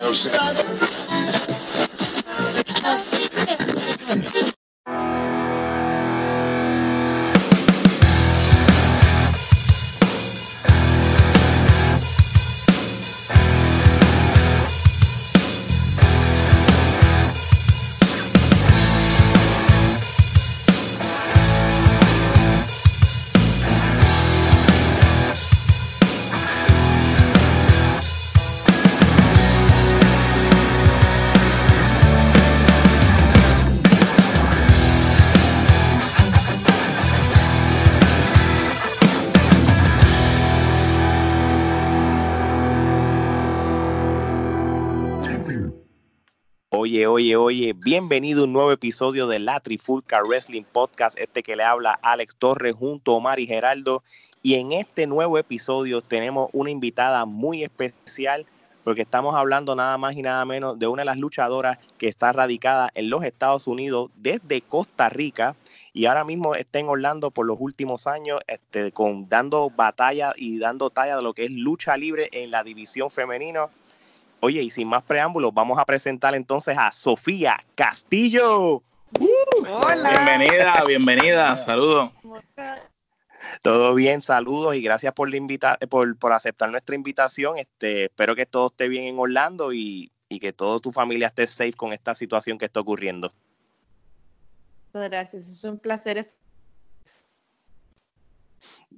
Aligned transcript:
Oye, 0.00 1.47
oye, 47.18 47.34
oye, 47.34 47.72
bienvenido 47.72 48.42
a 48.42 48.44
un 48.44 48.52
nuevo 48.52 48.70
episodio 48.70 49.26
de 49.26 49.40
la 49.40 49.58
Trifulca 49.58 50.22
Wrestling 50.22 50.62
Podcast, 50.62 51.18
este 51.18 51.42
que 51.42 51.56
le 51.56 51.64
habla 51.64 51.98
Alex 52.00 52.36
Torres 52.36 52.76
junto 52.78 53.10
a 53.10 53.16
Omar 53.16 53.40
y 53.40 53.46
Geraldo. 53.48 54.04
Y 54.40 54.54
en 54.54 54.70
este 54.70 55.08
nuevo 55.08 55.36
episodio 55.36 56.00
tenemos 56.00 56.48
una 56.52 56.70
invitada 56.70 57.24
muy 57.24 57.64
especial 57.64 58.46
porque 58.84 59.02
estamos 59.02 59.34
hablando 59.34 59.74
nada 59.74 59.98
más 59.98 60.14
y 60.14 60.22
nada 60.22 60.44
menos 60.44 60.78
de 60.78 60.86
una 60.86 61.02
de 61.02 61.06
las 61.06 61.16
luchadoras 61.16 61.78
que 61.98 62.06
está 62.06 62.32
radicada 62.32 62.88
en 62.94 63.10
los 63.10 63.24
Estados 63.24 63.66
Unidos 63.66 64.12
desde 64.14 64.60
Costa 64.60 65.08
Rica 65.08 65.56
y 65.92 66.06
ahora 66.06 66.22
mismo 66.22 66.54
está 66.54 66.78
en 66.78 66.86
Orlando 66.86 67.32
por 67.32 67.46
los 67.46 67.56
últimos 67.58 68.06
años 68.06 68.38
este, 68.46 68.92
con, 68.92 69.28
dando 69.28 69.70
batalla 69.70 70.34
y 70.36 70.60
dando 70.60 70.90
talla 70.90 71.16
de 71.16 71.22
lo 71.22 71.34
que 71.34 71.46
es 71.46 71.50
lucha 71.50 71.96
libre 71.96 72.28
en 72.30 72.52
la 72.52 72.62
división 72.62 73.10
femenino 73.10 73.70
Oye, 74.40 74.62
y 74.62 74.70
sin 74.70 74.88
más 74.88 75.02
preámbulos, 75.02 75.52
vamos 75.52 75.78
a 75.78 75.84
presentar 75.84 76.34
entonces 76.34 76.76
a 76.78 76.92
Sofía 76.92 77.64
Castillo. 77.74 78.82
Hola. 79.18 80.10
Bienvenida, 80.10 80.84
bienvenida, 80.86 81.58
saludos. 81.58 82.10
Todo 83.62 83.94
bien, 83.94 84.20
saludos 84.20 84.74
y 84.74 84.82
gracias 84.82 85.12
por, 85.12 85.30
la 85.32 85.78
por, 85.88 86.16
por 86.18 86.32
aceptar 86.32 86.70
nuestra 86.70 86.94
invitación. 86.94 87.58
Este, 87.58 88.04
espero 88.04 88.36
que 88.36 88.46
todo 88.46 88.68
esté 88.68 88.88
bien 88.88 89.04
en 89.04 89.18
Orlando 89.18 89.72
y, 89.72 90.12
y 90.28 90.38
que 90.38 90.52
toda 90.52 90.78
tu 90.78 90.92
familia 90.92 91.28
esté 91.28 91.46
safe 91.46 91.72
con 91.72 91.92
esta 91.92 92.14
situación 92.14 92.58
que 92.58 92.66
está 92.66 92.80
ocurriendo. 92.80 93.32
Gracias, 94.92 95.48
es 95.48 95.64
un 95.64 95.78
placer 95.78 96.18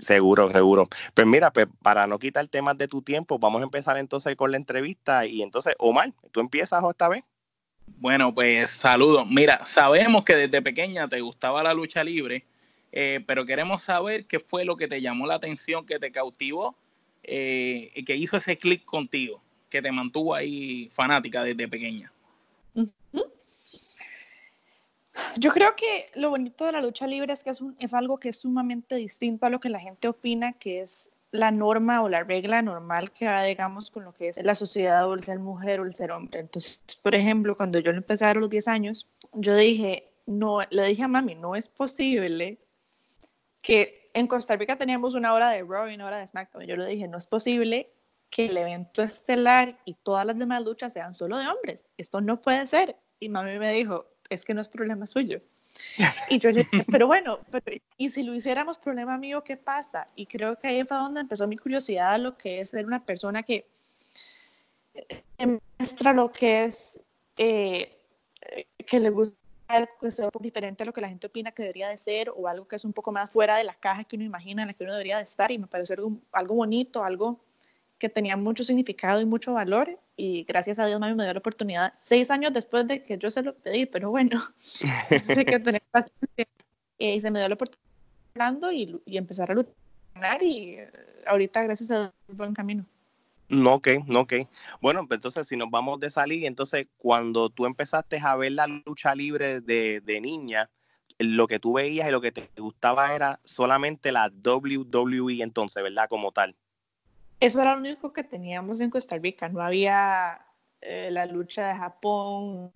Seguro, 0.00 0.50
seguro. 0.50 0.88
Pues 1.14 1.26
mira, 1.26 1.52
pues 1.52 1.66
para 1.82 2.06
no 2.06 2.18
quitar 2.18 2.46
temas 2.48 2.76
de 2.78 2.88
tu 2.88 3.02
tiempo, 3.02 3.38
vamos 3.38 3.60
a 3.60 3.64
empezar 3.64 3.96
entonces 3.98 4.36
con 4.36 4.50
la 4.50 4.56
entrevista. 4.56 5.26
Y 5.26 5.42
entonces, 5.42 5.74
Omar, 5.78 6.12
¿tú 6.32 6.40
empiezas 6.40 6.82
esta 6.88 7.08
vez? 7.08 7.24
Bueno, 7.98 8.34
pues 8.34 8.70
saludos. 8.70 9.28
Mira, 9.28 9.64
sabemos 9.66 10.24
que 10.24 10.34
desde 10.36 10.62
pequeña 10.62 11.08
te 11.08 11.20
gustaba 11.20 11.62
la 11.62 11.74
lucha 11.74 12.02
libre, 12.04 12.44
eh, 12.92 13.22
pero 13.26 13.44
queremos 13.44 13.82
saber 13.82 14.26
qué 14.26 14.40
fue 14.40 14.64
lo 14.64 14.76
que 14.76 14.88
te 14.88 15.00
llamó 15.00 15.26
la 15.26 15.34
atención, 15.34 15.84
que 15.84 15.98
te 15.98 16.10
cautivó, 16.10 16.76
eh, 17.22 17.92
que 18.06 18.16
hizo 18.16 18.36
ese 18.36 18.56
clic 18.56 18.84
contigo, 18.84 19.42
que 19.68 19.82
te 19.82 19.92
mantuvo 19.92 20.34
ahí 20.34 20.88
fanática 20.92 21.42
desde 21.42 21.68
pequeña. 21.68 22.12
Yo 25.36 25.52
creo 25.52 25.74
que 25.76 26.10
lo 26.14 26.30
bonito 26.30 26.64
de 26.64 26.72
la 26.72 26.80
lucha 26.80 27.06
libre 27.06 27.32
es 27.32 27.44
que 27.44 27.50
es, 27.50 27.94
algo 27.94 28.18
que 28.18 28.30
es 28.30 28.40
sumamente 28.40 28.96
distinto 28.96 29.46
a 29.46 29.50
lo 29.50 29.60
que 29.60 29.68
la 29.68 29.80
gente 29.80 30.08
opina 30.08 30.52
que 30.54 30.80
es 30.80 31.10
la 31.32 31.50
norma 31.50 32.02
o 32.02 32.08
la 32.08 32.24
regla 32.24 32.60
normal 32.62 33.12
que 33.12 33.26
va, 33.26 33.42
digamos, 33.44 33.90
con 33.90 34.04
lo 34.04 34.12
que 34.12 34.28
es 34.28 34.42
la 34.42 34.54
sociedad 34.54 35.08
o 35.08 35.14
el 35.14 35.22
ser 35.22 35.38
mujer 35.38 35.80
o 35.80 35.84
el 35.84 35.94
ser 35.94 36.10
hombre. 36.10 36.40
Entonces, 36.40 36.80
por 37.02 37.14
ejemplo, 37.14 37.56
cuando 37.56 37.78
yo 37.78 37.92
empecé 37.92 38.24
a 38.24 38.34
los 38.34 38.50
10 38.50 38.68
años, 38.68 39.06
yo 39.32 39.54
dije, 39.54 40.12
no, 40.26 40.58
le 40.70 40.86
dije 40.86 41.04
a 41.04 41.08
mami, 41.08 41.36
no 41.36 41.54
es 41.54 41.68
posible 41.68 42.58
que 43.62 44.10
en 44.14 44.26
Costa 44.26 44.56
Rica 44.56 44.76
teníamos 44.76 45.14
una 45.14 45.32
hora 45.32 45.50
de 45.50 45.62
Raw 45.62 45.88
y 45.88 45.94
una 45.94 46.06
hora 46.06 46.18
de 46.18 46.26
SmackDown. 46.26 46.66
Yo 46.66 46.76
le 46.76 46.86
dije, 46.86 47.06
no 47.06 47.18
es 47.18 47.26
posible 47.26 47.92
que 48.30 48.46
el 48.46 48.56
evento 48.56 49.02
estelar 49.02 49.78
y 49.84 49.94
todas 49.94 50.24
las 50.24 50.38
demás 50.38 50.62
luchas 50.62 50.92
sean 50.92 51.14
solo 51.14 51.38
de 51.38 51.46
hombres. 51.46 51.84
Esto 51.96 52.20
no 52.20 52.40
puede 52.40 52.66
ser. 52.66 52.96
Y 53.18 53.28
mami 53.28 53.58
me 53.58 53.72
dijo, 53.72 54.06
es 54.30 54.44
que 54.44 54.54
no 54.54 54.60
es 54.60 54.68
problema 54.68 55.06
suyo. 55.06 55.40
Y 56.30 56.38
yo 56.38 56.50
le 56.50 56.62
dije, 56.62 56.84
pero 56.90 57.06
bueno, 57.06 57.38
¿y 57.96 58.10
si 58.10 58.22
lo 58.22 58.34
hiciéramos 58.34 58.78
problema 58.78 59.18
mío, 59.18 59.44
qué 59.44 59.56
pasa? 59.56 60.06
Y 60.16 60.26
creo 60.26 60.56
que 60.56 60.68
ahí 60.68 60.84
fue 60.84 60.96
donde 60.96 61.20
empezó 61.20 61.46
mi 61.46 61.56
curiosidad 61.56 62.14
a 62.14 62.18
lo 62.18 62.36
que 62.36 62.60
es 62.60 62.70
ser 62.70 62.86
una 62.86 63.04
persona 63.04 63.42
que 63.42 63.66
muestra 65.78 66.12
lo 66.12 66.32
que 66.32 66.64
es, 66.64 67.00
eh, 67.36 67.96
que 68.86 69.00
le 69.00 69.10
gusta 69.10 69.40
que 70.00 70.10
sea 70.10 70.28
diferente 70.40 70.82
a 70.82 70.86
lo 70.86 70.92
que 70.92 71.00
la 71.00 71.08
gente 71.08 71.28
opina 71.28 71.52
que 71.52 71.62
debería 71.62 71.88
de 71.88 71.96
ser 71.96 72.32
o 72.34 72.48
algo 72.48 72.66
que 72.66 72.76
es 72.76 72.84
un 72.84 72.92
poco 72.92 73.12
más 73.12 73.30
fuera 73.30 73.56
de 73.56 73.64
la 73.64 73.74
caja 73.74 74.02
que 74.04 74.16
uno 74.16 74.24
imagina 74.24 74.62
en 74.62 74.68
la 74.68 74.74
que 74.74 74.82
uno 74.82 74.92
debería 74.92 75.18
de 75.18 75.22
estar 75.22 75.50
y 75.52 75.58
me 75.58 75.68
parece 75.68 75.92
algo, 75.94 76.12
algo 76.32 76.56
bonito, 76.56 77.04
algo 77.04 77.38
que 77.98 78.08
tenía 78.08 78.36
mucho 78.36 78.64
significado 78.64 79.20
y 79.20 79.26
mucho 79.26 79.54
valor 79.54 79.96
y 80.20 80.44
gracias 80.44 80.78
a 80.78 80.86
Dios 80.86 81.00
mami 81.00 81.14
me 81.14 81.24
dio 81.24 81.32
la 81.32 81.38
oportunidad 81.38 81.94
seis 81.98 82.30
años 82.30 82.52
después 82.52 82.86
de 82.86 83.02
que 83.04 83.16
yo 83.16 83.30
se 83.30 83.42
lo 83.42 83.54
pedí, 83.54 83.86
pero 83.86 84.10
bueno, 84.10 84.38
sé 84.60 85.46
que 85.46 85.58
tener 85.60 85.82
paciencia 85.90 86.46
y 86.98 87.20
se 87.20 87.30
me 87.30 87.38
dio 87.38 87.48
la 87.48 87.54
oportunidad 87.54 88.72
y, 88.72 89.00
y 89.06 89.16
empezar 89.16 89.50
a 89.50 89.54
luchar 89.54 90.42
y 90.42 90.74
eh, 90.74 90.90
ahorita 91.26 91.62
gracias 91.62 91.90
a 91.90 91.98
Dios 91.98 92.12
buen 92.28 92.52
camino. 92.52 92.84
No, 93.48 93.74
ok, 93.74 93.88
no, 94.06 94.20
ok. 94.20 94.34
Bueno, 94.80 95.06
pues 95.08 95.18
entonces 95.18 95.48
si 95.48 95.56
nos 95.56 95.70
vamos 95.70 95.98
de 95.98 96.10
salir, 96.10 96.44
entonces 96.44 96.86
cuando 96.98 97.48
tú 97.48 97.64
empezaste 97.64 98.18
a 98.22 98.36
ver 98.36 98.52
la 98.52 98.66
lucha 98.66 99.14
libre 99.14 99.60
de, 99.60 100.02
de 100.02 100.20
niña, 100.20 100.70
lo 101.18 101.48
que 101.48 101.58
tú 101.58 101.72
veías 101.72 102.08
y 102.08 102.12
lo 102.12 102.20
que 102.20 102.30
te 102.30 102.48
gustaba 102.58 103.14
era 103.14 103.40
solamente 103.44 104.12
la 104.12 104.30
WWE 104.44 105.42
entonces, 105.42 105.82
¿verdad? 105.82 106.08
Como 106.08 106.30
tal. 106.30 106.54
Eso 107.40 107.60
era 107.60 107.74
lo 107.74 107.80
único 107.80 108.12
que 108.12 108.22
teníamos 108.22 108.82
en 108.82 108.90
Costa 108.90 109.16
Rica, 109.16 109.48
no 109.48 109.62
había 109.62 110.40
eh, 110.82 111.10
la 111.10 111.24
lucha 111.24 111.68
de 111.68 111.74
Japón, 111.74 112.70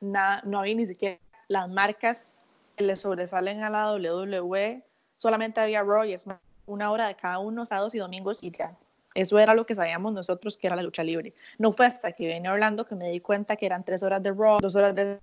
nada, 0.00 0.42
no 0.44 0.60
había 0.60 0.74
ni 0.74 0.86
siquiera 0.86 1.18
las 1.48 1.70
marcas 1.70 2.38
que 2.76 2.84
le 2.84 2.96
sobresalen 2.96 3.62
a 3.62 3.70
la 3.70 3.92
WWE, 3.94 4.84
solamente 5.16 5.60
había 5.60 5.82
Raw 5.82 6.04
y 6.04 6.12
es 6.12 6.26
una 6.66 6.90
hora 6.90 7.08
de 7.08 7.14
cada 7.14 7.38
uno, 7.38 7.64
sábados 7.64 7.94
y 7.94 7.98
domingos 7.98 8.44
y 8.44 8.50
ya. 8.50 8.76
Eso 9.14 9.38
era 9.38 9.54
lo 9.54 9.64
que 9.64 9.74
sabíamos 9.74 10.12
nosotros 10.12 10.58
que 10.58 10.66
era 10.66 10.76
la 10.76 10.82
lucha 10.82 11.02
libre. 11.02 11.34
No 11.56 11.72
fue 11.72 11.86
hasta 11.86 12.12
que 12.12 12.26
vine 12.26 12.46
hablando 12.46 12.86
que 12.86 12.94
me 12.94 13.10
di 13.10 13.20
cuenta 13.20 13.56
que 13.56 13.64
eran 13.66 13.84
tres 13.84 14.02
horas 14.02 14.22
de 14.22 14.32
Raw, 14.32 14.58
dos 14.60 14.76
horas 14.76 14.94
de 14.94 15.18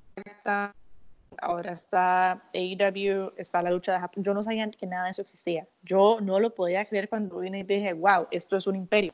ahora 1.41 1.71
está 1.71 2.43
AEW, 2.53 3.33
está 3.37 3.61
la 3.61 3.71
lucha 3.71 3.93
de 3.93 3.99
Japón. 3.99 4.23
Yo 4.23 4.33
no 4.33 4.43
sabía 4.43 4.69
que 4.71 4.85
nada 4.85 5.05
de 5.05 5.11
eso 5.11 5.21
existía. 5.21 5.67
Yo 5.83 6.19
no 6.21 6.39
lo 6.39 6.53
podía 6.53 6.85
creer 6.85 7.09
cuando 7.09 7.39
vine 7.39 7.59
y 7.59 7.63
dije, 7.63 7.93
wow, 7.93 8.27
esto 8.31 8.57
es 8.57 8.67
un 8.67 8.75
imperio. 8.75 9.13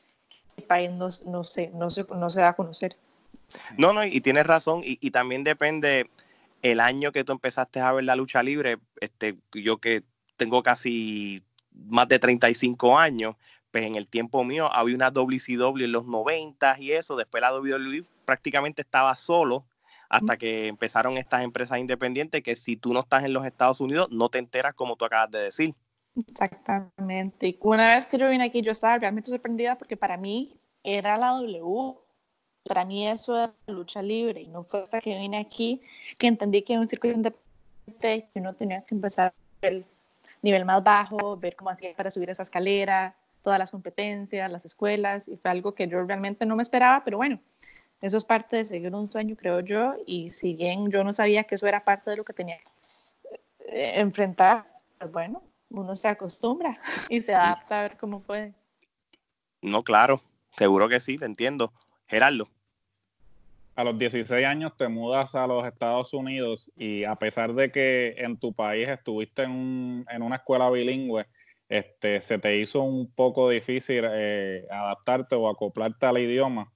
El 0.56 0.64
país 0.64 0.90
no, 0.90 1.08
no, 1.26 1.44
se, 1.44 1.68
no, 1.70 1.90
se, 1.90 2.04
no 2.04 2.30
se 2.30 2.40
da 2.40 2.50
a 2.50 2.54
conocer. 2.54 2.96
No, 3.76 3.92
no, 3.92 4.04
y 4.04 4.20
tienes 4.20 4.46
razón, 4.46 4.82
y, 4.84 4.98
y, 5.00 5.10
también 5.10 5.44
depende 5.44 6.10
el 6.62 6.80
año 6.80 7.12
que 7.12 7.24
tú 7.24 7.32
empezaste 7.32 7.80
a 7.80 7.92
ver 7.92 8.04
la 8.04 8.16
lucha 8.16 8.42
libre. 8.42 8.78
Este, 9.00 9.36
yo 9.52 9.78
que 9.78 10.02
tengo 10.36 10.62
casi 10.62 11.42
más 11.74 12.08
de 12.08 12.18
35 12.18 12.98
años, 12.98 13.36
pues 13.70 13.84
en 13.84 13.96
el 13.96 14.06
tiempo 14.06 14.44
mío 14.44 14.72
había 14.72 14.94
una 14.94 15.10
WCW 15.10 15.84
en 15.84 15.92
los 15.92 16.06
90 16.06 16.78
y 16.78 16.92
eso, 16.92 17.16
después 17.16 17.40
la 17.40 17.54
WWE 17.54 18.04
prácticamente 18.24 18.82
estaba 18.82 19.16
solo 19.16 19.64
hasta 20.12 20.36
que 20.36 20.68
empezaron 20.68 21.16
estas 21.16 21.42
empresas 21.42 21.78
independientes 21.78 22.42
que 22.42 22.54
si 22.54 22.76
tú 22.76 22.92
no 22.92 23.00
estás 23.00 23.24
en 23.24 23.32
los 23.32 23.46
Estados 23.46 23.80
Unidos 23.80 24.08
no 24.10 24.28
te 24.28 24.38
enteras 24.38 24.74
como 24.74 24.94
tú 24.96 25.06
acabas 25.06 25.30
de 25.30 25.40
decir. 25.40 25.74
Exactamente. 26.14 27.48
Y 27.48 27.58
una 27.62 27.94
vez 27.94 28.04
que 28.04 28.18
yo 28.18 28.28
vine 28.28 28.44
aquí 28.44 28.60
yo 28.60 28.72
estaba 28.72 28.98
realmente 28.98 29.30
sorprendida 29.30 29.78
porque 29.78 29.96
para 29.96 30.18
mí 30.18 30.54
era 30.84 31.16
la 31.16 31.28
W. 31.28 31.94
Para 32.64 32.84
mí 32.84 33.08
eso 33.08 33.36
era 33.36 33.54
lucha 33.66 34.02
libre 34.02 34.42
y 34.42 34.48
no 34.48 34.64
fue 34.64 34.82
hasta 34.82 35.00
que 35.00 35.18
vine 35.18 35.38
aquí 35.38 35.80
que 36.18 36.26
entendí 36.26 36.60
que 36.60 36.74
era 36.74 36.82
un 36.82 36.88
circuito 36.88 37.16
independiente 37.16 38.28
uno 38.34 38.54
tenía 38.54 38.82
que 38.82 38.94
empezar 38.94 39.32
el 39.62 39.84
nivel 40.42 40.66
más 40.66 40.84
bajo, 40.84 41.38
ver 41.38 41.56
cómo 41.56 41.70
hacía 41.70 41.94
para 41.94 42.10
subir 42.10 42.28
esa 42.28 42.42
escalera, 42.42 43.16
todas 43.42 43.58
las 43.58 43.70
competencias, 43.70 44.50
las 44.50 44.64
escuelas, 44.64 45.26
y 45.26 45.36
fue 45.36 45.50
algo 45.50 45.74
que 45.74 45.88
yo 45.88 46.04
realmente 46.04 46.44
no 46.46 46.54
me 46.54 46.62
esperaba, 46.62 47.02
pero 47.02 47.16
bueno, 47.16 47.40
eso 48.02 48.16
es 48.16 48.24
parte 48.24 48.56
de 48.56 48.64
seguir 48.64 48.92
un 48.94 49.10
sueño, 49.10 49.36
creo 49.36 49.60
yo, 49.60 49.94
y 50.06 50.30
si 50.30 50.54
bien 50.54 50.90
yo 50.90 51.04
no 51.04 51.12
sabía 51.12 51.44
que 51.44 51.54
eso 51.54 51.68
era 51.68 51.84
parte 51.84 52.10
de 52.10 52.16
lo 52.16 52.24
que 52.24 52.32
tenía 52.32 52.58
que 52.58 53.40
eh, 53.68 54.00
enfrentar, 54.00 54.66
pues 54.98 55.12
bueno, 55.12 55.40
uno 55.70 55.94
se 55.94 56.08
acostumbra 56.08 56.80
y 57.08 57.20
se 57.20 57.32
adapta 57.32 57.78
a 57.78 57.82
ver 57.82 57.96
cómo 57.96 58.20
puede. 58.20 58.54
No, 59.62 59.84
claro, 59.84 60.20
seguro 60.50 60.88
que 60.88 60.98
sí, 60.98 61.16
te 61.16 61.26
entiendo. 61.26 61.72
Gerardo. 62.08 62.48
a 63.76 63.84
los 63.84 63.96
16 63.96 64.44
años 64.44 64.76
te 64.76 64.88
mudas 64.88 65.36
a 65.36 65.46
los 65.46 65.64
Estados 65.64 66.12
Unidos 66.12 66.70
y 66.76 67.04
a 67.04 67.14
pesar 67.14 67.54
de 67.54 67.70
que 67.70 68.16
en 68.18 68.36
tu 68.36 68.52
país 68.52 68.88
estuviste 68.88 69.44
en, 69.44 70.04
una 70.20 70.36
escuela 70.36 70.68
bilingüe, 70.68 71.26
este, 71.68 72.20
se 72.20 72.38
te 72.38 72.58
hizo 72.58 72.82
un 72.82 73.10
poco 73.12 73.48
difícil 73.48 74.04
eh, 74.10 74.66
adaptarte 74.70 75.36
o 75.36 75.48
acoplarte 75.48 76.04
al 76.04 76.18
idioma. 76.18 76.70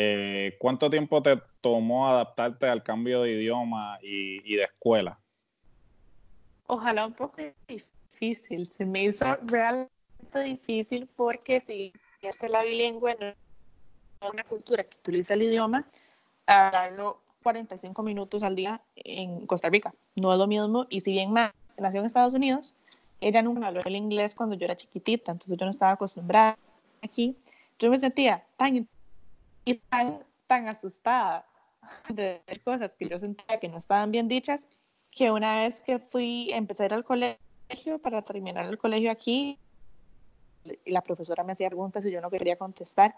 Eh, 0.00 0.54
¿Cuánto 0.60 0.88
tiempo 0.88 1.20
te 1.20 1.42
tomó 1.60 2.08
adaptarte 2.08 2.68
al 2.68 2.84
cambio 2.84 3.22
de 3.22 3.32
idioma 3.32 3.98
y, 4.00 4.54
de 4.54 4.62
escuela? 4.62 5.18
Ojalá 6.68 7.04
un 7.04 7.14
poco 7.14 7.42
difícil. 7.66 8.68
Se 8.76 8.84
me 8.84 9.02
hizo 9.02 9.36
realmente 9.42 9.90
difícil 10.44 11.08
porque 11.16 11.60
si 11.62 11.92
escuela 12.22 12.62
bilingüe 12.62 13.16
no 13.18 13.26
es 13.26 13.36
una 14.32 14.44
cultura 14.44 14.84
que 14.84 14.96
utiliza 14.98 15.34
el 15.34 15.42
idioma, 15.42 15.84
hablarlo 16.46 17.20
45 17.42 18.00
minutos 18.04 18.44
al 18.44 18.54
día 18.54 18.80
en 18.94 19.46
Costa 19.46 19.68
Rica. 19.68 19.92
No 20.14 20.32
es 20.32 20.38
lo 20.38 20.46
mismo. 20.46 20.86
Y 20.90 21.00
si 21.00 21.10
bien 21.10 21.34
nació 21.76 21.98
en 21.98 22.06
Estados 22.06 22.34
Unidos, 22.34 22.76
ella 23.20 23.42
nunca 23.42 23.66
habló 23.66 23.82
el 23.84 23.96
inglés 23.96 24.36
cuando 24.36 24.54
yo 24.54 24.64
era 24.64 24.76
chiquitita, 24.76 25.32
entonces 25.32 25.58
yo 25.58 25.66
no 25.66 25.70
estaba 25.70 25.90
acostumbrada 25.90 26.56
aquí. 27.02 27.36
Yo 27.80 27.90
me 27.90 27.98
sentía 27.98 28.44
tan, 28.56 28.86
tan, 29.74 30.24
tan 30.46 30.68
asustada 30.68 31.46
de 32.08 32.42
cosas 32.64 32.92
que 32.98 33.08
yo 33.08 33.18
sentía 33.18 33.60
que 33.60 33.68
no 33.68 33.78
estaban 33.78 34.10
bien 34.10 34.28
dichas, 34.28 34.68
que 35.10 35.30
una 35.30 35.60
vez 35.60 35.80
que 35.80 35.98
fui, 35.98 36.50
empecé 36.52 36.84
a 36.84 36.86
ir 36.86 36.94
al 36.94 37.04
colegio 37.04 37.98
para 38.02 38.22
terminar 38.22 38.66
el 38.66 38.78
colegio 38.78 39.10
aquí, 39.10 39.58
la 40.84 41.02
profesora 41.02 41.44
me 41.44 41.52
hacía 41.52 41.68
preguntas 41.68 42.04
y 42.04 42.10
yo 42.10 42.20
no 42.20 42.30
quería 42.30 42.56
contestar 42.56 43.14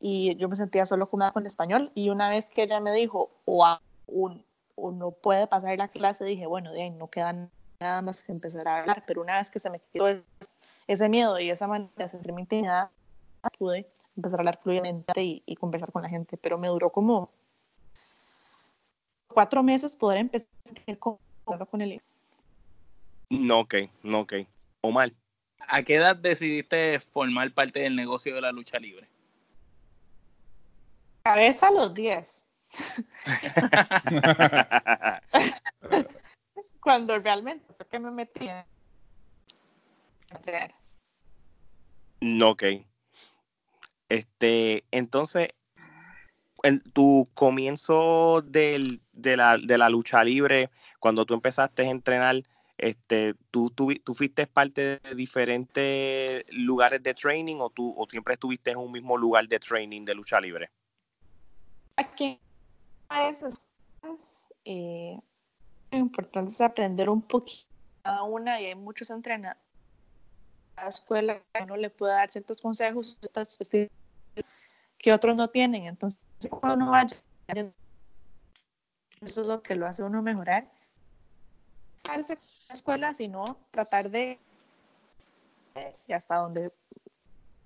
y 0.00 0.36
yo 0.36 0.48
me 0.48 0.56
sentía 0.56 0.86
solo 0.86 1.08
cómoda 1.08 1.32
con 1.32 1.42
el 1.42 1.46
español 1.46 1.90
y 1.94 2.10
una 2.10 2.28
vez 2.28 2.50
que 2.50 2.62
ella 2.62 2.80
me 2.80 2.92
dijo 2.92 3.30
o, 3.44 3.78
un, 4.06 4.44
o 4.76 4.92
no 4.92 5.10
puede 5.10 5.46
pasar 5.46 5.76
la 5.78 5.88
clase 5.88 6.24
dije 6.24 6.46
bueno 6.46 6.72
de 6.72 6.82
ahí 6.82 6.90
no 6.90 7.08
queda 7.08 7.48
nada 7.80 8.02
más 8.02 8.22
que 8.22 8.32
empezar 8.32 8.68
a 8.68 8.80
hablar 8.80 9.04
pero 9.06 9.22
una 9.22 9.38
vez 9.38 9.50
que 9.50 9.58
se 9.58 9.70
me 9.70 9.80
quitó 9.80 10.06
ese 10.86 11.08
miedo 11.08 11.38
y 11.40 11.50
esa 11.50 11.66
manera 11.66 11.90
de 11.96 12.08
sentir 12.08 12.32
mi 12.32 12.42
intimidad 12.42 12.90
pude 13.58 13.88
empezar 14.16 14.38
a 14.38 14.42
hablar 14.42 14.60
fluidamente 14.62 15.12
y, 15.16 15.56
conversar 15.56 15.92
con 15.92 16.02
la 16.02 16.08
gente 16.08 16.36
pero 16.36 16.58
me 16.58 16.68
duró 16.68 16.90
como 16.90 17.30
cuatro 19.28 19.62
meses 19.62 19.96
poder 19.96 20.18
empezar 20.18 20.48
con 20.98 21.18
el 21.80 22.02
no 23.30 23.60
ok 23.60 23.74
no 24.02 24.20
ok 24.20 24.34
mal 24.92 25.14
¿A 25.68 25.82
qué 25.82 25.96
edad 25.96 26.16
decidiste 26.16 27.00
formar 27.00 27.52
parte 27.52 27.80
del 27.80 27.96
negocio 27.96 28.34
de 28.34 28.40
la 28.40 28.52
lucha 28.52 28.78
libre? 28.78 29.06
Cabeza 31.22 31.68
a 31.68 31.72
los 31.72 31.92
10. 31.94 32.44
Cuando 36.80 37.18
realmente 37.18 37.72
fue 37.74 37.86
que 37.86 37.98
me 37.98 38.10
metí 38.10 38.46
en 38.46 38.62
No, 42.20 42.50
ok. 42.50 42.64
Este, 44.14 44.84
entonces, 44.92 45.48
en 46.62 46.80
tu 46.92 47.28
comienzo 47.34 48.42
de, 48.42 49.00
la, 49.12 49.88
lucha 49.88 50.22
libre, 50.22 50.70
cuando 51.00 51.26
tú 51.26 51.34
empezaste 51.34 51.82
a 51.82 51.90
entrenar, 51.90 52.36
este, 52.78 53.34
¿tú, 53.50 53.72
fuiste 54.14 54.46
parte 54.46 55.00
de 55.00 55.14
diferentes 55.16 56.44
lugares 56.52 57.02
de 57.02 57.12
training 57.12 57.56
o, 57.58 58.06
siempre 58.08 58.34
estuviste 58.34 58.70
en 58.70 58.76
un 58.76 58.92
mismo 58.92 59.18
lugar 59.18 59.48
de 59.48 59.58
training 59.58 60.04
de 60.04 60.14
lucha 60.14 60.40
libre? 60.40 60.70
Aquí 61.96 62.38
esas 63.28 63.60
cosas 64.00 64.48
eh, 64.64 65.18
lo 65.90 65.98
importante 65.98 66.52
es 66.52 66.60
aprender 66.60 67.08
un 67.08 67.22
poquito 67.22 67.68
cada 68.02 68.22
una 68.22 68.60
y 68.60 68.66
hay 68.66 68.76
muchos 68.76 69.10
entrenadores 69.10 69.64
la 70.76 70.88
escuela 70.88 71.42
que 71.52 71.62
uno 71.62 71.76
le 71.76 71.90
puede 71.90 72.12
dar 72.12 72.30
ciertos 72.30 72.60
consejos 72.60 73.18
que 75.04 75.12
otros 75.12 75.36
no 75.36 75.48
tienen. 75.48 75.84
Entonces, 75.84 76.18
cuando 76.48 76.82
uno 76.82 76.92
vaya, 76.92 77.14
eso 79.20 79.40
es 79.42 79.46
lo 79.46 79.62
que 79.62 79.74
lo 79.74 79.86
hace 79.86 80.02
uno 80.02 80.22
mejorar. 80.22 80.66
En 82.10 82.24
la 82.26 82.74
escuela, 82.74 83.12
sino 83.12 83.58
tratar 83.70 84.08
de, 84.08 84.38
y 86.08 86.12
hasta 86.14 86.36
donde 86.36 86.72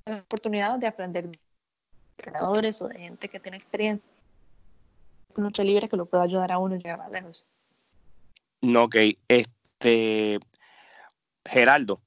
la 0.05 0.17
oportunidad 0.17 0.81
de 0.81 0.88
aprender 0.88 1.29
de 1.29 1.38
entrenadores 2.17 2.82
o 2.82 2.88
de 2.88 2.99
gente 2.99 3.29
que 3.29 3.38
tiene 3.38 3.56
experiencia 3.56 4.05
lucha 5.37 5.62
libre 5.62 5.88
que 5.88 5.96
lo 5.96 6.06
pueda 6.06 6.25
ayudar 6.25 6.50
a 6.50 6.58
uno 6.58 6.75
a 6.75 6.79
llegar 6.79 6.99
más 6.99 7.12
lejos. 7.12 7.46
No, 8.62 8.85
ok. 8.85 8.96
Este, 9.29 10.40
Geraldo. 11.44 12.00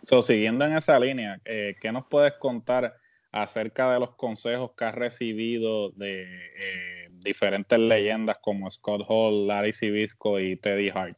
So, 0.00 0.22
siguiendo 0.22 0.64
en 0.64 0.74
esa 0.74 0.98
línea, 0.98 1.38
eh, 1.44 1.76
¿qué 1.82 1.92
nos 1.92 2.06
puedes 2.06 2.32
contar 2.38 3.01
acerca 3.32 3.90
de 3.90 3.98
los 3.98 4.10
consejos 4.14 4.72
que 4.76 4.84
has 4.84 4.94
recibido 4.94 5.90
de 5.90 6.22
eh, 6.22 7.08
diferentes 7.10 7.78
leyendas 7.78 8.38
como 8.38 8.70
Scott 8.70 9.02
Hall, 9.08 9.46
Larry 9.46 9.72
Sibisco 9.72 10.38
y 10.38 10.56
Teddy 10.56 10.90
Hart? 10.90 11.16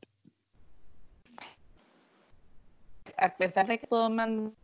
A 3.16 3.36
pesar 3.36 3.66
de 3.66 3.78
que 3.78 3.86
todos 3.86 4.10
mandan 4.10 4.54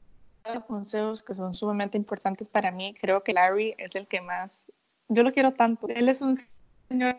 consejos 0.67 1.23
que 1.23 1.35
son 1.35 1.52
sumamente 1.52 1.99
importantes 1.99 2.49
para 2.49 2.70
mí, 2.70 2.94
creo 3.00 3.23
que 3.23 3.32
Larry 3.32 3.75
es 3.79 3.94
el 3.94 4.06
que 4.06 4.20
más 4.20 4.73
yo 5.08 5.23
lo 5.25 5.32
quiero 5.32 5.52
tanto. 5.52 5.88
Él 5.88 6.08
es 6.08 6.20
un 6.20 6.41
señor, 6.88 7.17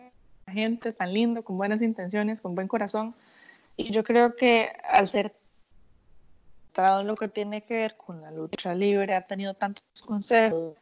gente 0.47 0.93
tan 0.93 1.13
lindo, 1.13 1.43
con 1.43 1.57
buenas 1.57 1.81
intenciones, 1.81 2.41
con 2.41 2.55
buen 2.55 2.67
corazón. 2.67 3.13
Y 3.75 3.91
yo 3.91 4.03
creo 4.03 4.35
que 4.35 4.69
al 4.89 5.07
ser 5.07 5.35
en 6.75 7.07
lo 7.07 7.15
que 7.15 7.27
tiene 7.27 7.63
que 7.63 7.75
ver 7.75 7.97
con 7.97 8.21
la 8.21 8.31
lucha 8.31 8.73
libre, 8.73 9.15
ha 9.15 9.25
tenido 9.27 9.53
tantos 9.53 9.83
consejos 10.05 10.75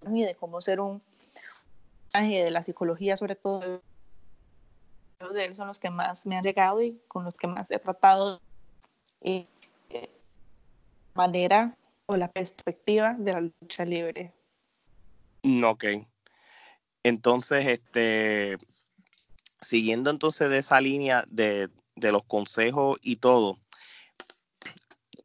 de 0.00 0.36
cómo 0.38 0.60
ser 0.60 0.80
un 0.80 1.02
y 2.14 2.36
de 2.36 2.50
la 2.50 2.62
psicología, 2.62 3.16
sobre 3.16 3.36
todo 3.36 3.80
de 5.32 5.44
él, 5.44 5.54
son 5.54 5.68
los 5.68 5.78
que 5.78 5.90
más 5.90 6.26
me 6.26 6.36
han 6.36 6.42
llegado 6.42 6.80
y 6.82 6.98
con 7.08 7.24
los 7.24 7.34
que 7.34 7.46
más 7.46 7.70
he 7.70 7.78
tratado 7.78 8.40
y 9.22 9.46
eh, 9.90 10.10
manera 11.14 11.76
o 12.06 12.16
la 12.16 12.28
perspectiva 12.30 13.14
de 13.18 13.32
la 13.32 13.40
lucha 13.40 13.84
libre. 13.84 14.32
Ok. 15.64 15.84
Entonces, 17.02 17.66
este, 17.66 18.56
siguiendo 19.60 20.10
entonces 20.10 20.50
de 20.50 20.58
esa 20.58 20.80
línea 20.80 21.24
de, 21.28 21.68
los 21.96 22.24
consejos 22.24 22.98
y 23.02 23.16
todo, 23.16 23.58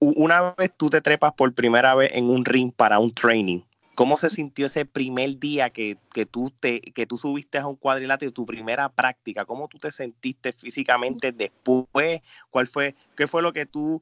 una 0.03 0.53
vez 0.57 0.71
tú 0.75 0.89
te 0.89 1.01
trepas 1.01 1.33
por 1.33 1.53
primera 1.53 1.95
vez 1.95 2.11
en 2.13 2.29
un 2.29 2.45
ring 2.45 2.71
para 2.71 2.99
un 2.99 3.13
training, 3.13 3.61
¿cómo 3.95 4.17
se 4.17 4.29
sintió 4.29 4.65
ese 4.65 4.85
primer 4.85 5.37
día 5.39 5.69
que, 5.69 5.97
tú, 6.29 6.51
te, 6.59 6.81
que 6.81 7.05
tú 7.05 7.17
subiste 7.17 7.57
a 7.57 7.67
un 7.67 7.75
cuadrilátero, 7.75 8.31
tu 8.31 8.45
primera 8.45 8.89
práctica? 8.89 9.45
¿Cómo 9.45 9.67
tú 9.67 9.77
te 9.77 9.91
sentiste 9.91 10.53
físicamente 10.53 11.31
después? 11.31 12.21
¿Cuál 12.49 12.67
fue, 12.67 12.95
qué 13.15 13.27
fue 13.27 13.41
lo 13.41 13.53
que 13.53 13.65
tú, 13.65 14.01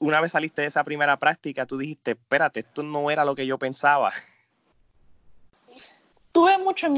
una 0.00 0.20
vez 0.20 0.32
saliste 0.32 0.62
de 0.62 0.68
esa 0.68 0.84
primera 0.84 1.18
práctica, 1.18 1.66
tú 1.66 1.78
dijiste, 1.78 2.12
espérate, 2.12 2.60
esto 2.60 2.82
no 2.82 3.10
era 3.10 3.24
lo 3.24 3.34
que 3.34 3.46
yo 3.46 3.58
pensaba? 3.58 4.12
Tuve 6.32 6.58
mucho 6.58 6.88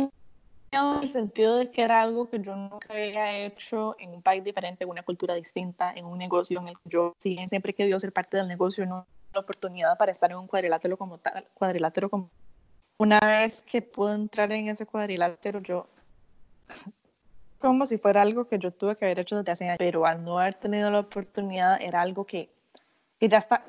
en 0.72 1.02
el 1.02 1.08
sentido 1.08 1.56
de 1.56 1.70
que 1.70 1.82
era 1.82 2.02
algo 2.02 2.28
que 2.28 2.40
yo 2.40 2.56
nunca 2.56 2.92
había 2.92 3.38
hecho 3.38 3.94
en 3.98 4.10
un 4.10 4.22
país 4.22 4.42
diferente, 4.42 4.84
en 4.84 4.90
una 4.90 5.02
cultura 5.02 5.34
distinta, 5.34 5.92
en 5.92 6.06
un 6.06 6.18
negocio 6.18 6.60
en 6.60 6.68
el 6.68 6.74
que 6.78 6.88
yo 6.88 7.14
sí, 7.18 7.38
siempre 7.46 7.72
he 7.72 7.74
querido 7.74 8.00
ser 8.00 8.12
parte 8.12 8.38
del 8.38 8.48
negocio, 8.48 8.86
no 8.86 9.06
la 9.34 9.40
oportunidad 9.40 9.96
para 9.96 10.12
estar 10.12 10.30
en 10.30 10.38
un 10.38 10.46
cuadrilátero 10.46 10.96
como 10.96 11.18
tal, 11.18 11.46
cuadrilátero 11.54 12.08
como 12.08 12.30
una 12.98 13.18
vez 13.20 13.62
que 13.62 13.82
pude 13.82 14.14
entrar 14.14 14.52
en 14.52 14.68
ese 14.68 14.86
cuadrilátero, 14.86 15.60
yo 15.60 15.86
como 17.58 17.86
si 17.86 17.98
fuera 17.98 18.22
algo 18.22 18.48
que 18.48 18.58
yo 18.58 18.72
tuve 18.72 18.96
que 18.96 19.04
haber 19.04 19.20
hecho 19.20 19.36
desde 19.36 19.52
hace 19.52 19.64
años, 19.66 19.78
pero 19.78 20.04
al 20.04 20.24
no 20.24 20.38
haber 20.38 20.54
tenido 20.54 20.90
la 20.90 21.00
oportunidad 21.00 21.80
era 21.80 22.00
algo 22.00 22.24
que, 22.24 22.50
que 23.18 23.28
ya 23.28 23.38
está, 23.38 23.64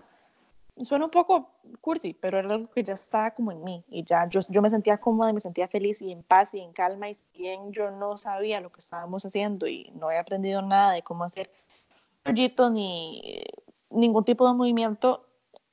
suena 0.82 1.06
un 1.06 1.12
poco 1.12 1.52
cursi, 1.82 2.14
pero 2.14 2.40
era 2.40 2.54
algo 2.54 2.70
que 2.70 2.84
ya 2.84 2.94
estaba 2.94 3.32
como 3.32 3.52
en 3.52 3.64
mí 3.64 3.84
y 3.90 4.04
ya 4.04 4.28
yo, 4.28 4.40
yo 4.50 4.62
me 4.62 4.70
sentía 4.70 4.98
cómoda 4.98 5.30
y 5.30 5.34
me 5.34 5.40
sentía 5.40 5.68
feliz 5.68 6.02
y 6.02 6.12
en 6.12 6.24
paz 6.24 6.54
y 6.54 6.60
en 6.60 6.74
calma 6.74 7.10
y 7.10 7.18
bien 7.34 7.72
yo 7.72 7.92
no 7.92 8.18
sabía 8.18 8.60
lo 8.60 8.72
que 8.72 8.80
estábamos 8.80 9.26
haciendo 9.26 9.68
y 9.68 9.92
no 9.96 10.10
he 10.10 10.18
aprendido 10.18 10.62
nada 10.62 10.94
de 10.94 11.04
cómo 11.04 11.24
hacer 11.24 11.52
proyecto 12.24 12.70
ni 12.70 13.44
ningún 13.90 14.24
tipo 14.26 14.48
de 14.48 14.56
movimiento, 14.56 15.28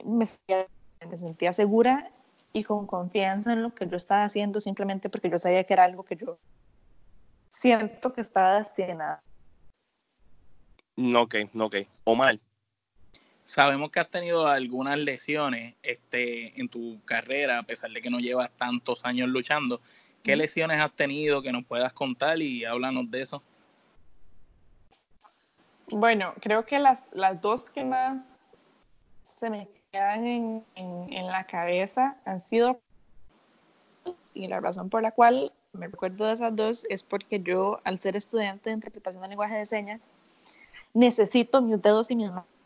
me 0.05 0.27
sentía, 0.27 0.67
me 1.09 1.17
sentía 1.17 1.53
segura 1.53 2.11
y 2.53 2.65
con 2.65 2.87
confianza 2.87 3.53
en 3.53 3.63
lo 3.63 3.75
que 3.75 3.87
yo 3.87 3.97
estaba 3.97 4.25
haciendo 4.25 4.61
simplemente 4.61 5.09
porque 5.09 5.31
yo 5.31 5.39
sabía 5.39 5.65
que 5.65 5.73
era 5.73 5.85
algo 5.85 6.03
que 6.05 6.17
yo 6.17 6.39
siento 7.51 8.13
que 8.13 8.21
estaba 8.21 8.59
destinada. 8.59 9.23
No, 10.97 11.23
ok, 11.23 11.35
no, 11.55 11.67
ok. 11.67 11.77
Omar, 12.05 12.39
Sabemos 13.51 13.91
que 13.91 13.99
has 13.99 14.09
tenido 14.09 14.47
algunas 14.47 14.97
lesiones 14.97 15.75
este, 15.83 16.61
en 16.61 16.69
tu 16.69 17.01
carrera, 17.05 17.59
a 17.59 17.65
pesar 17.65 17.91
de 17.91 18.01
que 18.01 18.09
no 18.09 18.21
llevas 18.21 18.49
tantos 18.57 19.05
años 19.05 19.29
luchando. 19.29 19.81
¿Qué 20.23 20.37
lesiones 20.37 20.81
has 20.81 20.93
tenido 20.93 21.43
que 21.43 21.51
nos 21.51 21.65
puedas 21.65 21.93
contar 21.93 22.41
y 22.41 22.65
háblanos 22.65 23.11
de 23.11 23.23
eso? 23.23 23.43
Bueno, 25.89 26.33
creo 26.41 26.65
que 26.65 26.79
las, 26.79 27.01
las 27.11 27.43
dos 27.43 27.69
que 27.71 27.83
más 27.83 28.23
se 29.25 29.51
me 29.51 29.67
quedan 29.91 30.25
en, 30.29 30.65
en, 30.77 31.27
la 31.27 31.43
cabeza 31.43 32.19
han 32.25 32.47
sido, 32.47 32.81
y 34.33 34.47
la 34.47 34.61
razón 34.61 34.89
por 34.91 35.03
la 35.03 35.11
cual 35.11 35.53
me 35.73 35.89
recuerdo 35.89 36.27
de 36.27 36.35
esas 36.35 36.55
dos 36.55 36.87
es 36.89 37.03
porque 37.03 37.41
yo, 37.41 37.81
al 37.83 37.99
ser 37.99 38.15
estudiante 38.15 38.71
de 38.71 38.75
interpretación 38.75 39.25
de 39.25 39.31
lenguaje 39.31 39.57
de 39.57 39.67
señas, 39.67 40.03
necesito 40.95 41.61
mis 41.61 41.83
dedos 41.83 42.13
y 42.13 42.15
mis 42.15 42.29
manos. 42.29 42.60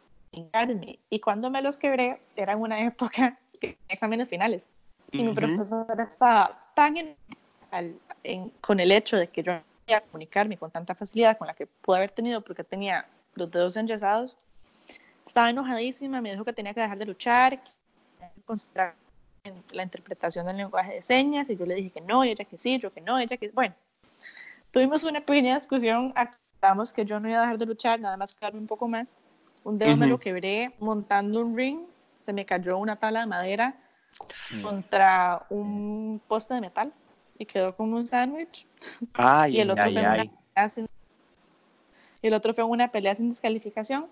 Y 1.11 1.21
cuando 1.21 1.51
me 1.51 1.63
los 1.63 1.79
quebré, 1.79 2.21
era 2.37 2.53
en 2.53 2.61
una 2.61 2.85
época 2.85 3.39
de 3.61 3.77
exámenes 3.89 4.29
finales. 4.29 4.69
Y 5.13 5.23
mi 5.23 5.33
profesora 5.33 6.05
estaba 6.05 6.73
tan 6.75 6.97
en, 6.97 8.51
con 8.61 8.81
el 8.81 8.91
hecho 8.91 9.17
de 9.17 9.29
que 9.29 9.43
yo 9.43 9.53
no 9.53 9.63
podía 9.85 10.01
comunicarme 10.01 10.57
con 10.57 10.71
tanta 10.71 10.95
facilidad 10.95 11.39
con 11.39 11.47
la 11.47 11.55
que 11.55 11.67
pude 11.67 11.99
haber 11.99 12.11
tenido 12.11 12.41
porque 12.41 12.65
tenía 12.65 13.07
los 13.35 13.51
dedos 13.51 13.77
enyesados. 13.77 14.37
Estaba 15.25 15.51
enojadísima, 15.51 16.21
me 16.21 16.33
dijo 16.33 16.45
que 16.45 16.53
tenía 16.53 16.75
que 16.75 16.81
dejar 16.81 16.99
de 16.99 17.07
luchar, 17.07 17.63
considerar 18.45 18.95
la 19.73 19.83
interpretación 19.83 20.47
del 20.47 20.57
lenguaje 20.57 20.95
de 20.95 21.03
señas 21.03 21.51
y 21.51 21.57
yo 21.57 21.67
le 21.67 21.75
dije 21.75 21.91
que 21.91 22.01
no, 22.01 22.25
y 22.25 22.31
ella 22.31 22.45
que 22.45 22.57
sí, 22.57 22.79
yo 22.79 22.93
que 22.93 23.01
no, 23.01 23.19
ella 23.19 23.37
que 23.37 23.51
bueno. 23.51 23.75
Tuvimos 24.71 25.05
una 25.05 25.21
pequeña 25.21 25.55
discusión, 25.57 26.13
acordamos 26.17 26.93
que 26.93 27.05
yo 27.05 27.21
no 27.21 27.29
iba 27.29 27.39
a 27.39 27.43
dejar 27.43 27.59
de 27.59 27.67
luchar, 27.67 28.01
nada 28.01 28.17
más 28.17 28.35
quedarme 28.35 28.59
un 28.59 28.67
poco 28.67 28.89
más. 28.89 29.17
Un 29.65 29.79
dedo 29.79 29.97
me 29.97 30.07
lo 30.07 30.21
quebré 30.21 30.75
montando 30.79 31.41
un 31.41 31.57
ring, 31.57 31.81
se 32.21 32.33
me 32.33 32.45
cayó 32.45 32.79
una 32.79 32.97
tabla 32.97 33.21
de 33.21 33.27
madera 33.27 33.77
mm. 34.57 34.63
contra 34.63 35.47
un 35.51 36.21
poste 36.29 36.55
de 36.55 36.61
metal 36.61 36.93
y 37.39 37.47
quedó 37.47 37.75
como 37.75 37.97
un 37.97 38.07
sándwich. 38.07 38.67
y 39.49 39.61
el 39.61 39.71
otro 39.71 39.85
fue 39.91 40.31
Una 40.57 40.69
sin, 40.69 40.87
y 42.23 42.27
el 42.27 42.35
otro 42.35 42.55
fue 42.55 42.65
una 42.65 42.91
pelea 42.91 43.15
sin 43.15 43.29
descalificación. 43.29 44.07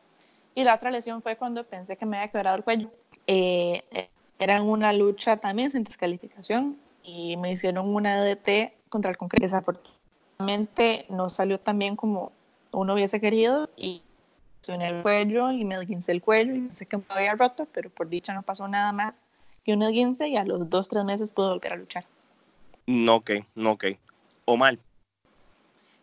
Y 0.54 0.64
la 0.64 0.74
otra 0.74 0.90
lesión 0.90 1.22
fue 1.22 1.36
cuando 1.36 1.64
pensé 1.64 1.96
que 1.96 2.04
me 2.04 2.18
había 2.18 2.30
quebrado 2.30 2.56
el 2.56 2.64
cuello. 2.64 2.90
Eh, 3.26 4.10
era 4.38 4.60
una 4.60 4.92
lucha 4.92 5.38
también 5.38 5.70
sin 5.70 5.84
descalificación 5.84 6.76
y 7.02 7.36
me 7.38 7.52
hicieron 7.52 7.94
una 7.94 8.22
DT 8.22 8.74
contra 8.90 9.10
el 9.10 9.16
concreto. 9.16 9.44
Desafortunadamente 9.44 11.06
no 11.08 11.28
salió 11.30 11.58
tan 11.58 11.78
bien 11.78 11.96
como 11.96 12.32
uno 12.70 12.94
hubiese 12.94 13.18
querido 13.18 13.70
y 13.76 14.02
en 14.68 14.82
el 14.82 15.02
cuello 15.02 15.50
y 15.50 15.64
me 15.64 15.76
esguincé 15.76 16.12
el 16.12 16.22
cuello 16.22 16.54
y 16.54 16.60
pensé 16.60 16.86
que 16.86 16.98
me 16.98 17.04
había 17.08 17.34
roto, 17.34 17.66
pero 17.72 17.90
por 17.90 18.08
dicha 18.08 18.32
no 18.34 18.42
pasó 18.42 18.68
nada 18.68 18.92
más 18.92 19.14
que 19.64 19.72
un 19.72 19.82
esguince 19.82 20.28
y 20.28 20.36
a 20.36 20.44
los 20.44 20.68
dos, 20.68 20.88
tres 20.88 21.04
meses 21.04 21.32
pude 21.32 21.48
volver 21.48 21.72
a 21.72 21.76
luchar. 21.76 22.04
No, 22.86 23.16
ok, 23.16 23.30
no, 23.54 23.72
ok. 23.72 23.84
Omar. 24.44 24.78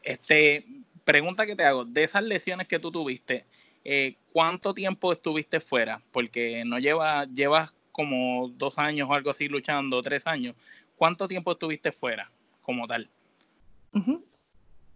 Este, 0.04 0.66
pregunta 1.04 1.46
que 1.46 1.56
te 1.56 1.64
hago, 1.64 1.86
de 1.86 2.04
esas 2.04 2.24
lesiones 2.24 2.68
que 2.68 2.80
tú 2.80 2.92
tuviste, 2.92 3.46
eh, 3.84 4.16
¿cuánto 4.32 4.74
tiempo 4.74 5.12
estuviste 5.12 5.60
fuera? 5.60 6.02
Porque 6.12 6.64
no 6.66 6.80
lleva, 6.80 7.26
llevas 7.26 7.74
como 7.92 8.50
dos 8.50 8.78
años 8.78 9.10
o 9.10 9.14
algo 9.14 9.30
así 9.30 9.48
luchando, 9.48 10.02
tres 10.02 10.26
años. 10.28 10.56
¿Cuánto 10.96 11.28
tiempo 11.28 11.52
estuviste 11.52 11.92
fuera 11.92 12.32
como 12.62 12.88
tal? 12.88 13.10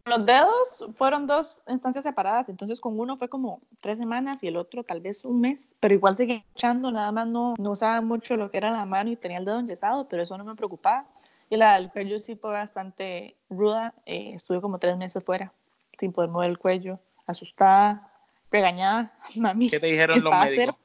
Los 0.06 0.26
dedos 0.26 0.86
fueron 0.96 1.28
dos 1.28 1.64
instancias 1.68 2.04
separadas, 2.04 2.50
entonces 2.50 2.82
con 2.82 3.00
uno 3.00 3.16
fue 3.16 3.30
como 3.30 3.62
tres 3.80 3.98
semanas 3.98 4.44
y 4.44 4.48
el 4.48 4.58
otro 4.58 4.84
tal 4.84 5.00
vez 5.00 5.24
un 5.24 5.40
mes, 5.40 5.70
pero 5.80 5.94
igual 5.94 6.16
seguí 6.16 6.44
luchando, 6.54 6.92
nada 6.92 7.12
más 7.14 7.26
no, 7.26 7.54
no 7.58 7.72
usaba 7.72 8.02
mucho 8.02 8.36
lo 8.36 8.52
que 8.52 8.58
era 8.58 8.70
la 8.70 8.86
mano 8.86 9.12
y 9.12 9.16
tenía 9.16 9.38
el 9.38 9.46
dedo 9.46 9.60
enyesado, 9.60 10.08
pero 10.10 10.24
eso 10.24 10.38
no 10.38 10.44
me 10.44 10.56
preocupaba. 10.56 11.06
Y 11.50 11.56
la 11.56 11.76
del 11.76 11.90
cuello 11.90 12.20
sí 12.20 12.36
fue 12.36 12.52
bastante 12.52 13.38
ruda. 13.50 13.94
Eh, 14.06 14.34
estuve 14.34 14.60
como 14.60 14.78
tres 14.78 14.98
meses 14.98 15.24
fuera, 15.24 15.54
sin 15.98 16.12
poder 16.12 16.30
mover 16.30 16.50
el 16.50 16.58
cuello, 16.58 17.00
asustada, 17.26 18.12
regañada. 18.52 19.14
Mami, 19.38 19.70
¿Qué 19.70 19.80
te 19.80 19.88
dijeron 19.88 20.22
los 20.22 20.34
médicos? 20.34 20.76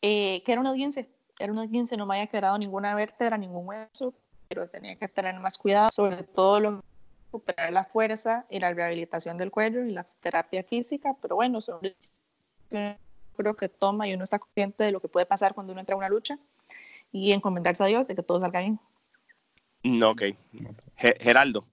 Eh, 0.00 0.42
que 0.44 0.52
era 0.52 0.60
un 0.60 0.66
esguince. 0.68 1.10
Era 1.38 1.52
un 1.52 1.58
esguince, 1.58 1.96
no 1.98 2.06
me 2.06 2.14
había 2.14 2.28
quebrado 2.28 2.56
ninguna 2.56 2.94
vértebra, 2.94 3.36
ningún 3.36 3.66
hueso, 3.66 4.14
pero 4.48 4.68
tenía 4.68 4.96
que 4.96 5.08
tener 5.08 5.38
más 5.40 5.58
cuidado, 5.58 5.90
sobre 5.92 6.22
todo 6.22 6.60
lo 6.60 6.84
recuperar 7.30 7.72
la 7.72 7.84
fuerza 7.84 8.44
y 8.50 8.58
la 8.58 8.74
rehabilitación 8.74 9.38
del 9.38 9.52
cuello 9.52 9.84
y 9.84 9.92
la 9.92 10.04
terapia 10.20 10.64
física, 10.64 11.14
pero 11.22 11.36
bueno, 11.36 11.60
sobre 11.60 11.94
creo 13.36 13.54
que 13.54 13.68
toma 13.68 14.08
y 14.08 14.14
uno 14.14 14.24
está 14.24 14.38
consciente 14.38 14.84
de 14.84 14.92
lo 14.92 15.00
que 15.00 15.08
puede 15.08 15.26
pasar 15.26 15.54
cuando 15.54 15.72
uno 15.72 15.80
entra 15.80 15.94
a 15.94 15.98
una 15.98 16.08
lucha 16.08 16.38
y 17.12 17.32
encomendarse 17.32 17.82
a 17.82 17.86
Dios 17.86 18.06
de 18.06 18.16
que 18.16 18.22
todo 18.22 18.40
salga 18.40 18.60
bien. 18.60 18.80
No, 19.84 20.10
ok. 20.10 20.22
Geraldo. 20.96 21.66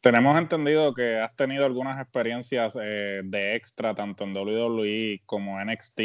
Tenemos 0.00 0.36
entendido 0.36 0.94
que 0.94 1.18
has 1.18 1.34
tenido 1.36 1.64
algunas 1.64 2.00
experiencias 2.00 2.76
eh, 2.80 3.20
de 3.24 3.56
extra 3.56 3.94
tanto 3.94 4.24
en 4.24 4.36
WWE 4.36 5.22
como 5.24 5.60
en 5.60 5.68
NXT. 5.68 6.00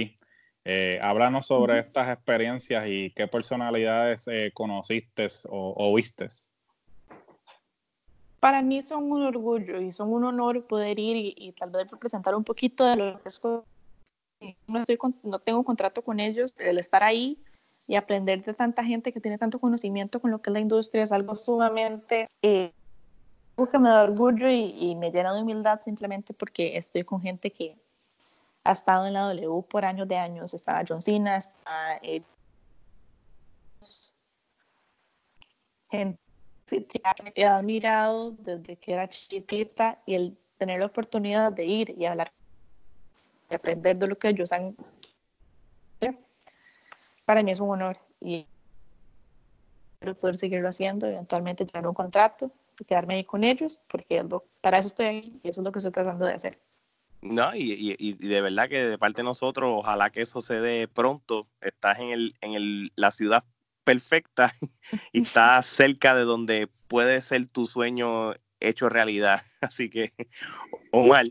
Eh, 0.66 1.00
háblanos 1.02 1.48
sobre 1.48 1.80
estas 1.80 2.10
experiencias 2.10 2.86
y 2.88 3.12
qué 3.12 3.28
personalidades 3.28 4.28
eh, 4.28 4.52
conociste 4.54 5.28
o, 5.50 5.74
o 5.76 5.94
vistes. 5.96 6.48
Para 8.44 8.62
mí 8.62 8.82
son 8.82 9.10
un 9.10 9.24
orgullo 9.24 9.80
y 9.80 9.94
son 9.94 10.12
un 10.12 10.26
honor 10.26 10.66
poder 10.66 11.00
ir 11.00 11.16
y, 11.16 11.34
y 11.38 11.54
tal 11.54 11.70
vez 11.70 11.90
representar 11.90 12.36
un 12.36 12.44
poquito 12.44 12.86
de 12.86 12.98
lo 12.98 13.22
que 13.22 13.30
es. 13.30 13.42
No, 14.68 14.80
estoy 14.80 15.00
no 15.24 15.40
tengo 15.40 15.64
contrato 15.64 16.02
con 16.02 16.20
ellos, 16.20 16.54
el 16.60 16.78
estar 16.78 17.04
ahí 17.04 17.42
y 17.88 17.96
aprender 17.96 18.44
de 18.44 18.54
tanta 18.54 18.84
gente 18.84 19.14
que 19.14 19.22
tiene 19.22 19.38
tanto 19.38 19.60
conocimiento 19.60 20.20
con 20.20 20.30
lo 20.30 20.42
que 20.42 20.50
es 20.50 20.54
la 20.56 20.60
industria 20.60 21.04
es 21.04 21.14
algo 21.14 21.38
sumamente 21.38 22.26
eh, 22.42 22.74
que 23.72 23.80
me 23.80 23.88
da 23.88 24.04
orgullo 24.04 24.50
y, 24.50 24.94
me 24.96 25.10
llena 25.10 25.34
de 25.34 25.42
humildad 25.42 25.80
simplemente 25.82 26.34
porque 26.34 26.76
estoy 26.76 27.06
con 27.06 27.22
gente 27.22 27.50
que 27.50 27.78
ha 28.66 28.74
estado 28.74 29.08
en 29.08 29.14
la 29.14 29.22
W 29.22 29.64
por 29.70 29.86
años 29.86 30.10
de 30.10 30.18
años. 30.18 30.54
Está 30.54 30.84
John 30.86 31.02
Cena, 31.02 31.38
está 31.38 31.98
eh, 32.02 32.22
gente 35.90 36.23
que 37.34 37.42
he 37.42 37.46
admirado 37.46 38.32
desde 38.40 38.76
que 38.78 38.94
era 38.94 39.08
chiquita 39.10 40.00
y 40.06 40.16
el 40.16 40.38
tener 40.58 40.80
la 40.80 40.88
oportunidad 40.88 41.52
de 41.52 41.66
ir 41.66 41.96
y 41.98 42.06
hablar 42.06 42.32
y 43.50 43.56
aprender 43.56 43.98
de 43.98 44.08
lo 44.08 44.18
que 44.18 44.30
ellos 44.30 44.52
han 44.52 44.76
para 47.26 47.42
mí 47.44 47.52
es 47.52 47.60
un 47.60 47.70
honor 47.70 47.98
y 48.20 48.46
espero 49.94 50.16
poder 50.16 50.38
seguirlo 50.38 50.68
haciendo, 50.68 51.08
eventualmente 51.08 51.66
tener 51.66 51.88
un 51.88 51.94
contrato 51.94 52.52
y 52.80 52.86
quedarme 52.86 53.16
ahí 53.16 53.24
con 53.24 53.44
ellos, 53.44 53.80
porque 53.90 54.24
para 54.62 54.80
eso 54.80 54.88
estoy 54.88 55.06
ahí 55.06 55.40
y 55.44 55.50
eso 55.50 55.62
es 55.62 55.66
lo 55.66 55.72
que 55.72 55.80
estoy 55.80 55.92
tratando 55.92 56.26
de 56.26 56.34
hacer. 56.34 56.60
No, 57.22 57.56
y, 57.56 57.96
y, 57.98 58.14
de 58.16 58.42
verdad 58.42 58.68
que 58.68 58.84
de 58.86 58.98
parte 58.98 59.22
de 59.22 59.24
nosotros, 59.24 59.72
ojalá 59.74 60.10
que 60.10 60.22
eso 60.22 60.42
se 60.42 60.60
dé 60.60 60.90
pronto. 60.90 61.48
Estás 61.62 62.00
en, 62.00 62.10
el, 62.10 62.36
en 62.42 62.54
el, 62.54 62.92
la 62.98 63.12
ciudad 63.12 63.46
perfecta 63.84 64.54
y 65.12 65.22
estás 65.22 65.66
cerca 65.68 66.16
de 66.16 66.24
donde 66.24 66.68
puede 66.88 67.22
ser 67.22 67.46
tu 67.48 67.66
sueño 67.66 68.34
hecho 68.60 68.90
realidad. 68.90 69.42
Así 69.62 69.90
que, 69.90 70.14
Omar, 70.92 71.26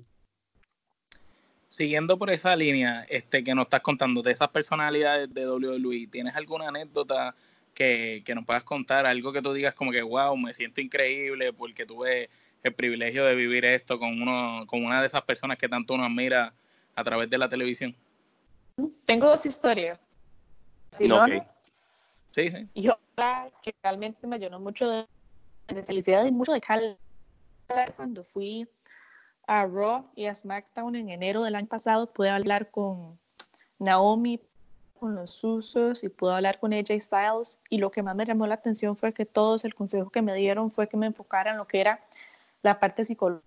siguiendo 1.73 2.19
por 2.19 2.31
esa 2.31 2.55
línea 2.55 3.07
este, 3.09 3.43
que 3.43 3.55
nos 3.55 3.65
estás 3.65 3.81
contando 3.81 4.23
de 4.23 4.33
esas 4.33 4.49
personalidades 4.49 5.33
de 5.33 5.49
WWE, 5.49 6.07
¿tienes 6.09 6.37
alguna 6.37 6.69
anécdota 6.69 7.35
que, 7.75 8.23
nos 8.35 8.45
puedas 8.45 8.63
contar? 8.63 9.07
Algo 9.07 9.33
que 9.33 9.41
tú 9.41 9.53
digas 9.55 9.75
como 9.75 9.91
que, 9.91 10.03
wow, 10.03 10.37
me 10.37 10.53
siento 10.53 10.81
increíble 10.81 11.53
porque 11.53 11.87
tuve 11.87 12.29
el 12.63 12.75
privilegio 12.75 13.25
de 13.25 13.35
vivir 13.35 13.65
esto 13.65 13.99
con, 13.99 14.21
uno, 14.21 14.67
con 14.67 14.85
una 14.85 15.01
de 15.01 15.07
esas 15.07 15.23
personas 15.23 15.57
que 15.57 15.69
tanto 15.69 15.95
uno 15.95 16.05
admira 16.05 16.53
a 16.95 17.05
través 17.05 17.29
de 17.31 17.39
la 17.39 17.49
televisión. 17.49 17.97
Tengo 19.07 19.27
dos 19.29 19.47
historias. 19.47 19.99
Sí, 22.33 22.51
sí. 22.51 22.69
Yo 22.75 22.99
que 23.63 23.75
realmente 23.83 24.27
me 24.27 24.39
llenó 24.39 24.59
mucho 24.59 24.89
de, 24.89 25.07
felicidad 25.87 26.25
y 26.25 26.33
mucho 26.33 26.53
de 26.53 26.61
calma 26.61 26.97
cuando 27.97 28.25
fui 28.25 28.69
a 29.47 29.65
Raw 29.67 30.11
y 30.15 30.27
a 30.27 30.35
SmackDown 30.35 30.97
en 30.97 31.09
enero 31.11 31.43
del 31.43 31.55
año 31.55 31.67
pasado, 31.67 32.13
pude 32.13 32.31
hablar 32.31 32.71
con 32.71 33.19
Naomi, 33.79 34.41
con 34.99 35.15
los 35.15 35.43
usos 35.43 36.05
y 36.05 36.09
pude 36.09 36.35
hablar 36.35 36.59
con 36.59 36.73
AJ 36.73 37.01
Styles. 37.01 37.59
Y 37.69 37.79
lo 37.79 37.91
que 37.91 38.03
más 38.03 38.15
me 38.15 38.25
llamó 38.25 38.47
la 38.47 38.55
atención 38.55 38.97
fue 38.97 39.13
que 39.13 39.27
todos 39.27 39.65
el 39.65 39.75
consejo 39.75 40.11
que 40.11 40.23
me 40.23 40.35
dieron 40.35 40.71
fue 40.71 40.89
que 40.89 40.97
me 40.97 41.07
enfocara 41.07 41.53
en 41.53 41.57
lo 41.59 41.67
que 41.67 41.81
era 41.81 42.05
la 42.63 42.79
parte 42.79 43.05
psicológica. 43.05 43.47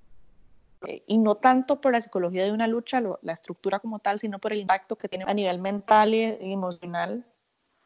Y 1.07 1.17
no 1.17 1.35
tanto 1.35 1.81
por 1.81 1.93
la 1.93 2.01
psicología 2.01 2.43
de 2.43 2.51
una 2.51 2.67
lucha, 2.67 3.01
la 3.21 3.33
estructura 3.33 3.79
como 3.79 3.99
tal, 3.99 4.19
sino 4.19 4.39
por 4.39 4.53
el 4.53 4.59
impacto 4.59 4.95
que 4.97 5.09
tiene 5.09 5.25
a 5.27 5.33
nivel 5.33 5.59
mental 5.59 6.13
y 6.13 6.23
emocional 6.41 7.25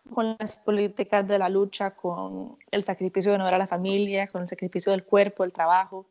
con 0.10 0.36
las 0.40 0.58
políticas 0.58 1.28
de 1.28 1.40
la 1.40 1.50
lucha, 1.50 1.92
con 1.92 2.58
el 2.72 2.84
sacrificio 2.84 3.32
de 3.32 3.36
honor 3.36 3.54
a 3.54 3.58
la 3.58 3.68
familia, 3.68 4.28
con 4.28 4.42
el 4.42 4.48
sacrificio 4.48 4.92
del 4.92 5.04
cuerpo, 5.04 5.44
el 5.44 5.54
trabajo, 5.54 6.06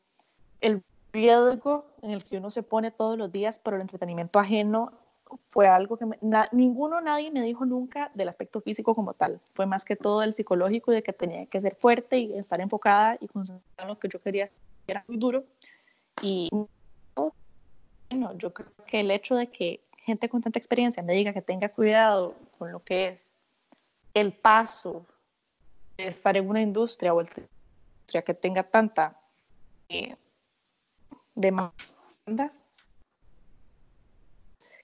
el 0.61 0.83
riesgo 1.13 1.87
en 2.03 2.11
el 2.11 2.25
que 2.25 2.39
uno 2.39 2.51
se 2.51 2.63
pone 2.63 2.91
todos 2.91 3.17
los 3.19 3.33
días 3.33 3.59
por 3.59 3.75
el 3.75 3.81
entretenimiento 3.81 4.39
ajeno 4.39 4.93
fue 5.51 5.67
algo 5.67 5.97
que 5.97 6.07
ninguno, 6.53 7.01
nadie 7.01 7.31
me 7.31 7.43
dijo 7.43 7.65
nunca 7.65 8.11
del 8.15 8.29
aspecto 8.29 8.61
físico 8.61 8.95
como 8.95 9.15
tal. 9.15 9.41
Fue 9.55 9.67
más 9.67 9.85
que 9.85 9.97
todo 9.97 10.23
el 10.23 10.35
psicológico 10.35 10.93
de 10.93 11.03
que 11.03 11.13
tenía 11.13 11.47
que 11.47 11.61
ser 11.61 11.75
fuerte 11.75 12.19
y 12.19 12.35
estar 12.35 12.61
enfocada 12.61 13.17
y 13.21 13.29
concentrada 13.29 13.83
en 13.83 13.89
lo 13.89 13.99
que 13.99 14.09
yo 14.09 14.21
quería. 14.21 14.49
Era 14.87 15.05
muy 15.07 15.19
duro. 15.19 15.45
Y 16.23 16.49
bueno, 17.15 18.37
yo 18.37 18.53
creo 18.53 18.71
que 18.87 19.01
el 19.01 19.11
hecho 19.11 19.37
de 19.37 19.49
que 19.49 19.81
gente 20.05 20.29
con 20.29 20.41
tanta 20.41 20.59
experiencia 20.59 21.03
me 21.03 21.13
diga 21.13 21.33
que 21.33 21.43
tenga 21.43 21.69
cuidado 21.69 22.35
con 22.59 22.73
lo 22.73 22.83
que 22.83 23.09
es 23.09 23.33
el 24.21 24.33
paso 24.33 25.07
de 25.97 26.07
estar 26.07 26.37
en 26.37 26.49
una 26.49 26.61
industria 26.61 27.15
o 27.15 27.21
el 27.21 27.29
industria 27.29 28.23
que 28.23 28.35
tenga 28.35 28.63
tanta 28.63 29.21
eh, 29.89 30.17
demanda, 31.35 32.53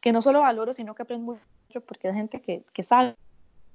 que 0.01 0.13
no 0.13 0.23
solo 0.23 0.41
valoro, 0.41 0.73
sino 0.73 0.95
que 0.95 1.03
aprendo 1.03 1.33
mucho 1.33 1.81
porque 1.81 2.09
hay 2.09 2.15
gente 2.15 2.41
que, 2.41 2.65
que 2.73 2.83
sabe 2.83 3.17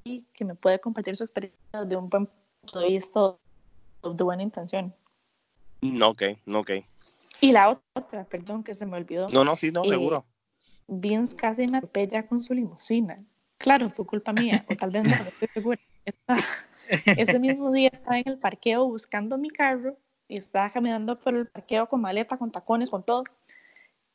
y 0.03 0.21
que 0.33 0.45
me 0.45 0.55
puede 0.55 0.79
compartir 0.79 1.15
su 1.15 1.23
experiencia 1.23 1.85
de 1.85 1.95
un 1.95 2.09
buen 2.09 2.29
punto 2.61 2.79
de 2.79 2.87
vista 2.87 3.35
de 4.03 4.23
buena 4.23 4.43
intención. 4.43 4.93
No, 5.81 6.09
ok, 6.09 6.23
no, 6.45 6.59
ok. 6.59 6.71
Y 7.41 7.51
la 7.51 7.79
otra, 7.93 8.25
perdón, 8.25 8.63
que 8.63 8.73
se 8.73 8.85
me 8.85 8.97
olvidó. 8.97 9.27
No, 9.29 9.43
no, 9.43 9.55
sí, 9.55 9.71
no, 9.71 9.83
eh, 9.85 9.89
seguro. 9.89 10.25
Vince 10.87 11.35
casi 11.35 11.67
me 11.67 11.77
atropella 11.77 12.27
con 12.27 12.41
su 12.41 12.53
limusina. 12.53 13.23
Claro, 13.59 13.89
fue 13.89 14.05
culpa 14.05 14.31
mía, 14.31 14.63
o 14.69 14.75
tal 14.75 14.89
vez 14.89 15.03
no, 15.03 15.11
estoy 15.27 15.47
segura. 15.49 15.79
Ese 17.05 17.37
mismo 17.39 17.71
día 17.71 17.89
estaba 17.93 18.17
en 18.17 18.27
el 18.27 18.37
parqueo 18.39 18.85
buscando 18.85 19.37
mi 19.37 19.49
carro 19.49 19.97
y 20.29 20.37
estaba 20.37 20.71
caminando 20.71 21.19
por 21.19 21.35
el 21.35 21.45
parqueo 21.45 21.87
con 21.87 21.99
maleta, 21.99 22.37
con 22.37 22.51
tacones, 22.51 22.89
con 22.89 23.03
todo. 23.03 23.23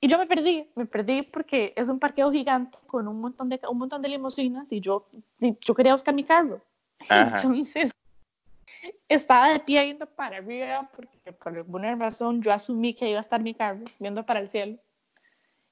Y 0.00 0.08
yo 0.08 0.18
me 0.18 0.26
perdí, 0.26 0.66
me 0.74 0.86
perdí 0.86 1.22
porque 1.22 1.74
es 1.76 1.88
un 1.88 1.98
parqueo 1.98 2.32
gigante 2.32 2.78
con 2.86 3.06
un 3.06 3.20
montón 3.20 3.50
de, 3.50 3.60
un 3.68 3.78
montón 3.78 4.00
de 4.00 4.08
limusinas 4.08 4.72
y 4.72 4.80
yo, 4.80 5.06
yo 5.38 5.74
quería 5.74 5.92
buscar 5.92 6.14
mi 6.14 6.24
carro. 6.24 6.62
Entonces, 7.10 7.90
estaba 9.08 9.50
de 9.50 9.60
pie 9.60 9.84
viendo 9.84 10.06
para 10.06 10.38
arriba 10.38 10.90
porque 10.96 11.32
por 11.32 11.54
alguna 11.54 11.94
razón 11.96 12.42
yo 12.42 12.50
asumí 12.50 12.94
que 12.94 13.10
iba 13.10 13.18
a 13.18 13.20
estar 13.20 13.42
mi 13.42 13.54
carro 13.54 13.84
viendo 13.98 14.24
para 14.24 14.40
el 14.40 14.48
cielo 14.48 14.78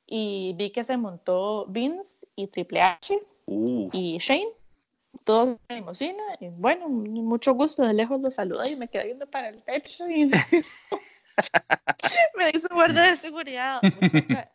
y 0.06 0.54
vi 0.58 0.70
que 0.70 0.84
se 0.84 0.98
montó 0.98 1.64
Vince 1.66 2.18
y 2.36 2.48
Triple 2.48 2.82
H 2.82 3.18
uh. 3.46 3.90
y 3.92 4.18
Shane 4.18 4.52
todos 5.24 5.48
en 5.48 5.58
la 5.68 5.76
limusina 5.76 6.22
y 6.40 6.48
bueno, 6.48 6.88
mucho 6.88 7.52
gusto, 7.52 7.82
de 7.82 7.94
lejos 7.94 8.20
los 8.20 8.34
saludé 8.34 8.70
y 8.70 8.76
me 8.76 8.88
quedé 8.88 9.06
viendo 9.06 9.26
para 9.26 9.48
el 9.48 9.62
techo 9.62 10.08
y 10.08 10.26
me 12.36 12.52
dice 12.52 12.68
guarda 12.70 13.10
de 13.10 13.16
seguridad, 13.16 13.80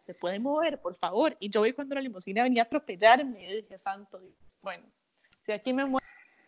se 0.05 0.13
puede 0.13 0.39
mover, 0.39 0.79
por 0.79 0.95
favor. 0.95 1.35
Y 1.39 1.49
yo 1.49 1.61
vi 1.61 1.73
cuando 1.73 1.95
la 1.95 2.01
limusina 2.01 2.43
venía 2.43 2.63
a 2.63 2.65
atropellarme 2.65 3.43
y 3.43 3.61
dije, 3.61 3.77
santo 3.79 4.19
Dios, 4.19 4.33
bueno, 4.61 4.85
si 5.45 5.51
aquí 5.51 5.73
me 5.73 5.85
muero, 5.85 6.05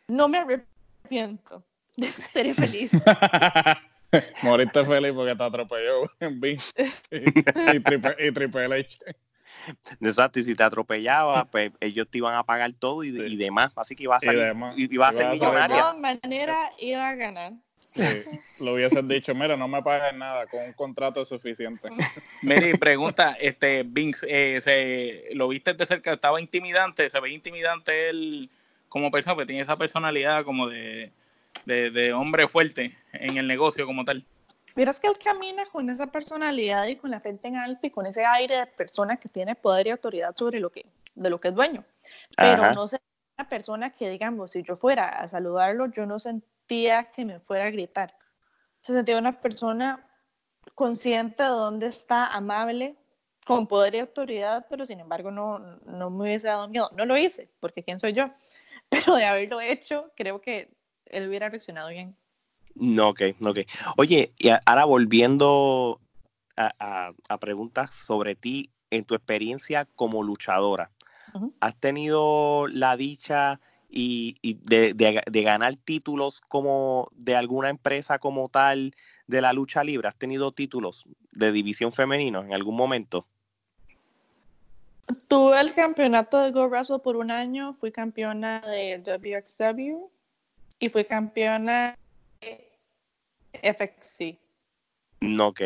no 0.07 0.27
me 0.27 0.39
arrepiento. 0.39 1.63
Seré 2.31 2.53
feliz. 2.53 2.91
Moriste 4.43 4.85
feliz 4.85 5.13
porque 5.13 5.35
te 5.35 5.43
atropelló 5.43 6.03
en 6.19 6.39
B 6.39 6.57
y, 7.11 8.33
triple, 8.33 8.79
H. 8.79 8.97
Exacto, 10.01 10.39
y 10.39 10.43
si 10.43 10.55
te 10.55 10.63
atropellaba, 10.63 11.45
pues 11.51 11.71
ellos 11.79 12.07
te 12.09 12.19
iban 12.19 12.35
a 12.35 12.43
pagar 12.43 12.73
todo 12.73 13.03
y, 13.03 13.11
demás. 13.35 13.71
Así 13.75 13.95
que 13.95 14.03
iba 14.03 14.15
a 14.15 14.19
salir, 14.19 14.53
iba 14.75 15.07
a 15.07 15.13
ser 15.13 15.31
millonaria. 15.31 15.75
De 15.75 15.81
todas 15.81 15.97
maneras, 15.97 16.71
iba 16.79 17.09
a 17.09 17.15
ganar. 17.15 17.53
lo 18.59 18.73
hubiesen 18.73 19.07
dicho, 19.07 19.33
mira, 19.33 19.57
no 19.57 19.67
me 19.67 19.81
pagan 19.81 20.19
nada, 20.19 20.45
con 20.47 20.61
un 20.63 20.73
contrato 20.73 21.25
suficiente. 21.25 21.89
Mary, 22.43 22.73
pregunta, 22.77 23.35
este, 23.39 23.83
Vince, 23.83 24.25
eh, 24.29 24.61
se, 24.61 25.35
¿lo 25.35 25.47
viste 25.47 25.73
de 25.73 25.85
cerca? 25.85 26.13
¿Estaba 26.13 26.39
intimidante? 26.39 27.09
¿Se 27.09 27.19
ve 27.19 27.31
intimidante 27.31 28.09
él 28.09 28.49
como 28.89 29.09
persona? 29.11 29.35
Porque 29.35 29.47
tiene 29.47 29.63
esa 29.63 29.77
personalidad 29.77 30.43
como 30.43 30.67
de, 30.67 31.11
de, 31.65 32.13
hombre 32.13 32.47
fuerte 32.47 32.91
en 33.13 33.37
el 33.37 33.47
negocio 33.47 33.85
como 33.85 34.05
tal. 34.05 34.23
Miras 34.79 34.97
que 34.97 35.07
él 35.07 35.17
camina 35.21 35.65
con 35.65 35.89
esa 35.89 36.07
personalidad 36.07 36.87
y 36.87 36.95
con 36.95 37.11
la 37.11 37.19
frente 37.19 37.49
en 37.49 37.57
alto 37.57 37.85
y 37.85 37.89
con 37.89 38.05
ese 38.05 38.23
aire 38.23 38.59
de 38.59 38.65
persona 38.65 39.17
que 39.17 39.27
tiene 39.27 39.53
poder 39.53 39.87
y 39.87 39.89
autoridad 39.89 40.33
sobre 40.37 40.61
lo 40.61 40.69
que, 40.69 40.85
de 41.15 41.29
lo 41.29 41.37
que 41.37 41.49
es 41.49 41.53
dueño. 41.53 41.83
Pero 42.37 42.71
no 42.71 42.87
sé 42.87 43.01
una 43.37 43.49
persona 43.49 43.89
que, 43.89 44.09
digamos, 44.09 44.51
si 44.51 44.63
yo 44.63 44.77
fuera 44.77 45.19
a 45.19 45.27
saludarlo, 45.27 45.87
yo 45.87 46.05
no 46.05 46.17
sentía 46.17 47.11
que 47.11 47.25
me 47.25 47.41
fuera 47.41 47.65
a 47.65 47.71
gritar. 47.71 48.15
Se 48.79 48.93
sentía 48.93 49.17
una 49.17 49.41
persona 49.41 50.07
consciente 50.75 51.43
de 51.43 51.49
dónde 51.49 51.87
está, 51.87 52.27
amable, 52.27 52.95
con 53.45 53.67
poder 53.67 53.95
y 53.95 53.99
autoridad, 53.99 54.65
pero 54.69 54.85
sin 54.85 55.01
embargo 55.01 55.29
no, 55.29 55.59
no 55.59 56.09
me 56.09 56.23
hubiese 56.23 56.47
dado 56.47 56.69
miedo. 56.69 56.89
No 56.95 57.05
lo 57.05 57.17
hice, 57.17 57.49
porque 57.59 57.83
¿quién 57.83 57.99
soy 57.99 58.13
yo? 58.13 58.29
Pero 58.89 59.15
de 59.17 59.25
haberlo 59.25 59.59
hecho, 59.59 60.09
creo 60.15 60.39
que 60.39 60.71
él 61.05 61.27
hubiera 61.27 61.49
reaccionado 61.49 61.89
bien. 61.89 62.15
No, 62.75 63.09
ok, 63.09 63.21
ok. 63.41 63.59
Oye, 63.97 64.33
y 64.37 64.49
ahora 64.49 64.85
volviendo 64.85 65.99
a, 66.55 67.37
preguntas 67.39 67.91
sobre 67.91 68.35
ti 68.35 68.69
en 68.89 69.05
tu 69.05 69.15
experiencia 69.15 69.85
como 69.95 70.23
luchadora. 70.23 70.91
¿Has 71.59 71.75
tenido 71.75 72.67
la 72.67 72.97
dicha 72.97 73.59
y, 73.89 74.37
de, 74.63 75.43
ganar 75.43 75.75
títulos 75.75 76.41
como 76.41 77.09
de 77.13 77.35
alguna 77.35 77.69
empresa 77.69 78.19
como 78.19 78.49
tal 78.49 78.93
de 79.27 79.41
la 79.41 79.53
lucha 79.53 79.83
libre? 79.83 80.07
¿Has 80.07 80.15
tenido 80.15 80.51
títulos 80.51 81.05
de 81.31 81.51
división 81.51 81.91
femenino 81.91 82.41
en 82.43 82.53
algún 82.53 82.75
momento? 82.75 83.27
Tuve 85.27 85.59
el 85.59 85.73
campeonato 85.73 86.39
de 86.39 86.51
Go 86.51 86.67
Wrestle 86.67 86.99
por 86.99 87.15
un 87.15 87.31
año, 87.31 87.73
fui 87.73 87.91
campeona 87.91 88.61
de 88.61 88.99
WXW 88.99 90.07
y 90.79 90.89
fui 90.89 91.05
campeona 91.05 91.97
FXC. 93.63 94.39
Ok. 95.39 95.61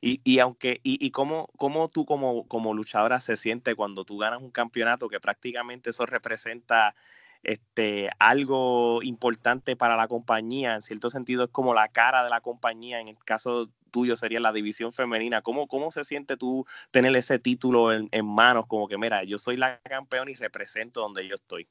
Y, 0.00 0.20
y 0.22 0.38
aunque, 0.38 0.80
y, 0.82 1.04
y 1.04 1.10
cómo, 1.10 1.48
cómo, 1.56 1.88
tú 1.88 2.04
como, 2.04 2.46
como 2.46 2.74
luchadora 2.74 3.20
se 3.20 3.36
siente 3.36 3.74
cuando 3.74 4.04
tú 4.04 4.18
ganas 4.18 4.42
un 4.42 4.50
campeonato 4.50 5.08
que 5.08 5.20
prácticamente 5.20 5.90
eso 5.90 6.04
representa 6.04 6.94
este, 7.42 8.10
algo 8.18 9.02
importante 9.02 9.76
para 9.76 9.96
la 9.96 10.08
compañía, 10.08 10.74
en 10.74 10.82
cierto 10.82 11.10
sentido 11.10 11.44
es 11.44 11.50
como 11.50 11.74
la 11.74 11.88
cara 11.88 12.24
de 12.24 12.30
la 12.30 12.40
compañía, 12.40 13.00
en 13.00 13.08
el 13.08 13.18
caso 13.18 13.70
tuyo 13.90 14.16
sería 14.16 14.40
la 14.40 14.52
división 14.52 14.92
femenina. 14.92 15.40
¿Cómo, 15.40 15.68
cómo 15.68 15.92
se 15.92 16.04
siente 16.04 16.36
tú 16.36 16.66
tener 16.90 17.14
ese 17.14 17.38
título 17.38 17.92
en, 17.92 18.08
en 18.10 18.26
manos? 18.26 18.66
Como 18.66 18.88
que, 18.88 18.98
mira, 18.98 19.22
yo 19.24 19.38
soy 19.38 19.56
la 19.56 19.80
campeona 19.82 20.30
y 20.30 20.34
represento 20.34 21.00
donde 21.00 21.28
yo 21.28 21.36
estoy. 21.36 21.68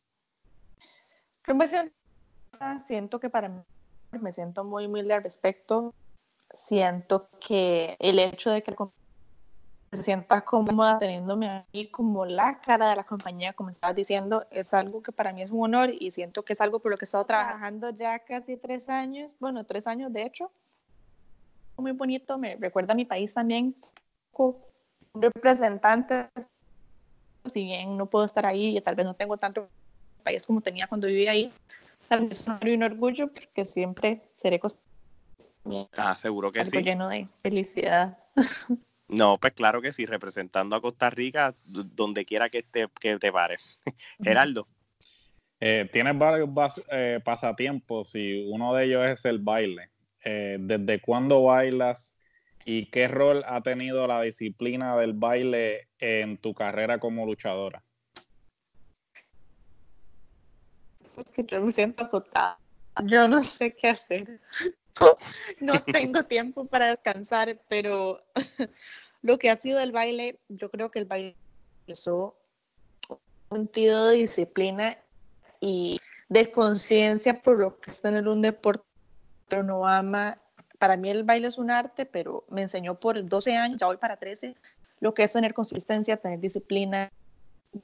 siento 2.88 3.20
que 3.20 3.30
para 3.30 3.50
mí 3.50 3.62
me 4.20 4.34
siento 4.34 4.64
muy 4.64 4.86
humilde 4.86 5.14
al 5.14 5.24
respecto. 5.24 5.94
Siento 6.54 7.30
que 7.40 7.96
el 8.00 8.20
hecho 8.20 8.52
de 8.52 8.62
que 8.62 8.76
se 9.92 10.04
sienta 10.04 10.42
cómoda 10.42 10.98
teniéndome 10.98 11.50
a 11.50 11.66
mí 11.74 11.88
como 11.88 12.26
la 12.26 12.60
cara 12.60 12.90
de 12.90 12.96
la 12.96 13.04
compañía, 13.04 13.54
como 13.54 13.70
estabas 13.70 13.96
diciendo, 13.96 14.46
es 14.52 14.74
algo 14.74 15.02
que 15.02 15.12
para 15.12 15.34
mí 15.34 15.42
es 15.42 15.52
un 15.52 15.64
honor 15.64 15.92
y 16.00 16.12
siento 16.12 16.44
que 16.44 16.54
es 16.54 16.62
algo 16.62 16.80
por 16.80 16.92
lo 16.92 16.98
que 16.98 17.06
he 17.06 17.08
estado 17.08 17.26
trabajando 17.26 17.90
ya 17.92 18.20
casi 18.20 18.58
tres 18.58 18.90
años, 18.90 19.36
bueno, 19.40 19.66
tres 19.66 19.88
años 19.88 20.12
de 20.12 20.24
hecho. 20.24 20.52
Muy 21.78 21.92
bonito, 21.92 22.38
me 22.38 22.56
recuerda 22.56 22.94
a 22.94 22.96
mi 22.96 23.06
país 23.06 23.34
también. 23.34 23.76
Un 24.36 24.56
representante, 25.16 26.30
si 27.46 27.64
bien 27.64 27.98
no 27.98 28.08
puedo 28.08 28.26
estar 28.26 28.46
ahí 28.46 28.78
y 28.78 28.82
tal 28.82 28.96
vez 28.96 29.06
no 29.06 29.14
tengo 29.14 29.38
tanto 29.38 29.68
país 30.24 30.46
como 30.46 30.62
tenía 30.62 30.88
cuando 30.88 31.08
vivía 31.08 31.32
ahí, 31.32 31.52
es 32.10 32.48
un 32.48 32.84
orgullo 32.84 33.28
porque 33.28 33.66
siempre 33.66 34.22
seré 34.36 34.60
Ah, 35.96 36.16
seguro 36.16 36.52
que 36.52 36.64
sí. 36.66 36.84
lleno 36.84 37.10
de 37.10 37.28
felicidad. 37.42 38.18
No, 39.10 39.38
pues 39.38 39.54
claro 39.54 39.82
que 39.82 39.92
sí, 39.92 40.06
representando 40.06 40.76
a 40.76 40.82
Costa 40.82 41.10
Rica 41.10 41.54
donde 41.66 42.26
quiera 42.26 42.50
que 42.50 42.64
te, 42.64 42.88
que 43.00 43.20
te 43.20 43.32
pare. 43.32 43.58
Geraldo. 44.24 44.68
Eh, 45.60 45.88
tienes 45.92 46.18
varios 46.18 46.50
eh, 46.90 47.20
pasatiempos 47.24 48.16
y 48.16 48.50
uno 48.50 48.74
de 48.74 48.86
ellos 48.86 49.06
es 49.06 49.26
el 49.26 49.40
baile. 49.40 49.92
Eh, 50.24 50.58
¿Desde 50.60 51.00
cuándo 51.00 51.44
bailas 51.44 52.18
y 52.66 52.90
qué 52.90 53.08
rol 53.08 53.44
ha 53.46 53.62
tenido 53.62 54.08
la 54.08 54.22
disciplina 54.22 54.98
del 54.98 55.14
baile 55.14 55.90
en 56.00 56.38
tu 56.38 56.54
carrera 56.54 57.00
como 57.00 57.26
luchadora? 57.26 57.84
Pues 61.16 61.30
que 61.30 61.44
yo 61.44 61.62
me 61.62 61.72
siento 61.72 62.04
agotada. 62.04 62.60
Yo 63.06 63.28
no 63.28 63.42
sé 63.44 63.74
qué 63.74 63.90
hacer. 63.90 64.40
No 65.60 65.82
tengo 65.82 66.22
tiempo 66.24 66.66
para 66.66 66.90
descansar, 66.90 67.60
pero 67.68 68.24
lo 69.24 69.40
que 69.40 69.50
ha 69.50 69.58
sido 69.58 69.80
el 69.80 69.92
baile, 69.92 70.40
yo 70.50 70.70
creo 70.70 70.92
que 70.92 71.00
el 71.00 71.06
baile 71.06 71.36
es 71.88 72.06
un 72.06 72.32
sentido 73.52 74.10
de 74.10 74.18
disciplina 74.18 74.98
y 75.60 76.00
de 76.30 76.52
conciencia 76.52 77.42
por 77.42 77.58
lo 77.58 77.80
que 77.80 77.90
es 77.90 78.02
tener 78.02 78.28
un 78.28 78.44
deporte 78.44 78.84
que 79.50 79.58
uno 79.58 79.88
ama. 79.88 80.38
Para 80.78 80.96
mí 80.96 81.10
el 81.10 81.24
baile 81.24 81.48
es 81.48 81.58
un 81.58 81.72
arte, 81.72 82.06
pero 82.06 82.46
me 82.50 82.62
enseñó 82.62 83.00
por 83.00 83.26
12 83.28 83.58
años, 83.58 83.80
ya 83.80 83.88
voy 83.88 83.98
para 83.98 84.18
13, 84.18 84.56
lo 85.00 85.14
que 85.14 85.24
es 85.24 85.34
tener 85.34 85.56
consistencia, 85.56 86.18
tener 86.18 86.40
disciplina, 86.40 87.12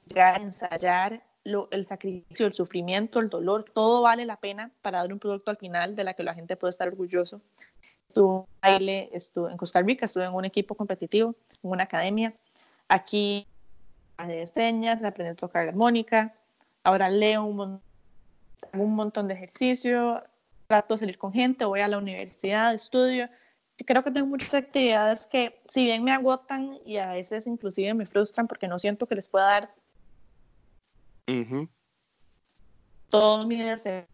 llegar 0.08 1.22
ensayar 1.44 1.68
el 1.70 1.84
sacrificio, 1.86 2.46
el 2.46 2.54
sufrimiento, 2.54 3.18
el 3.20 3.28
dolor, 3.28 3.64
todo 3.72 4.02
vale 4.02 4.24
la 4.24 4.36
pena 4.36 4.70
para 4.82 4.98
dar 4.98 5.12
un 5.12 5.18
producto 5.18 5.50
al 5.50 5.56
final 5.56 5.96
de 5.96 6.04
la 6.04 6.14
que 6.14 6.22
la 6.22 6.34
gente 6.34 6.56
puede 6.56 6.70
estar 6.70 6.88
orgulloso. 6.88 7.40
Estuve 8.08 8.40
en 8.40 8.46
baile, 8.60 9.10
estuve 9.12 9.50
en 9.50 9.56
Costa 9.56 9.80
Rica, 9.80 10.04
estuve 10.04 10.24
en 10.24 10.34
un 10.34 10.44
equipo 10.44 10.74
competitivo, 10.74 11.34
en 11.62 11.70
una 11.70 11.84
academia. 11.84 12.34
Aquí 12.88 13.46
de 14.18 14.44
señas, 14.46 15.02
aprendí 15.02 15.32
a 15.32 15.34
tocar 15.34 15.68
armónica, 15.68 16.34
ahora 16.84 17.08
leo 17.08 17.44
un, 17.44 17.80
un 18.74 18.94
montón 18.94 19.28
de 19.28 19.34
ejercicio, 19.34 20.22
trato 20.66 20.94
de 20.94 20.98
salir 20.98 21.18
con 21.18 21.32
gente, 21.32 21.64
voy 21.64 21.80
a 21.80 21.88
la 21.88 21.98
universidad, 21.98 22.74
estudio. 22.74 23.28
Yo 23.78 23.86
creo 23.86 24.02
que 24.02 24.10
tengo 24.10 24.26
muchas 24.26 24.52
actividades 24.52 25.26
que, 25.26 25.62
si 25.68 25.84
bien 25.84 26.04
me 26.04 26.12
agotan 26.12 26.78
y 26.84 26.98
a 26.98 27.12
veces 27.12 27.46
inclusive 27.46 27.94
me 27.94 28.04
frustran 28.04 28.46
porque 28.46 28.68
no 28.68 28.78
siento 28.78 29.06
que 29.06 29.14
les 29.14 29.28
pueda 29.28 29.46
dar 29.46 29.74
mi 33.46 33.56
deseo. 33.56 34.06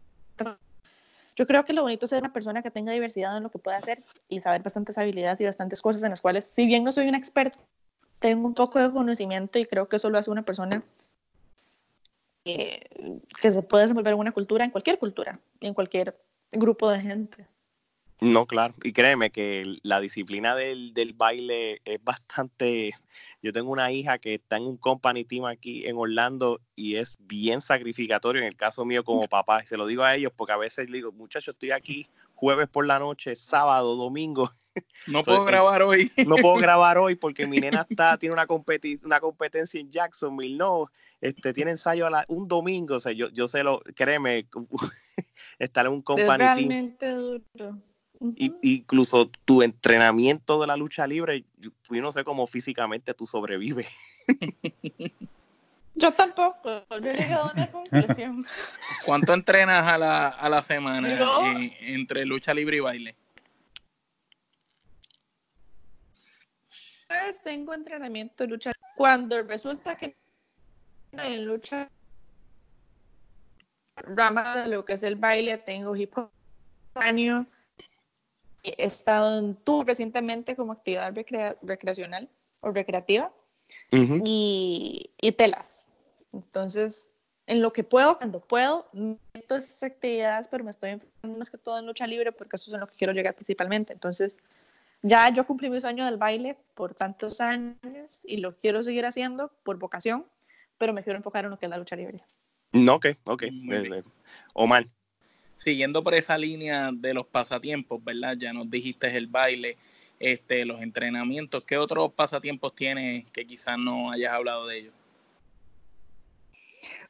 Yo 1.37 1.47
creo 1.47 1.65
que 1.65 1.75
lo 1.75 1.83
bonito 1.83 2.07
es 2.07 2.11
ser 2.11 2.23
una 2.23 2.33
persona 2.33 2.63
que 2.63 2.71
tenga 2.71 2.93
diversidad 2.93 3.37
en 3.37 3.43
lo 3.43 3.51
que 3.51 3.59
puede 3.59 3.77
hacer 3.77 4.03
y 4.29 4.41
saber 4.41 4.63
bastantes 4.63 4.97
habilidades 4.97 5.41
y 5.41 5.45
bastantes 5.45 5.83
cosas 5.83 6.03
en 6.03 6.11
las 6.11 6.23
cuales, 6.23 6.45
si 6.45 6.65
bien 6.65 6.83
no 6.83 6.93
soy 6.93 7.09
una 7.09 7.19
experta, 7.19 7.59
tengo 8.19 8.47
un 8.47 8.55
poco 8.55 8.81
de 8.81 8.91
conocimiento 8.91 9.59
y 9.59 9.67
creo 9.67 9.89
que 9.89 9.97
eso 9.97 10.09
lo 10.09 10.17
hace 10.17 10.31
una 10.31 10.43
persona 10.43 10.83
que, 12.45 13.21
que 13.41 13.51
se 13.51 13.63
puede 13.63 13.85
desenvolver 13.85 14.15
en 14.15 14.21
una 14.21 14.33
cultura, 14.33 14.65
en 14.65 14.71
cualquier 14.71 14.99
cultura, 14.99 15.39
en 15.61 15.75
cualquier 15.75 16.19
grupo 16.53 16.91
de 16.91 17.01
gente. 17.01 17.47
No, 18.21 18.47
claro, 18.47 18.75
y 18.83 18.95
créeme 18.95 19.31
que 19.31 19.77
la 19.83 20.01
disciplina 20.01 20.55
del, 20.55 20.95
del, 20.95 21.13
baile 21.13 21.83
es 21.85 22.03
bastante... 22.03 22.95
Yo 23.43 23.53
tengo 23.53 23.71
una 23.71 23.93
hija 23.93 24.19
que 24.19 24.35
está 24.35 24.57
en 24.57 24.65
un 24.65 24.77
company 24.79 25.25
team 25.25 25.45
aquí 25.45 25.87
en 25.87 25.97
Orlando 25.99 26.61
y 26.75 26.97
es 26.97 27.17
bien 27.21 27.61
sacrificatorio 27.61 28.41
en 28.41 28.49
el 28.49 28.57
caso 28.57 28.87
mío 28.87 29.05
como 29.05 29.23
papá. 29.29 29.63
Y 29.63 29.67
se 29.67 29.77
lo 29.77 29.87
digo 29.87 30.03
a 30.03 30.15
ellos 30.15 30.33
porque 30.35 30.55
a 30.55 30.57
veces 30.57 30.91
digo, 30.91 31.13
muchachos, 31.13 31.55
estoy 31.55 31.73
aquí 31.73 32.09
jueves 32.35 32.69
por 32.69 32.87
la 32.87 32.99
noche, 32.99 33.37
sábado, 33.37 33.97
domingo. 33.97 34.51
No 35.07 35.23
puedo 35.23 35.45
grabar 35.45 35.83
hoy. 35.83 36.13
No 36.27 36.37
puedo 36.37 36.57
grabar 36.57 36.99
hoy 36.99 37.15
porque 37.15 37.47
mi 37.47 37.59
nena 37.59 37.87
está, 37.89 38.19
tiene 38.19 38.35
una, 38.35 38.47
una 39.05 39.21
competencia 39.21 39.81
en 39.81 39.91
Jacksonville. 39.91 40.57
No, 40.57 40.91
este, 41.21 41.55
tiene 41.55 41.71
ensayo 41.71 42.07
a 42.07 42.25
un 42.29 42.47
domingo. 42.47 42.97
O 42.97 43.01
sea, 43.01 43.13
yo, 43.13 43.31
yo 43.31 43.49
sé 43.49 43.63
lo, 43.63 43.81
créeme, 43.95 44.47
estar 45.59 45.87
en 45.87 45.93
un 45.93 46.03
company 46.03 46.33
es 46.33 46.39
realmente 46.39 47.11
duro 47.11 47.43
y, 48.21 48.55
incluso 48.63 49.31
tu 49.45 49.63
entrenamiento 49.63 50.61
de 50.61 50.67
la 50.67 50.77
lucha 50.77 51.07
libre, 51.07 51.45
yo, 51.59 51.71
no 51.91 52.13
sé 52.13 52.25
cómo 52.25 52.47
físicamente 52.47 53.15
tú 53.15 53.27
sobrevives. 53.27 53.89
Yo 55.99 56.13
tampoco, 56.13 56.85
yo 56.91 57.11
he 57.11 57.15
llegado 57.15 57.49
a 57.49 57.53
una 57.55 57.71
conclusión. 57.71 58.45
¿Cuánto 59.07 59.33
entrenas 59.33 59.87
a 59.87 59.97
la, 59.97 60.29
a 60.29 60.49
la 60.51 60.61
semana 60.61 61.09
entre 61.81 62.27
lucha 62.27 62.53
libre 62.53 62.77
y 62.77 62.81
baile? 62.81 63.17
Pues 67.09 67.41
tengo 67.43 67.73
entrenamiento 67.73 68.45
de 68.45 68.51
lucha. 68.51 68.73
Cuando 68.95 69.43
resulta 69.43 69.97
que 69.97 70.15
en 71.13 71.47
lucha 71.47 71.89
rama 73.97 74.57
de 74.57 74.69
lo 74.69 74.85
que 74.85 74.95
es 74.95 75.03
el 75.03 75.17
baile, 75.17 75.57
tengo 75.59 75.97
hip 75.97 76.13
hop 76.17 76.31
he 78.77 78.87
estado 78.87 79.39
en 79.39 79.55
tour 79.55 79.87
recientemente 79.87 80.57
como 80.57 80.73
actividad 80.73 81.15
recreacional 81.63 82.29
o 82.61 82.71
recreativa 82.71 83.33
y, 83.91 85.11
y, 85.21 85.33
telas. 85.33 85.87
Entonces, 86.33 87.09
en 87.47 87.63
lo 87.63 87.73
que 87.73 87.85
puedo, 87.85 88.19
cuando 88.19 88.41
puedo, 88.41 88.89
meto 88.93 89.57
esas 89.57 89.83
actividades, 89.83 90.49
pero 90.49 90.65
me 90.65 90.71
estoy 90.71 90.91
enfocando 90.91 91.39
más 91.39 91.51
que 91.51 91.59
todo 91.59 91.79
en 91.79 91.87
lucha 91.87 92.07
libre 92.07 92.33
porque 92.33 92.57
eso 92.57 92.71
es 92.71 92.75
en 92.75 92.81
lo 92.81 92.87
que 92.87 92.97
quiero 92.97 93.13
llegar 93.13 93.35
principalmente. 93.35 93.93
Entonces, 93.93 94.39
ya 95.03 95.29
yo 95.29 95.47
cumplí 95.47 95.71
mi 95.71 95.81
sueño 95.81 96.05
del 96.05 96.17
baile 96.17 96.57
por 96.75 96.95
tantos 96.95 97.41
años 97.41 98.21
y 98.25 98.39
lo 98.39 98.57
quiero 98.57 98.83
seguir 98.83 99.07
haciendo 99.07 99.53
por 99.63 99.79
vocación, 99.79 100.27
pero 100.79 100.93
me 100.93 101.03
quiero 101.03 101.19
enfocar 101.19 101.45
en 101.45 101.51
lo 101.51 101.59
que 101.59 101.67
es 101.67 101.71
la 101.71 101.79
lucha 101.79 101.97
libre. 101.97 102.19
No, 102.73 102.97
ok, 102.97 103.07
ok. 103.25 103.43
Eh, 103.43 103.53
eh, 103.71 104.03
Omar 104.55 104.89
siguiendo 105.57 106.03
por 106.03 106.15
esa 106.15 106.37
línea 106.37 106.91
de 106.93 107.15
los 107.15 107.27
pasatiempos, 107.27 108.03
¿verdad? 108.03 108.37
Ya 108.39 108.53
nos 108.53 108.71
dijiste 108.71 109.15
el 109.17 109.27
baile, 109.27 109.77
este, 110.19 110.65
los 110.65 110.81
entrenamientos. 110.83 111.65
¿Qué 111.65 111.77
otros 111.77 112.13
pasatiempos 112.13 112.75
tienes 112.75 113.31
que 113.31 113.47
quizás 113.47 113.79
no 113.79 114.11
hayas 114.11 114.33
hablado 114.33 114.67
de 114.67 114.79
ellos? 114.79 114.95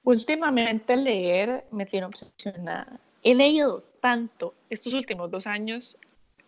Últimamente 0.04 0.96
leer 0.96 1.64
me 1.70 1.86
tiene 1.86 2.06
obsesionada. 2.06 3.00
He 3.22 3.34
leído 3.34 3.82
tanto 4.00 4.54
estos 4.70 4.92
últimos 4.94 5.30
dos 5.30 5.46
años 5.46 5.96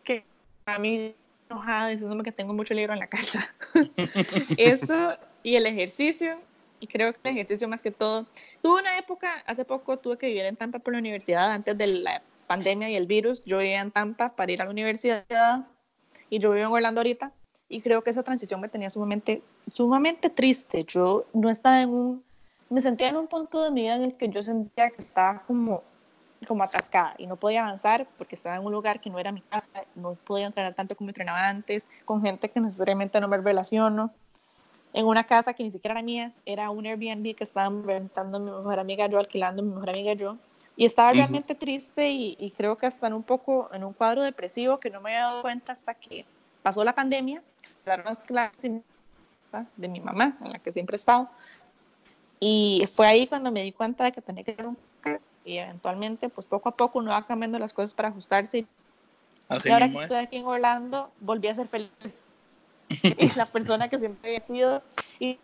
que 0.05 0.25
a 0.67 0.79
mí 0.79 1.15
enojada 1.51 1.89
diciéndome 1.89 2.23
que 2.23 2.33
tengo 2.33 2.55
mucho 2.55 2.75
libro 2.75 2.93
en 2.93 3.01
la 3.01 3.09
casa. 3.09 3.55
Eso 4.57 5.17
y 5.43 5.57
el 5.57 5.67
ejercicio 5.67 6.39
y 6.81 6.87
creo 6.87 7.13
que 7.13 7.21
el 7.25 7.37
ejercicio 7.37 7.69
más 7.69 7.83
que 7.83 7.91
todo. 7.91 8.27
Tuve 8.63 8.81
una 8.81 8.99
época, 8.99 9.43
hace 9.47 9.65
poco 9.65 9.99
tuve 9.99 10.19
que 10.19 10.27
vivir 10.27 10.45
en 10.45 10.57
Tampa 10.57 10.79
por 10.79 10.93
la 10.93 10.99
universidad, 10.99 11.51
antes 11.51 11.77
de 11.77 11.87
la 11.87 12.23
pandemia 12.47 12.91
y 12.91 12.97
el 12.97 13.07
virus, 13.07 13.45
yo 13.45 13.59
vivía 13.59 13.81
en 13.81 13.91
Tampa 13.91 14.35
para 14.35 14.51
ir 14.51 14.61
a 14.61 14.65
la 14.65 14.71
universidad 14.71 15.67
y 16.31 16.39
yo 16.39 16.51
vivo 16.51 16.67
en 16.67 16.73
Orlando 16.73 17.01
ahorita 17.01 17.33
y 17.69 17.81
creo 17.81 18.03
que 18.03 18.11
esa 18.11 18.23
transición 18.23 18.61
me 18.61 18.69
tenía 18.69 18.91
sumamente, 18.91 19.43
sumamente 19.71 20.31
triste. 20.31 20.83
Yo 20.85 21.25
no 21.35 21.51
estaba 21.51 21.83
en 21.83 21.91
un, 21.91 22.25
me 22.71 22.81
sentía 22.81 23.09
en 23.09 23.17
un 23.17 23.29
punto 23.29 23.63
de 23.63 23.71
mi 23.71 23.83
vida 23.83 23.97
en 23.97 24.03
el 24.03 24.15
que 24.17 24.29
yo 24.29 24.43
sentía 24.43 24.91
que 24.91 25.03
estaba 25.03 25.43
como, 25.47 25.83
como 26.47 26.63
atascada 26.63 27.15
y 27.19 27.27
no 27.27 27.37
podía 27.37 27.61
avanzar 27.61 28.09
porque 28.17 28.35
estaba 28.35 28.57
en 28.57 28.65
un 28.65 28.73
lugar 28.73 29.01
que 29.01 29.11
no 29.11 29.19
era 29.19 29.33
mi 29.33 29.43
casa, 29.43 29.85
no 29.95 30.15
podía 30.15 30.47
entrenar 30.47 30.75
tanto 30.75 30.97
como 30.97 31.11
entrenaba 31.11 31.47
antes, 31.47 31.89
con 32.07 32.23
gente 32.23 32.49
que 32.49 32.61
necesariamente 32.61 33.21
no 33.21 33.29
me 33.29 33.37
relaciono 33.37 34.13
en 34.93 35.07
una 35.07 35.25
casa 35.25 35.53
que 35.53 35.63
ni 35.63 35.71
siquiera 35.71 35.95
era 35.95 36.03
mía, 36.03 36.33
era 36.45 36.71
un 36.71 36.87
Airbnb 36.87 37.35
que 37.35 37.45
estaban 37.45 37.85
rentando 37.85 38.39
mi 38.39 38.51
mejor 38.51 38.79
amiga 38.79 39.07
yo, 39.07 39.19
alquilando 39.19 39.63
mi 39.63 39.73
mejor 39.75 39.91
amiga 39.91 40.15
yo. 40.15 40.37
Y 40.77 40.85
estaba 40.85 41.13
realmente 41.13 41.57
triste 41.57 42.09
y, 42.09 42.53
creo 42.57 42.79
que 42.79 42.87
hasta 42.87 43.09
en 43.09 43.15
un 43.15 43.25
poco 43.25 43.69
en 43.73 43.83
un 43.83 43.93
cuadro 43.93 44.23
depresivo 44.23 44.79
que 44.79 44.91
no 44.91 45.01
me 45.01 45.11
había 45.11 45.27
dado 45.27 45.43
cuenta 45.43 45.73
hasta 45.73 45.95
que 45.95 46.25
pasó 46.63 46.85
la 46.85 46.95
pandemia, 46.95 47.43
las 47.85 48.25
clases 48.25 48.83
de 49.77 49.89
mi 49.89 50.01
mamá, 50.01 50.37
en 50.45 50.53
la 50.53 50.59
que 50.61 50.73
siempre 50.73 50.95
he 50.95 50.99
estado. 50.99 51.29
Y 52.39 52.89
fue 52.95 53.09
ahí 53.09 53.27
cuando 53.27 53.51
me 53.51 53.65
di 53.65 53.73
cuenta 53.73 54.05
de 54.05 54.13
que 54.13 54.23
tenía 54.23 54.45
que 54.45 54.53
hacer 54.53 54.67
un 54.67 54.79
y 55.45 55.57
eventualmente, 55.57 56.29
pues 56.29 56.47
poco 56.47 56.69
a 56.69 56.77
poco 56.77 56.99
uno 56.99 57.11
va 57.11 57.27
cambiando 57.27 57.59
las 57.59 57.73
cosas 57.73 57.95
para 57.95 58.09
ajustarse. 58.09 58.67
y 59.65 59.71
ahora 59.71 59.89
que 59.89 60.03
estoy 60.03 60.19
aquí 60.19 60.37
en 60.37 60.45
Orlando, 60.45 61.11
volví 61.21 61.49
a 61.49 61.55
ser 61.55 61.67
feliz 61.67 62.23
la 63.37 63.47
persona 63.47 63.89
que 63.89 63.99
siempre 63.99 64.31
había 64.31 64.47
sido 64.47 64.83
y 65.19 65.39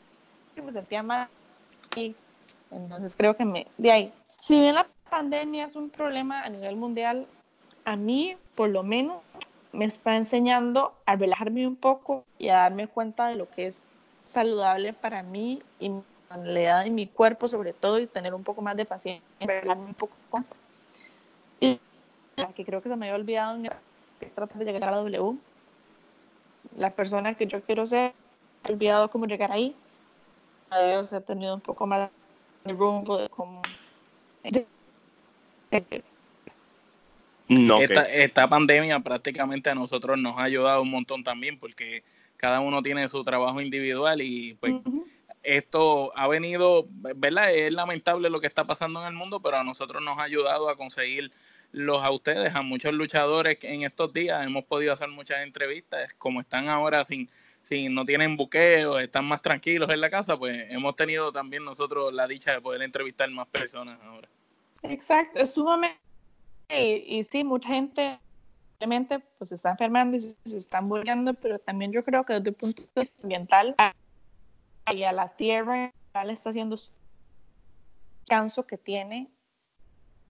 me 0.62 0.72
sentía 0.72 1.02
mal. 1.02 1.28
Y 1.96 2.14
entonces 2.70 3.14
creo 3.16 3.36
que 3.36 3.44
me, 3.44 3.66
de 3.78 3.92
ahí, 3.92 4.12
si 4.40 4.60
bien 4.60 4.74
la 4.74 4.86
pandemia 5.10 5.66
es 5.66 5.76
un 5.76 5.90
problema 5.90 6.42
a 6.42 6.48
nivel 6.48 6.76
mundial, 6.76 7.26
a 7.84 7.96
mí 7.96 8.36
por 8.54 8.70
lo 8.70 8.82
menos 8.82 9.22
me 9.72 9.84
está 9.84 10.16
enseñando 10.16 10.94
a 11.04 11.16
relajarme 11.16 11.66
un 11.66 11.76
poco 11.76 12.24
y 12.38 12.48
a 12.48 12.58
darme 12.58 12.86
cuenta 12.86 13.28
de 13.28 13.36
lo 13.36 13.50
que 13.50 13.66
es 13.66 13.84
saludable 14.22 14.92
para 14.92 15.22
mí 15.22 15.62
y 15.80 15.90
mi 15.90 16.02
personalidad 16.28 16.86
y 16.86 16.90
mi 16.90 17.06
cuerpo 17.06 17.48
sobre 17.48 17.72
todo 17.72 17.98
y 17.98 18.06
tener 18.06 18.34
un 18.34 18.44
poco 18.44 18.62
más 18.62 18.76
de 18.76 18.84
paciencia, 18.84 19.24
un 19.76 19.94
poco 19.94 20.14
más. 20.32 20.54
Y 21.60 21.80
que 22.54 22.64
creo 22.64 22.82
que 22.82 22.88
se 22.88 22.96
me 22.96 23.06
había 23.06 23.16
olvidado 23.16 23.58
es 24.20 24.34
tratar 24.34 24.58
de 24.58 24.64
llegar 24.64 24.84
a 24.84 24.92
la 24.92 24.96
W 24.98 25.36
la 26.76 26.94
persona 26.94 27.34
que 27.34 27.46
yo 27.46 27.62
quiero 27.62 27.86
ser, 27.86 28.14
he 28.64 28.72
olvidado 28.72 29.10
cómo 29.10 29.26
llegar 29.26 29.52
ahí. 29.52 29.76
A 30.70 30.82
Dios 30.82 31.12
he 31.12 31.20
tenido 31.20 31.54
un 31.54 31.60
poco 31.60 31.86
más 31.86 32.10
de 32.64 32.72
rumbo 32.72 33.18
de 33.18 33.28
cómo... 33.28 33.62
No, 37.48 37.80
esta, 37.80 38.02
esta, 38.10 38.48
pandemia 38.48 39.00
prácticamente 39.00 39.68
a 39.68 39.74
nosotros 39.74 40.18
nos 40.18 40.38
ha 40.38 40.44
ayudado 40.44 40.80
un 40.82 40.90
montón 40.90 41.22
también 41.22 41.58
porque 41.58 42.02
cada 42.36 42.60
uno 42.60 42.82
tiene 42.82 43.06
su 43.08 43.22
trabajo 43.22 43.60
individual 43.60 44.22
y 44.22 44.54
pues 44.54 44.74
esto 45.42 46.16
ha 46.16 46.26
venido, 46.26 46.86
¿verdad? 46.90 47.52
Es 47.54 47.70
lamentable 47.72 48.30
lo 48.30 48.40
que 48.40 48.46
está 48.46 48.66
pasando 48.66 49.00
en 49.02 49.08
el 49.08 49.14
mundo, 49.14 49.40
pero 49.40 49.58
a 49.58 49.64
nosotros 49.64 50.02
nos 50.02 50.18
ha 50.18 50.22
ayudado 50.22 50.70
a 50.70 50.76
conseguir 50.76 51.32
los 51.74 52.02
a 52.04 52.10
ustedes, 52.12 52.54
a 52.54 52.62
muchos 52.62 52.94
luchadores 52.94 53.58
que 53.58 53.74
en 53.74 53.82
estos 53.82 54.12
días 54.12 54.46
hemos 54.46 54.64
podido 54.64 54.92
hacer 54.92 55.08
muchas 55.08 55.40
entrevistas, 55.40 56.14
como 56.14 56.40
están 56.40 56.68
ahora 56.68 57.04
sin, 57.04 57.28
sin 57.62 57.92
no 57.92 58.04
tienen 58.04 58.36
buqueo, 58.36 59.00
están 59.00 59.24
más 59.24 59.42
tranquilos 59.42 59.90
en 59.90 60.00
la 60.00 60.08
casa, 60.08 60.38
pues 60.38 60.70
hemos 60.70 60.94
tenido 60.94 61.32
también 61.32 61.64
nosotros 61.64 62.12
la 62.12 62.28
dicha 62.28 62.52
de 62.52 62.60
poder 62.60 62.82
entrevistar 62.82 63.28
más 63.30 63.48
personas 63.48 63.98
ahora. 64.02 64.28
Exacto, 64.84 65.40
es 65.40 65.52
sumamente, 65.52 65.98
y, 66.68 67.18
y 67.18 67.24
sí, 67.24 67.42
mucha 67.42 67.68
gente 67.70 68.20
obviamente 68.78 69.18
pues 69.38 69.48
se 69.48 69.56
está 69.56 69.70
enfermando 69.70 70.16
y 70.16 70.20
se, 70.20 70.36
están 70.56 70.86
muriendo, 70.86 71.34
pero 71.34 71.58
también 71.58 71.90
yo 71.90 72.04
creo 72.04 72.24
que 72.24 72.34
desde 72.34 72.50
el 72.50 72.56
punto 72.56 72.82
de 72.82 73.00
vista 73.00 73.16
ambiental 73.20 73.74
y 74.92 75.02
a 75.02 75.12
la 75.12 75.34
tierra 75.34 75.92
está 76.12 76.50
haciendo 76.50 76.76
descanso 78.20 78.64
que 78.64 78.78
tiene 78.78 79.33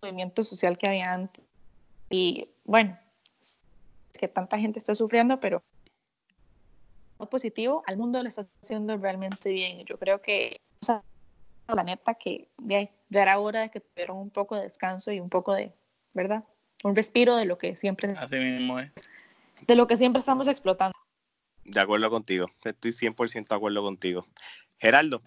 movimiento 0.04 0.42
social 0.42 0.76
que 0.78 0.88
había 0.88 1.12
antes. 1.12 1.44
Y 2.10 2.48
bueno, 2.64 2.98
que 4.18 4.28
tanta 4.28 4.58
gente 4.58 4.78
está 4.78 4.94
sufriendo, 4.94 5.40
pero 5.40 5.62
positivo, 7.30 7.82
al 7.86 7.96
mundo 7.96 8.22
le 8.22 8.28
está 8.28 8.46
haciendo 8.62 8.96
realmente 8.98 9.50
bien. 9.50 9.84
Yo 9.86 9.98
creo 9.98 10.20
que 10.20 10.60
o 10.82 10.84
sea, 10.84 11.02
la 11.74 11.82
neta 11.82 12.14
que 12.14 12.48
ya, 12.58 12.86
era 13.10 13.38
hora 13.38 13.62
de 13.62 13.70
que 13.70 13.80
tuvieran 13.80 14.16
un 14.16 14.30
poco 14.30 14.56
de 14.56 14.64
descanso 14.64 15.10
y 15.10 15.20
un 15.20 15.30
poco 15.30 15.54
de, 15.54 15.72
¿verdad? 16.12 16.44
Un 16.82 16.94
respiro 16.94 17.36
de 17.36 17.46
lo 17.46 17.56
que 17.56 17.76
siempre 17.76 18.12
Así 18.18 18.36
mismo 18.36 18.78
es. 18.78 18.92
De 19.66 19.74
lo 19.74 19.86
que 19.86 19.96
siempre 19.96 20.20
estamos 20.20 20.48
explotando. 20.48 20.94
De 21.64 21.80
acuerdo 21.80 22.10
contigo, 22.10 22.50
estoy 22.62 22.90
100% 22.92 23.48
de 23.48 23.54
acuerdo 23.54 23.82
contigo. 23.82 24.26
Geraldo. 24.78 25.22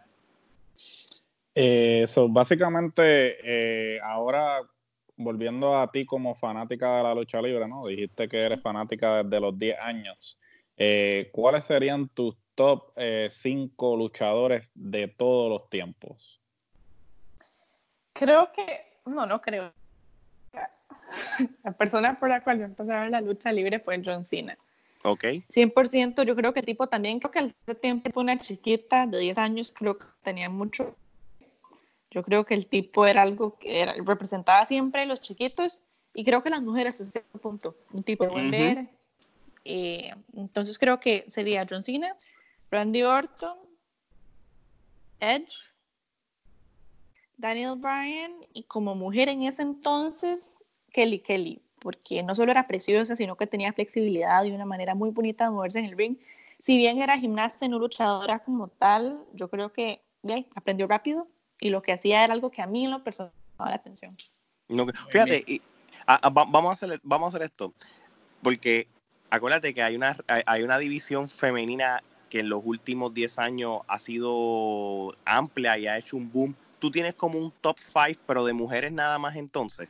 Eh, 1.59 2.05
básicamente, 2.29 3.95
eh, 3.95 3.99
ahora 4.03 4.61
volviendo 5.15 5.75
a 5.75 5.89
ti 5.89 6.05
como 6.05 6.35
fanática 6.35 6.97
de 6.97 7.03
la 7.03 7.15
lucha 7.15 7.41
libre, 7.41 7.67
¿no? 7.67 7.83
Dijiste 7.87 8.29
que 8.29 8.43
eres 8.43 8.61
fanática 8.61 9.23
desde 9.23 9.39
los 9.39 9.57
10 9.57 9.75
años. 9.79 10.39
Eh, 10.77 11.31
¿Cuáles 11.31 11.65
serían 11.65 12.09
tus 12.09 12.37
top 12.53 12.93
5 12.95 12.95
eh, 12.95 13.97
luchadores 13.97 14.69
de 14.75 15.07
todos 15.07 15.49
los 15.49 15.67
tiempos? 15.71 16.39
Creo 18.13 18.51
que, 18.53 18.99
no, 19.07 19.25
no 19.25 19.41
creo. 19.41 19.73
La 21.63 21.71
persona 21.71 22.19
por 22.19 22.29
la 22.29 22.43
cual 22.43 22.59
yo 22.59 22.65
empecé 22.65 22.93
a 22.93 23.01
ver 23.01 23.09
la 23.09 23.21
lucha 23.21 23.51
libre 23.51 23.79
fue 23.79 23.99
John 24.05 24.25
Cena. 24.25 24.55
Ok. 25.03 25.23
100%, 25.49 26.23
yo 26.23 26.35
creo 26.35 26.53
que 26.53 26.61
tipo 26.61 26.85
también, 26.85 27.17
creo 27.17 27.31
que 27.31 27.39
al 27.39 27.45
ese 27.45 27.73
tiempo 27.73 28.19
una 28.19 28.37
chiquita 28.37 29.07
de 29.07 29.17
10 29.17 29.39
años, 29.39 29.73
creo 29.75 29.97
que 29.97 30.05
tenía 30.21 30.51
mucho. 30.51 30.95
Yo 32.11 32.23
creo 32.23 32.45
que 32.45 32.53
el 32.53 32.67
tipo 32.67 33.05
era 33.05 33.21
algo 33.21 33.57
que 33.57 33.85
representaba 34.05 34.65
siempre 34.65 35.01
a 35.01 35.05
los 35.05 35.21
chiquitos 35.21 35.83
y 36.13 36.23
creo 36.23 36.41
que 36.41 36.49
las 36.49 36.61
mujeres 36.61 36.99
a 37.01 37.05
cierto 37.05 37.37
punto. 37.39 37.75
Un 37.91 38.03
tipo 38.03 38.23
de 38.23 38.29
buen 38.29 38.49
ver, 38.49 38.87
eh, 39.65 40.13
entonces 40.33 40.79
creo 40.79 40.99
que 40.99 41.25
sería 41.27 41.65
John 41.69 41.83
Cena, 41.83 42.15
Randy 42.71 43.03
Orton, 43.03 43.57
Edge, 45.19 45.53
Daniel 47.37 47.75
Bryan 47.77 48.33
y 48.53 48.63
como 48.63 48.95
mujer 48.95 49.29
en 49.29 49.43
ese 49.43 49.61
entonces, 49.61 50.57
Kelly 50.91 51.19
Kelly, 51.19 51.61
porque 51.79 52.23
no 52.23 52.33
solo 52.33 52.51
era 52.51 52.67
preciosa, 52.67 53.15
sino 53.15 53.35
que 53.35 53.45
tenía 53.45 53.73
flexibilidad 53.73 54.43
y 54.45 54.51
una 54.51 54.65
manera 54.65 54.95
muy 54.95 55.11
bonita 55.11 55.43
de 55.43 55.51
moverse 55.51 55.79
en 55.79 55.85
el 55.85 55.97
ring. 55.97 56.17
Si 56.59 56.77
bien 56.77 56.99
era 56.99 57.19
gimnasta 57.19 57.65
y 57.65 57.69
no 57.69 57.77
luchadora 57.77 58.39
como 58.39 58.69
tal, 58.69 59.23
yo 59.33 59.49
creo 59.49 59.71
que 59.71 60.01
bien, 60.23 60.47
aprendió 60.55 60.87
rápido 60.87 61.27
y 61.59 61.69
lo 61.69 61.81
que 61.81 61.91
hacía 61.93 62.23
era 62.23 62.33
algo 62.33 62.51
que 62.51 62.61
a 62.61 62.67
mí 62.67 62.85
en 62.85 62.91
lo 62.91 63.03
personal 63.03 63.31
me 63.35 63.51
llamaba 63.53 63.69
la 63.71 63.75
atención. 63.77 64.15
fíjate, 65.09 65.43
y, 65.47 65.61
vamos, 66.31 66.69
a 66.69 66.71
hacer, 66.73 66.99
vamos 67.03 67.27
a 67.27 67.37
hacer 67.37 67.47
esto, 67.47 67.73
porque 68.41 68.87
acuérdate 69.29 69.73
que 69.73 69.83
hay 69.83 69.95
una, 69.95 70.15
hay 70.27 70.63
una 70.63 70.77
división 70.77 71.29
femenina 71.29 72.03
que 72.29 72.39
en 72.39 72.49
los 72.49 72.61
últimos 72.63 73.13
10 73.13 73.39
años 73.39 73.81
ha 73.87 73.99
sido 73.99 75.15
amplia 75.25 75.77
y 75.77 75.87
ha 75.87 75.97
hecho 75.97 76.17
un 76.17 76.31
boom. 76.31 76.55
¿Tú 76.79 76.91
tienes 76.91 77.15
como 77.15 77.39
un 77.39 77.51
top 77.61 77.77
5, 77.79 78.21
pero 78.27 78.45
de 78.45 78.53
mujeres 78.53 78.91
nada 78.91 79.17
más 79.17 79.35
entonces? 79.35 79.89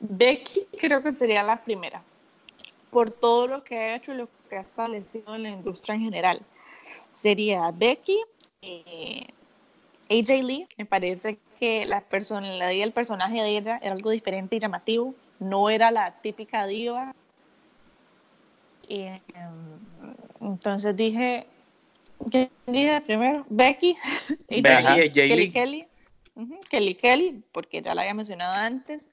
Becky 0.00 0.66
creo 0.78 1.02
que 1.02 1.12
sería 1.12 1.42
la 1.42 1.62
primera, 1.62 2.02
por 2.90 3.10
todo 3.10 3.46
lo 3.46 3.64
que 3.64 3.76
ha 3.76 3.94
hecho 3.96 4.12
y 4.12 4.16
lo 4.16 4.28
que 4.48 4.56
ha 4.56 4.60
establecido 4.60 5.34
en 5.34 5.44
la 5.44 5.50
industria 5.50 5.94
en 5.94 6.02
general. 6.02 6.42
Sería 7.10 7.70
Becky, 7.70 8.20
eh, 8.62 9.28
AJ 10.12 10.42
Lee, 10.42 10.66
me 10.76 10.84
parece 10.84 11.38
que 11.58 11.86
la 11.86 12.02
personalidad 12.02 12.70
y 12.70 12.82
el 12.82 12.92
personaje 12.92 13.42
de 13.42 13.56
ella 13.56 13.78
era 13.82 13.92
algo 13.92 14.10
diferente 14.10 14.56
y 14.56 14.58
llamativo, 14.58 15.14
no 15.38 15.70
era 15.70 15.90
la 15.90 16.20
típica 16.20 16.66
diva. 16.66 17.14
Em, 18.88 19.18
entonces 20.40 20.94
dije, 20.96 21.46
¿qué 22.30 22.50
dije 22.66 23.00
primero? 23.00 23.46
Becky, 23.48 23.96
y 24.48 24.62
Kelly 24.62 25.50
Kelly, 25.50 25.86
Kelly 26.68 26.94
Kelly, 26.94 27.44
porque 27.52 27.80
ya 27.80 27.94
la 27.94 28.02
había 28.02 28.14
mencionado 28.14 28.54
antes. 28.54 29.08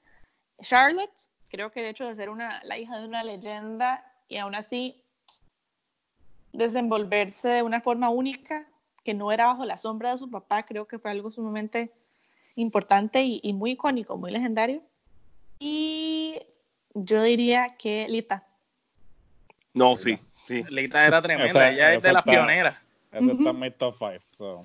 Charlotte, 0.60 1.28
creo 1.48 1.70
que 1.70 1.80
de 1.80 1.90
hecho 1.90 2.06
de 2.06 2.14
ser 2.14 2.28
una, 2.28 2.62
la 2.64 2.78
hija 2.78 2.98
de 2.98 3.06
una 3.06 3.24
leyenda 3.24 4.04
y 4.28 4.36
aún 4.36 4.54
así 4.54 5.02
desenvolverse 6.52 7.48
de 7.48 7.62
una 7.62 7.80
forma 7.80 8.10
única, 8.10 8.66
que 9.04 9.14
no 9.14 9.32
era 9.32 9.46
bajo 9.46 9.64
la 9.64 9.76
sombra 9.76 10.10
de 10.10 10.18
su 10.18 10.30
papá, 10.30 10.62
creo 10.62 10.86
que 10.86 10.98
fue 10.98 11.10
algo 11.10 11.30
sumamente 11.30 11.92
importante 12.54 13.22
y, 13.22 13.40
y 13.42 13.52
muy 13.52 13.72
icónico, 13.72 14.16
muy 14.16 14.30
legendario. 14.30 14.82
Y 15.58 16.40
yo 16.94 17.22
diría 17.22 17.76
que 17.78 18.08
Lita, 18.08 18.46
no, 19.74 19.96
sí. 19.96 20.18
sí. 20.46 20.64
Lita 20.68 21.06
era 21.06 21.22
tremenda, 21.22 21.70
ella 21.70 21.94
es 21.94 22.02
de 22.02 22.12
las 22.12 22.22
pioneras. 22.22 22.78
Eso 23.12 23.32
está 23.32 23.50
en 23.50 23.58
mi 23.58 23.70
top 23.72 23.94
5. 23.98 24.64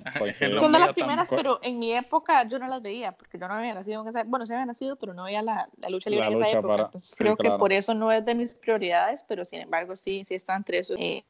Son 0.60 0.71
de 0.71 0.80
las 0.80 0.93
primeras, 0.93 1.30
pero 1.30 1.60
en 1.63 1.80
mi 1.80 1.93
época 1.93 2.48
yo 2.48 2.60
no 2.60 2.67
las 2.67 2.80
veía, 2.80 3.12
porque 3.12 3.39
yo 3.39 3.48
no 3.48 3.56
había 3.56 3.74
nacido 3.74 4.04
en 4.04 4.08
esa 4.08 4.24
Bueno, 4.24 4.45
sí 4.45 4.54
había 4.54 4.67
nacido, 4.67 4.95
pero 4.98 5.15
no 5.15 5.24
veía 5.24 5.41
la, 5.41 5.67
la 5.78 5.89
lucha 5.89 6.12
libre 6.12 6.28
en 6.28 6.34
esa 6.34 6.50
época. 6.50 6.84
Entonces 6.84 7.15
creo 7.17 7.36
que 7.36 7.50
por 7.52 7.74
eso 7.74 7.95
no 7.95 8.12
es 8.12 8.24
de 8.24 8.36
mis 8.36 8.54
prioridades, 8.54 9.26
pero 9.28 9.45
sin 9.45 9.62
embargo 9.62 9.95
sí, 9.95 10.24
sí 10.24 10.36
están 10.36 10.58
entre 10.58 10.78
esos 10.78 10.95
eh, 11.00 11.24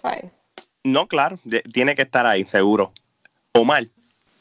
five. 0.00 0.32
No, 0.84 1.08
claro, 1.08 1.38
tiene 1.72 1.94
que 1.94 2.02
estar 2.02 2.26
ahí, 2.26 2.44
seguro. 2.44 2.92
O 3.52 3.64
mal. 3.64 3.90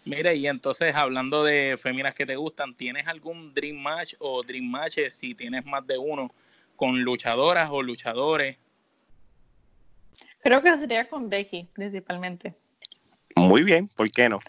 Mire, 0.04 0.36
y 0.36 0.48
entonces 0.48 0.94
hablando 0.94 1.44
de 1.44 1.78
féminas 1.80 2.14
que 2.14 2.26
te 2.26 2.36
gustan, 2.36 2.76
¿tienes 2.76 3.08
algún 3.08 3.54
Dream 3.54 3.78
Match 3.78 4.16
o 4.20 4.44
Dream 4.44 4.66
Matches 4.66 5.14
si 5.14 5.34
tienes 5.34 5.66
más 5.66 5.88
de 5.88 5.98
uno 5.98 6.30
con 6.76 7.02
luchadoras 7.02 7.70
o 7.72 7.82
luchadores? 7.82 8.58
Creo 10.42 10.62
que 10.62 10.76
sería 10.76 11.08
con 11.08 11.30
Becky, 11.30 11.70
principalmente. 11.72 12.54
Muy 13.38 13.64
bien, 13.64 13.88
¿por 13.88 14.12
qué 14.12 14.28
no? 14.28 14.42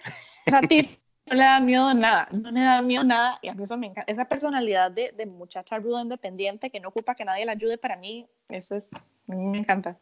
a 0.52 0.60
ti 0.62 0.98
no 1.26 1.36
le 1.36 1.44
da 1.44 1.60
miedo 1.60 1.94
nada, 1.94 2.28
no 2.32 2.50
le 2.50 2.60
da 2.60 2.82
miedo 2.82 3.04
nada, 3.04 3.38
y 3.40 3.48
a 3.48 3.54
mí 3.54 3.62
eso 3.62 3.78
me 3.78 3.86
encanta. 3.86 4.10
Esa 4.10 4.24
personalidad 4.24 4.90
de, 4.90 5.12
de 5.12 5.26
muchacha 5.26 5.78
ruda 5.78 6.02
independiente 6.02 6.70
que 6.70 6.80
no 6.80 6.88
ocupa 6.88 7.14
que 7.14 7.24
nadie 7.24 7.46
la 7.46 7.52
ayude, 7.52 7.78
para 7.78 7.96
mí, 7.96 8.26
eso 8.48 8.74
es, 8.74 8.92
a 8.92 9.34
mí 9.34 9.46
me 9.46 9.58
encanta. 9.58 9.96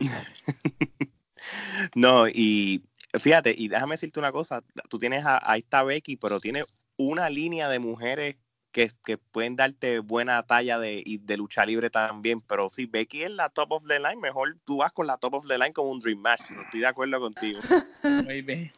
no, 1.94 2.28
y 2.28 2.82
fíjate, 3.18 3.54
y 3.56 3.68
déjame 3.68 3.94
decirte 3.94 4.20
una 4.20 4.32
cosa, 4.32 4.62
tú 4.88 4.98
tienes 4.98 5.24
a, 5.24 5.40
ahí 5.42 5.60
está 5.60 5.82
Becky, 5.82 6.16
pero 6.16 6.40
tiene 6.40 6.62
una 6.96 7.30
línea 7.30 7.68
de 7.68 7.78
mujeres 7.78 8.36
que, 8.72 8.90
que, 9.04 9.18
pueden 9.18 9.56
darte 9.56 9.98
buena 9.98 10.42
talla 10.44 10.78
de, 10.78 11.02
de 11.20 11.36
lucha 11.36 11.66
libre 11.66 11.90
también, 11.90 12.38
pero 12.40 12.68
si 12.68 12.86
Becky 12.86 13.22
es 13.22 13.30
la 13.30 13.48
top 13.48 13.72
of 13.72 13.86
the 13.86 13.98
line, 13.98 14.16
mejor 14.16 14.56
tú 14.64 14.78
vas 14.78 14.92
con 14.92 15.06
la 15.06 15.16
top 15.16 15.34
of 15.34 15.48
the 15.48 15.58
line 15.58 15.72
con 15.72 15.88
un 15.88 15.98
Dream 15.98 16.18
Match. 16.18 16.42
No 16.50 16.60
estoy 16.60 16.80
de 16.80 16.86
acuerdo 16.86 17.18
contigo. 17.18 17.60
Muy 18.02 18.42
bien. 18.42 18.72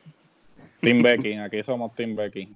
Team 0.80 1.00
Becky, 1.00 1.34
aquí 1.34 1.62
somos 1.62 1.94
Team 1.94 2.16
Becky. 2.16 2.48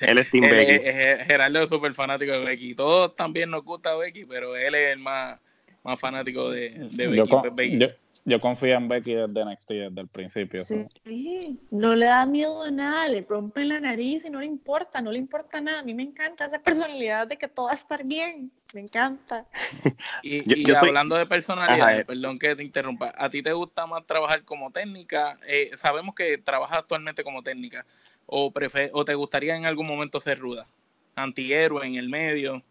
él 0.00 0.18
es 0.18 0.30
Team 0.30 0.44
Becky. 0.44 0.84
Gerardo 1.26 1.62
es 1.62 1.68
súper 1.68 1.92
fanático 1.94 2.32
de 2.32 2.44
Becky. 2.44 2.74
Todos 2.74 3.16
también 3.16 3.50
nos 3.50 3.64
gusta 3.64 3.96
Becky, 3.96 4.24
pero 4.24 4.56
él 4.56 4.74
es 4.74 4.92
el 4.92 4.98
más, 4.98 5.38
más 5.82 5.98
fanático 5.98 6.50
de, 6.50 6.88
de 6.90 7.50
Becky. 7.52 7.78
Yo 8.24 8.38
confío 8.38 8.74
en 8.74 8.86
Becky 8.86 9.14
desde 9.14 9.44
NXT, 9.44 9.70
desde 9.70 10.00
el 10.00 10.08
principio. 10.08 10.62
Sí, 10.62 11.58
no 11.70 11.94
le 11.94 12.06
da 12.06 12.26
miedo 12.26 12.62
a 12.62 12.70
nada, 12.70 13.08
le 13.08 13.22
rompen 13.22 13.70
la 13.70 13.80
nariz 13.80 14.24
y 14.26 14.30
no 14.30 14.40
le 14.40 14.46
importa, 14.46 15.00
no 15.00 15.10
le 15.10 15.18
importa 15.18 15.60
nada. 15.60 15.80
A 15.80 15.82
mí 15.82 15.94
me 15.94 16.02
encanta 16.02 16.44
esa 16.44 16.58
personalidad 16.58 17.26
de 17.26 17.38
que 17.38 17.48
todo 17.48 17.66
va 17.66 17.72
a 17.72 17.76
estar 17.76 18.04
bien, 18.04 18.52
me 18.74 18.80
encanta. 18.80 19.46
Y, 20.22 20.70
hablando 20.74 21.16
de 21.16 21.24
personalidad, 21.24 22.04
perdón 22.04 22.38
que 22.38 22.54
te 22.54 22.62
interrumpa, 22.62 23.12
¿a 23.16 23.30
ti 23.30 23.42
te 23.42 23.52
gusta 23.52 23.86
más 23.86 24.04
trabajar 24.06 24.44
como 24.44 24.70
técnica? 24.70 25.38
Eh, 25.46 25.70
sabemos 25.74 26.14
que 26.14 26.36
trabajas 26.38 26.78
actualmente 26.78 27.24
como 27.24 27.42
técnica, 27.42 27.86
o, 28.26 28.52
o 28.92 29.04
te 29.04 29.14
gustaría 29.14 29.56
en 29.56 29.64
algún 29.64 29.86
momento 29.86 30.20
ser 30.20 30.38
ruda, 30.38 30.66
antihéroe 31.14 31.86
en 31.86 31.94
el 31.94 32.08
medio. 32.08 32.62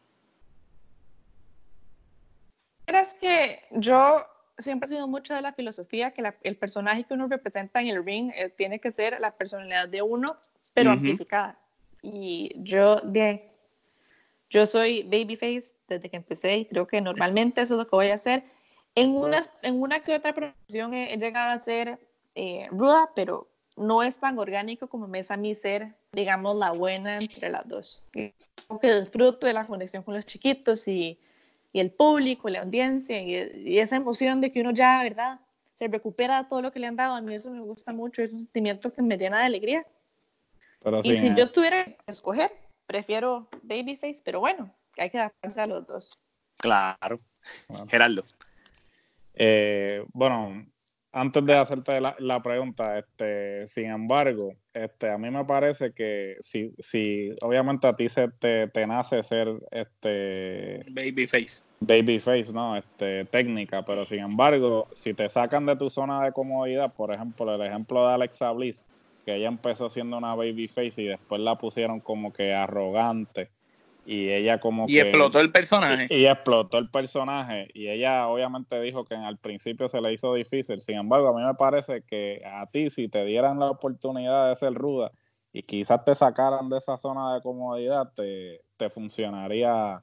Es 2.96 3.14
que 3.14 3.62
yo 3.72 4.26
siempre 4.58 4.86
ha 4.86 4.90
sido 4.90 5.08
mucho 5.08 5.34
de 5.34 5.42
la 5.42 5.54
filosofía 5.54 6.12
que 6.12 6.34
el 6.44 6.58
personaje 6.58 7.04
que 7.04 7.14
uno 7.14 7.28
representa 7.28 7.82
en 7.82 7.88
el 7.88 8.04
ring 8.04 8.32
eh, 8.36 8.50
tiene 8.50 8.80
que 8.80 8.92
ser 8.92 9.20
la 9.20 9.32
personalidad 9.32 9.88
de 9.88 10.02
uno, 10.02 10.28
pero 10.74 10.92
amplificada. 10.92 11.58
Y 12.02 12.52
yo, 12.58 12.98
de, 12.98 13.52
yo 14.50 14.66
soy 14.66 15.04
babyface 15.04 15.74
desde 15.88 16.10
que 16.10 16.18
empecé 16.18 16.58
y 16.58 16.66
creo 16.66 16.88
que 16.88 17.02
normalmente 17.02 17.62
eso 17.62 17.76
es 17.76 17.78
lo 17.80 17.88
que 17.88 17.96
voy 17.96 18.08
a 18.08 18.16
hacer. 18.16 18.44
En 18.96 19.16
una, 19.16 19.42
en 19.62 19.82
una 19.82 20.02
que 20.02 20.16
otra 20.16 20.34
producción 20.34 20.94
he, 20.94 21.16
llegado 21.18 21.52
a 21.52 21.60
ser 21.60 22.00
eh, 22.36 22.68
ruda, 22.72 23.12
pero 23.16 23.48
no 23.78 24.04
es 24.04 24.18
tan 24.18 24.38
orgánico 24.38 24.88
como 24.88 25.08
me 25.08 25.20
es 25.20 25.32
a 25.32 25.38
mí 25.38 25.56
ser, 25.56 25.96
digamos, 26.12 26.56
la 26.58 26.72
buena 26.72 27.18
entre 27.18 27.50
las 27.50 27.68
dos. 27.68 28.08
Creo 28.12 28.34
que 28.82 29.00
disfruto 29.00 29.48
de 29.48 29.54
la 29.54 29.66
conexión 29.66 30.04
con 30.04 30.16
los 30.16 30.26
chiquitos 30.26 30.88
y 30.88 31.20
y 31.72 31.80
el 31.80 31.92
público, 31.92 32.50
la 32.50 32.62
audiencia 32.62 33.22
y, 33.22 33.80
esa 33.80 33.96
emoción 33.96 34.42
de 34.42 34.52
que 34.52 34.62
uno 34.62 34.72
ya, 34.72 35.04
¿verdad? 35.04 35.40
se 35.80 35.88
recupera 35.88 36.46
todo 36.50 36.62
lo 36.62 36.74
que 36.74 36.80
le 36.80 36.88
han 36.88 36.98
dado. 36.98 37.16
A 37.16 37.22
mí 37.22 37.34
eso 37.34 37.50
me 37.52 37.62
gusta 37.62 37.94
mucho, 37.94 38.22
es 38.22 38.34
un 38.34 38.42
sentimiento 38.42 38.92
que 38.92 39.02
me 39.02 39.18
llena 39.18 39.40
de 39.40 39.46
alegría. 39.46 39.88
Pero 40.82 41.00
y 41.00 41.04
sí, 41.04 41.18
si 41.18 41.28
eh, 41.28 41.36
yo 41.38 41.52
tuviera 41.52 41.86
que 41.86 41.98
escoger, 42.06 42.52
prefiero 42.86 43.48
Babyface, 43.64 44.22
pero 44.26 44.42
bueno, 44.42 44.76
hay 44.98 45.10
que 45.10 45.20
adaptarse 45.20 45.62
a 45.62 45.68
los 45.68 45.88
dos. 45.88 46.20
Claro. 46.58 47.22
Bueno. 47.70 47.88
Gerardo. 47.88 48.26
Eh, 49.36 50.04
bueno, 50.12 50.66
antes 51.14 51.46
de 51.46 51.56
hacerte 51.56 52.02
la, 52.02 52.14
la 52.20 52.44
pregunta, 52.44 53.00
este, 53.00 53.66
sin 53.66 53.86
embargo, 53.86 54.54
este, 54.84 55.10
a 55.10 55.18
mí 55.18 55.30
me 55.30 55.46
parece 55.46 55.92
que 55.92 56.38
si, 56.40 56.74
si 56.80 57.30
obviamente 57.42 57.88
a 57.88 57.96
ti 57.96 58.10
se 58.10 58.28
te, 58.30 58.68
te 58.68 58.88
nace 58.88 59.22
ser 59.24 59.48
este 59.72 60.86
Babyface. 60.90 61.64
babyface, 61.80 62.54
¿no? 62.54 62.78
Este, 62.78 63.26
técnica, 63.26 63.84
pero 63.86 64.06
sin 64.06 64.20
embargo, 64.20 64.88
si 64.94 65.14
te 65.14 65.30
sacan 65.30 65.66
de 65.66 65.76
tu 65.76 65.90
zona 65.90 66.24
de 66.24 66.32
comodidad, 66.32 66.94
por 66.94 67.14
ejemplo, 67.14 67.54
el 67.54 67.62
ejemplo 67.62 68.08
de 68.08 68.14
Alexa 68.14 68.52
Bliss, 68.52 68.88
que 69.26 69.36
ella 69.36 69.48
empezó 69.48 69.90
siendo 69.90 70.18
una 70.18 70.36
babyface 70.36 71.02
y 71.02 71.06
después 71.06 71.42
la 71.42 71.56
pusieron 71.56 72.00
como 72.00 72.34
que 72.34 72.54
arrogante 72.54 73.50
y 74.12 74.32
ella 74.32 74.60
como 74.60 74.86
Y 74.88 74.94
que 74.96 75.02
explotó 75.02 75.40
el 75.40 75.52
personaje. 75.52 76.08
y, 76.10 76.16
y 76.22 76.26
explotó 76.26 76.80
el 76.80 76.90
personaje 76.90 77.68
y 77.76 77.90
ella 77.90 78.28
obviamente 78.28 78.82
dijo 78.82 79.06
que 79.06 79.14
al 79.14 79.38
principio 79.38 79.88
se 79.88 80.02
le 80.02 80.12
hizo 80.14 80.34
difícil. 80.34 80.82
Sin 80.82 80.96
embargo, 80.98 81.28
a 81.30 81.34
mí 81.40 81.46
me 81.46 81.54
parece 81.54 82.02
que 82.02 82.42
a 82.44 82.66
ti 82.66 82.90
si 82.90 83.08
te 83.08 83.24
dieran 83.24 83.60
la 83.60 83.70
oportunidad 83.70 84.50
de 84.50 84.56
ser 84.56 84.74
ruda 84.74 85.12
y 85.54 85.62
quizás 85.62 86.04
te 86.06 86.16
sacaran 86.16 86.70
de 86.70 86.80
esa 86.80 86.98
zona 86.98 87.36
de 87.36 87.42
comodidad, 87.42 88.12
te, 88.16 88.62
te 88.78 88.90
funcionaría 88.90 90.02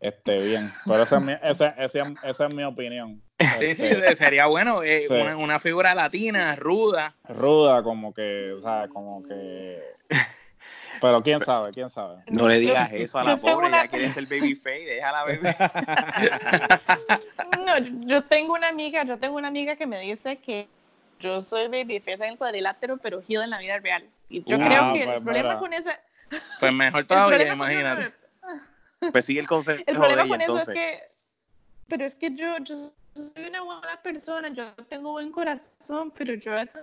este 0.00 0.36
bien. 0.42 0.70
Pero 0.84 1.02
esa 1.02 1.16
es 1.16 1.22
mi, 1.22 1.32
esa, 1.42 1.68
esa- 1.82 2.14
esa 2.24 2.46
es 2.46 2.54
mi 2.54 2.62
opinión. 2.62 3.22
Sí, 3.58 3.74
sí, 3.74 3.84
Este, 3.86 4.16
sería 4.16 4.46
bueno. 4.46 4.82
eh, 4.82 5.06
Sí. 5.08 5.14
una, 5.14 5.36
una 5.36 5.60
figura 5.60 5.94
latina, 5.94 6.56
ruda. 6.56 7.14
ruda 7.28 7.82
como 7.82 8.12
que, 8.12 8.52
o 8.52 8.60
sea, 8.60 8.88
como 8.88 9.22
que... 9.22 9.80
Pero 11.00 11.22
quién 11.22 11.40
sabe, 11.40 11.72
quién 11.72 11.88
sabe. 11.88 12.22
No 12.26 12.48
le 12.48 12.58
digas 12.58 12.90
Yo- 12.90 12.96
eso 12.96 13.18
a 13.18 13.24
la 13.24 13.36
pobre, 13.36 13.68
una- 13.68 13.84
ya 13.84 13.88
quiere 13.90 14.10
ser 14.10 14.26
babyface, 14.26 14.84
déjala 14.84 15.24
baby. 15.24 15.40
No, 17.64 17.78
yo- 18.06 18.22
tengo 18.24 18.54
una 18.54 18.68
amiga, 18.68 19.04
yo 19.04 19.18
tengo 19.18 19.36
una 19.36 19.48
amiga 19.48 19.76
que 19.76 19.86
me 19.86 19.98
dice 20.00 20.36
que 20.38 20.68
yo 21.20 21.40
soy 21.40 21.68
babyface 21.68 22.24
en 22.24 22.32
el 22.32 22.38
cuadrilátero, 22.38 22.96
pero 22.98 23.20
heel 23.26 23.42
en 23.42 23.50
la 23.50 23.58
vida 23.58 23.78
real. 23.78 24.04
Y 24.28 24.42
yo 24.44 24.56
Uh, 24.56 24.60
creo 24.60 24.92
que 24.92 25.04
pues 25.04 25.16
el 25.16 25.22
problema 25.24 25.48
mira. 25.48 25.58
con 25.58 25.72
esa, 25.72 26.00
Pues 26.60 26.72
mejor 26.72 27.04
todavía, 27.06 27.38
con- 27.48 27.56
imagínate. 27.56 28.12
Pues 29.12 29.24
sigue 29.24 29.40
el 29.40 29.46
consejo 29.46 29.82
El 29.86 29.94
de 29.94 30.00
problema 30.00 30.22
ella 30.22 30.28
con 30.28 30.40
eso 30.40 30.52
entonces. 30.52 30.68
es 30.68 30.74
que, 30.74 30.98
pero 31.88 32.04
es 32.04 32.14
que 32.14 32.34
yo, 32.34 32.56
yo 32.58 32.74
soy 33.14 33.44
una 33.48 33.62
buena 33.62 34.00
persona, 34.02 34.48
yo 34.48 34.72
tengo 34.88 35.12
buen 35.12 35.30
corazón, 35.32 36.10
pero 36.16 36.34
yo 36.34 36.52
a 36.52 36.56
veces, 36.56 36.82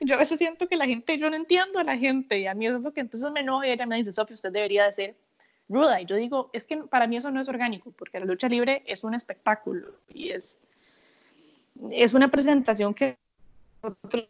yo 0.00 0.14
a 0.14 0.18
veces 0.18 0.38
siento 0.38 0.68
que 0.68 0.76
la 0.76 0.86
gente, 0.86 1.18
yo 1.18 1.30
no 1.30 1.36
entiendo 1.36 1.78
a 1.78 1.84
la 1.84 1.96
gente 1.96 2.38
y 2.38 2.46
a 2.46 2.54
mí 2.54 2.66
eso 2.66 2.76
es 2.76 2.82
lo 2.82 2.92
que 2.92 3.00
entonces 3.00 3.30
me 3.30 3.40
enoja 3.40 3.66
y 3.66 3.70
ella 3.72 3.86
me 3.86 3.96
dice, 3.96 4.12
Sofía, 4.12 4.34
usted 4.34 4.52
debería 4.52 4.84
de 4.84 4.92
ser 4.92 5.16
ruda. 5.68 6.00
Y 6.00 6.06
yo 6.06 6.16
digo, 6.16 6.50
es 6.52 6.64
que 6.64 6.76
para 6.78 7.06
mí 7.06 7.16
eso 7.16 7.30
no 7.30 7.40
es 7.40 7.48
orgánico, 7.48 7.90
porque 7.92 8.18
la 8.20 8.26
lucha 8.26 8.48
libre 8.48 8.82
es 8.86 9.04
un 9.04 9.14
espectáculo 9.14 10.00
y 10.08 10.30
es, 10.30 10.58
es 11.90 12.14
una 12.14 12.30
presentación 12.30 12.94
que 12.94 13.16
nosotros 13.82 14.28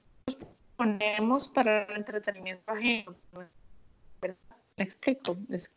ponemos 0.77 1.49
para 1.49 1.85
el 1.85 1.97
entretenimiento 1.97 2.71
ajeno. 2.73 3.17
¿verdad? 4.21 4.37
¿Me 4.77 4.85
explico? 4.85 5.37
Es 5.51 5.71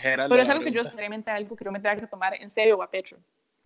Gerardo, 0.00 0.30
Pero 0.30 0.42
es 0.42 0.48
algo 0.48 0.64
que 0.64 0.70
yo 0.70 0.80
pregunta. 0.80 0.90
seriamente 0.90 1.30
algo 1.30 1.56
que 1.56 1.64
no 1.64 1.72
me 1.72 1.80
tenga 1.80 1.96
que 1.96 2.06
tomar 2.06 2.34
en 2.34 2.50
serio 2.50 2.82
a 2.82 2.90
pecho. 2.90 3.16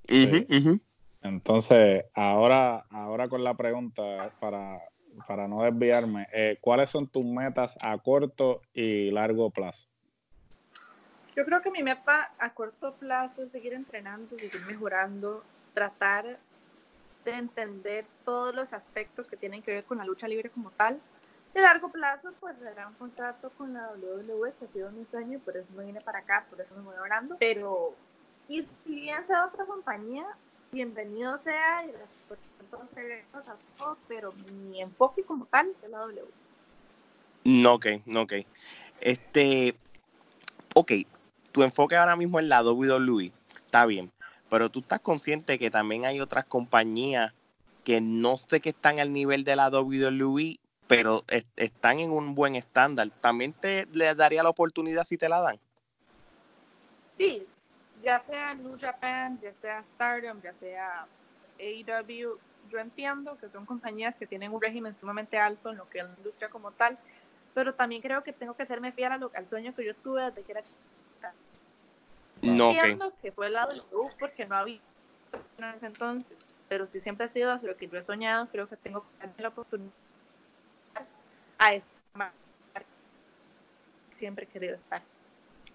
Ujú, 0.08 0.46
ujú. 0.48 0.80
Entonces, 1.24 2.04
ahora, 2.14 2.84
ahora 2.90 3.28
con 3.28 3.42
la 3.42 3.54
pregunta, 3.54 4.30
para, 4.40 4.78
para 5.26 5.48
no 5.48 5.62
desviarme, 5.62 6.28
eh, 6.34 6.58
¿cuáles 6.60 6.90
son 6.90 7.08
tus 7.08 7.24
metas 7.24 7.78
a 7.80 7.96
corto 7.96 8.60
y 8.74 9.10
largo 9.10 9.50
plazo? 9.50 9.88
Yo 11.34 11.46
creo 11.46 11.62
que 11.62 11.70
mi 11.70 11.82
meta 11.82 12.30
a 12.38 12.52
corto 12.52 12.92
plazo 12.96 13.42
es 13.42 13.50
seguir 13.50 13.72
entrenando, 13.72 14.38
seguir 14.38 14.60
mejorando, 14.66 15.42
tratar 15.72 16.38
de 17.24 17.32
entender 17.32 18.04
todos 18.26 18.54
los 18.54 18.74
aspectos 18.74 19.26
que 19.26 19.38
tienen 19.38 19.62
que 19.62 19.72
ver 19.72 19.84
con 19.84 19.96
la 19.96 20.04
lucha 20.04 20.28
libre 20.28 20.50
como 20.50 20.70
tal. 20.72 21.00
De 21.54 21.62
largo 21.62 21.88
plazo, 21.88 22.34
pues 22.38 22.54
será 22.58 22.86
un 22.86 22.94
contrato 22.94 23.50
con 23.56 23.72
la 23.72 23.92
WWE, 23.96 24.52
que 24.58 24.66
ha 24.66 24.68
sido 24.68 24.90
mi 24.90 25.06
sueño, 25.06 25.38
por 25.38 25.56
eso 25.56 25.68
me 25.74 25.86
vine 25.86 26.02
para 26.02 26.18
acá, 26.18 26.44
por 26.50 26.60
eso 26.60 26.74
me 26.74 26.82
voy 26.82 26.96
hablando. 26.96 27.36
Pero, 27.40 27.94
y 28.46 28.60
si 28.62 28.94
bien 28.94 29.24
sea 29.24 29.46
otra 29.46 29.64
compañía, 29.64 30.26
bienvenido 30.74 31.38
sea, 31.38 31.86
y 31.86 31.90
a 31.90 33.56
todos, 33.78 33.96
pero 34.08 34.32
mi 34.32 34.82
enfoque 34.82 35.22
como 35.22 35.46
tal 35.46 35.70
es 35.82 35.88
la 35.88 36.04
WWE. 36.04 36.24
No, 37.44 37.74
ok, 37.74 37.86
no, 38.06 38.22
ok. 38.22 38.32
Este, 39.00 39.76
ok, 40.74 40.92
tu 41.52 41.62
enfoque 41.62 41.96
ahora 41.96 42.16
mismo 42.16 42.40
es 42.40 42.46
la 42.46 42.62
WWE, 42.62 43.30
está 43.64 43.86
bien, 43.86 44.10
pero 44.50 44.68
tú 44.68 44.80
estás 44.80 44.98
consciente 44.98 45.60
que 45.60 45.70
también 45.70 46.06
hay 46.06 46.20
otras 46.20 46.44
compañías 46.44 47.32
que 47.84 48.00
no 48.00 48.36
sé 48.36 48.60
que 48.60 48.70
están 48.70 48.98
al 48.98 49.12
nivel 49.12 49.44
de 49.44 49.54
la 49.54 49.70
WWE, 49.70 50.58
pero 50.88 51.22
es- 51.28 51.46
están 51.54 52.00
en 52.00 52.10
un 52.10 52.34
buen 52.34 52.56
estándar. 52.56 53.10
¿También 53.20 53.52
te 53.52 53.86
le 53.92 54.12
daría 54.14 54.42
la 54.42 54.48
oportunidad 54.48 55.04
si 55.04 55.16
te 55.18 55.28
la 55.28 55.40
dan? 55.40 55.58
Sí, 57.16 57.46
ya 58.04 58.22
sea 58.26 58.54
New 58.54 58.78
Japan, 58.78 59.38
ya 59.40 59.52
sea 59.54 59.82
Stardom, 59.94 60.40
ya 60.42 60.52
sea 60.54 61.06
AEW, 61.58 62.38
yo 62.68 62.78
entiendo 62.78 63.36
que 63.38 63.48
son 63.50 63.66
compañías 63.66 64.14
que 64.16 64.26
tienen 64.26 64.52
un 64.52 64.60
régimen 64.60 64.96
sumamente 64.98 65.38
alto 65.38 65.70
en 65.70 65.76
lo 65.76 65.88
que 65.88 65.98
es 65.98 66.04
la 66.04 66.14
industria 66.16 66.48
como 66.48 66.72
tal, 66.72 66.98
pero 67.54 67.74
también 67.74 68.02
creo 68.02 68.22
que 68.22 68.32
tengo 68.32 68.54
que 68.54 68.66
serme 68.66 68.92
fiel 68.92 69.12
a 69.12 69.18
lo- 69.18 69.30
al 69.34 69.48
sueño 69.48 69.74
que 69.74 69.84
yo 69.84 69.94
tuve 69.96 70.22
desde 70.24 70.42
que 70.42 70.52
era 70.52 70.62
chica. 70.62 71.34
No. 72.42 72.70
Entiendo 72.70 73.12
que 73.22 73.32
fue 73.32 73.46
el 73.46 73.54
lado 73.54 73.72
del 73.72 73.82
club 73.82 74.10
porque 74.18 74.44
no 74.46 74.56
había 74.56 74.80
en 75.58 75.64
ese 75.64 75.86
entonces, 75.86 76.36
pero 76.68 76.86
si 76.86 77.00
siempre 77.00 77.26
ha 77.26 77.28
sido 77.28 77.52
hacia 77.52 77.68
lo 77.68 77.76
que 77.76 77.88
yo 77.88 77.98
he 77.98 78.04
soñado, 78.04 78.48
creo 78.48 78.68
que 78.68 78.76
tengo 78.76 79.02
que 79.02 79.18
darme 79.18 79.34
la 79.38 79.48
oportunidad 79.48 79.92
a 81.58 81.74
esta 81.74 81.94
siempre 84.16 84.44
he 84.44 84.48
querido 84.48 84.76
estar. 84.76 85.02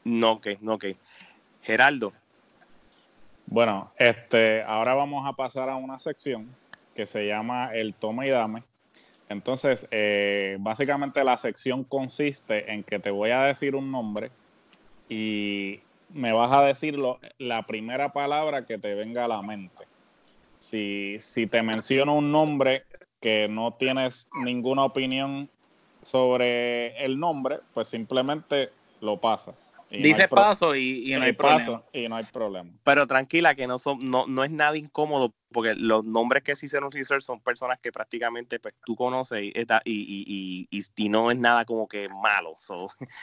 No, 0.03 0.33
ok, 0.33 0.47
no, 0.61 0.75
ok. 0.75 0.85
Geraldo, 1.63 2.13
Bueno, 3.47 3.91
este, 3.97 4.61
ahora 4.63 4.93
vamos 4.93 5.25
a 5.27 5.33
pasar 5.33 5.69
a 5.69 5.75
una 5.75 5.97
sección 5.99 6.55
que 6.93 7.05
se 7.07 7.25
llama 7.25 7.73
el 7.73 7.95
toma 7.95 8.27
y 8.27 8.29
dame. 8.29 8.63
Entonces, 9.27 9.87
eh, 9.91 10.57
básicamente 10.59 11.23
la 11.23 11.35
sección 11.37 11.83
consiste 11.83 12.71
en 12.71 12.83
que 12.83 12.99
te 12.99 13.09
voy 13.11 13.31
a 13.31 13.43
decir 13.43 13.75
un 13.75 13.91
nombre 13.91 14.31
y 15.07 15.79
me 16.13 16.31
vas 16.31 16.51
a 16.51 16.63
decir 16.63 16.95
lo- 16.97 17.19
la 17.39 17.63
primera 17.63 18.11
palabra 18.13 18.65
que 18.65 18.77
te 18.77 18.93
venga 18.93 19.25
a 19.25 19.27
la 19.27 19.41
mente. 19.41 19.85
Si, 20.59 21.17
si 21.19 21.47
te 21.47 21.63
menciono 21.63 22.15
un 22.15 22.31
nombre 22.31 22.83
que 23.21 23.47
no 23.47 23.71
tienes 23.71 24.29
ninguna 24.33 24.83
opinión 24.85 25.49
sobre 26.03 27.03
el 27.03 27.19
nombre, 27.19 27.59
pues 27.73 27.87
simplemente 27.87 28.69
lo 29.01 29.17
pasas. 29.19 29.73
Y 29.91 30.03
Dice 30.03 30.27
paso 30.27 30.75
y, 30.75 31.11
y 31.11 31.17
no 31.17 31.23
hay 31.23 31.33
paso, 31.33 31.65
problema. 31.65 31.83
y 31.93 32.07
no 32.09 32.15
hay 32.17 32.23
problema. 32.25 32.71
pero 32.83 33.07
tranquila 33.07 33.55
que 33.55 33.65
no 33.65 33.79
son, 33.79 33.99
no, 34.09 34.27
no 34.27 34.43
es 34.43 34.51
nada 34.51 34.77
incómodo, 34.77 35.33
porque 35.51 35.73
los 35.73 36.05
nombres 36.05 36.43
que 36.43 36.55
se 36.55 36.67
hicieron 36.67 36.91
research 36.91 37.23
son 37.23 37.41
personas 37.41 37.79
que 37.79 37.91
prácticamente 37.91 38.59
pues, 38.59 38.75
tú 38.85 38.95
conoces 38.95 39.41
y, 39.43 39.51
está- 39.55 39.81
y, 39.83 39.93
y, 40.01 40.67
y, 40.71 40.79
y- 40.79 41.05
y 41.05 41.09
no 41.09 41.31
es 41.31 41.39
nada 41.39 41.65
como 41.65 41.87
que 41.87 42.07
malo. 42.07 42.55
so, 42.59 42.89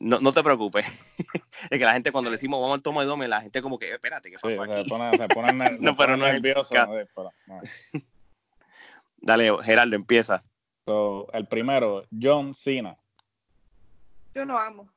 no, 0.00 0.18
no 0.18 0.32
te 0.32 0.42
preocupes. 0.42 0.84
es 1.70 1.78
que 1.78 1.84
la 1.84 1.92
gente 1.92 2.10
cuando 2.10 2.28
le 2.30 2.34
decimos 2.34 2.60
vamos 2.60 2.74
al 2.74 2.82
toma 2.82 3.04
y 3.04 3.06
dome, 3.06 3.28
la 3.28 3.40
gente 3.40 3.62
como 3.62 3.78
que, 3.78 3.92
espérate, 3.94 4.30
¿qué 4.30 4.38
Sí, 4.38 4.42
pasó 4.42 4.64
se 4.64 4.78
aquí? 4.78 4.88
pone, 4.88 5.16
se 5.16 5.28
pone 5.28 5.48
ner- 5.52 5.78
No, 5.80 5.96
pero 5.96 6.16
no 6.16 6.26
es 6.26 6.32
nervioso. 6.32 6.74
sí, 6.74 7.08
pero. 7.14 7.30
Dale, 9.18 9.52
Gerardo, 9.62 9.94
empieza. 9.94 10.42
So, 10.86 11.30
el 11.32 11.46
primero, 11.46 12.04
John 12.20 12.54
Cena. 12.54 12.96
Yo 14.34 14.44
lo 14.44 14.58
amo. 14.58 14.90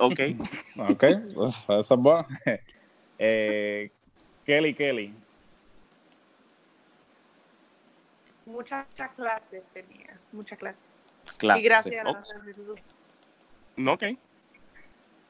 Ok. 0.00 0.20
Ok, 0.76 1.04
pues, 1.34 1.64
eso 1.68 1.80
es 1.80 1.88
bueno. 1.98 2.26
Eh, 3.18 3.90
Kelly 4.44 4.74
Kelly. 4.74 5.14
mucha 8.46 8.86
clase 9.16 9.62
tenía, 9.72 10.18
mucha 10.32 10.56
clase. 10.56 10.78
Claro. 11.38 11.60
y 11.60 11.62
gracias 11.62 12.06
a 12.06 12.44
Jesús. 12.44 12.78
Ok. 13.86 14.04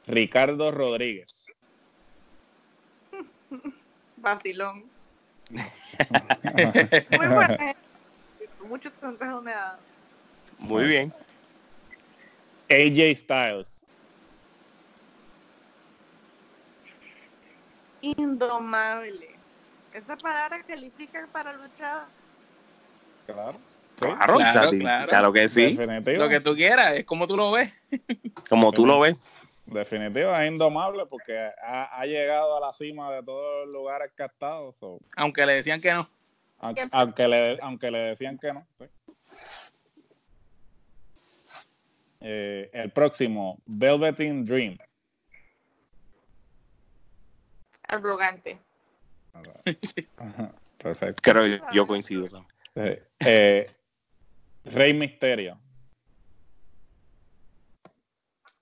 Ricardo 0.07 0.71
Rodríguez. 0.71 1.47
Vacilón. 4.17 4.85
Muy 5.51 7.29
buena 7.29 7.49
gente. 7.49 7.77
Muchos 8.69 8.93
consejos 8.95 9.43
me 9.43 9.53
ha 9.53 9.57
dado. 9.57 9.79
Muy 10.59 10.87
bien. 10.87 11.13
AJ 12.71 13.17
Styles. 13.19 13.84
Indomable. 18.05 19.31
Esa 19.93 20.17
palabra 20.17 20.63
califica 20.67 21.27
para 21.33 21.53
luchar. 21.55 22.07
Claro. 23.27 23.59
Claro, 23.97 24.37
Claro, 24.37 24.71
claro. 24.71 25.09
claro 25.09 25.33
que 25.33 25.49
sí, 25.49 25.75
Definitivo. 25.77 26.19
Lo 26.25 26.29
que 26.29 26.41
tú 26.41 26.55
quieras, 26.55 26.97
es 26.97 27.05
como 27.05 27.27
tú 27.27 27.37
lo 27.37 27.53
ves. 27.53 27.73
como 28.51 28.73
tú 28.73 28.85
lo 28.87 29.01
ves. 29.01 29.17
Definitivo, 29.67 30.35
es 30.37 30.51
indomable 30.51 31.07
porque 31.07 31.39
ha, 31.65 31.99
ha 31.99 32.05
llegado 32.05 32.57
a 32.59 32.61
la 32.67 32.73
cima 32.75 33.11
de 33.13 33.23
todos 33.23 33.65
los 33.67 33.73
lugares 33.73 34.13
que 34.17 34.25
ha 34.25 34.27
estado. 34.27 34.73
so, 34.73 34.99
Aunque 35.17 35.47
le 35.47 35.55
decían 35.55 35.81
que 35.81 35.93
no. 35.93 36.07
aunque, 36.59 36.89
aunque 36.91 37.29
le, 37.29 37.59
aunque 37.63 37.91
le 37.91 37.99
decían 37.99 38.37
que 38.39 38.53
no. 38.53 38.67
sí. 38.79 38.85
Eh, 42.21 42.71
el 42.73 42.91
próximo, 42.91 43.59
Velveteen 43.67 44.45
Dream. 44.45 44.77
Arrogante. 47.95 48.59
Ajá, 50.17 50.53
Perfecto. 50.79 51.23
Creo 51.23 51.45
que 51.45 51.61
yo 51.73 51.87
coincido. 51.87 52.47
Eh, 52.75 53.03
eh, 53.21 53.71
Rey 54.65 54.93
Misterio. 54.93 55.59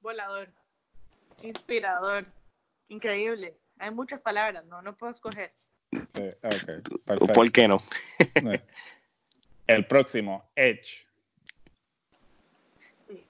Volador. 0.01 0.49
Inspirador. 1.43 2.27
Increíble. 2.89 3.57
Hay 3.79 3.91
muchas 3.91 4.21
palabras, 4.21 4.65
no, 4.67 4.83
no 4.83 4.95
puedo 4.97 5.13
escoger. 5.13 5.53
Sí. 5.91 6.31
¿Por 7.35 7.53
qué 7.53 7.69
no? 7.69 7.79
El 9.67 9.87
próximo, 9.87 10.51
Edge. 10.55 11.07
Sí. 13.09 13.27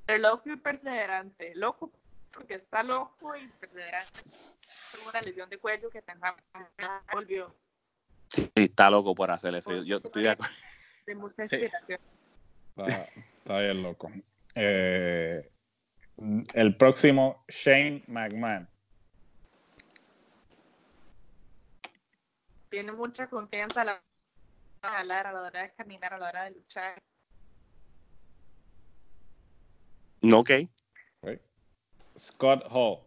loco 0.19 0.49
y 0.49 0.57
perseverante. 0.57 1.53
Loco 1.55 1.91
porque 2.33 2.55
está 2.55 2.83
loco 2.83 3.35
y 3.35 3.47
perseverante. 3.47 4.23
Tuvo 4.91 5.09
una 5.09 5.21
lesión 5.21 5.49
de 5.49 5.57
cuello 5.57 5.89
que 5.89 6.01
pensaba 6.01 6.35
volvió 7.11 7.55
Sí, 8.33 8.49
está 8.55 8.89
loco 8.89 9.13
por 9.13 9.29
hacer 9.29 9.55
eso. 9.55 9.73
Yo, 9.73 9.83
yo 9.83 9.97
estoy 9.97 10.23
de 10.23 10.29
acuerdo. 10.29 10.53
de 11.05 11.15
mucha 11.15 11.47
Sí. 11.47 11.55
inspiración. 11.55 11.99
Está, 12.77 12.85
está 12.87 13.59
bien 13.59 13.83
loco. 13.83 14.11
Eh, 14.55 15.51
el 16.53 16.77
próximo, 16.77 17.43
Shane 17.49 18.03
McMahon. 18.07 18.69
Tiene 22.69 22.93
mucha 22.93 23.27
confianza 23.27 23.81
a 23.81 23.85
la 23.85 23.93
hora 23.93 24.91
de 24.91 24.97
hablar, 24.97 25.27
a 25.27 25.33
la 25.33 25.41
hora 25.41 25.61
de 25.63 25.73
caminar, 25.73 26.13
a 26.13 26.19
la 26.19 26.29
hora 26.29 26.43
de 26.45 26.51
luchar. 26.51 27.01
No, 30.21 30.39
ok. 30.39 30.51
Scott 32.17 32.63
Hall. 32.69 32.99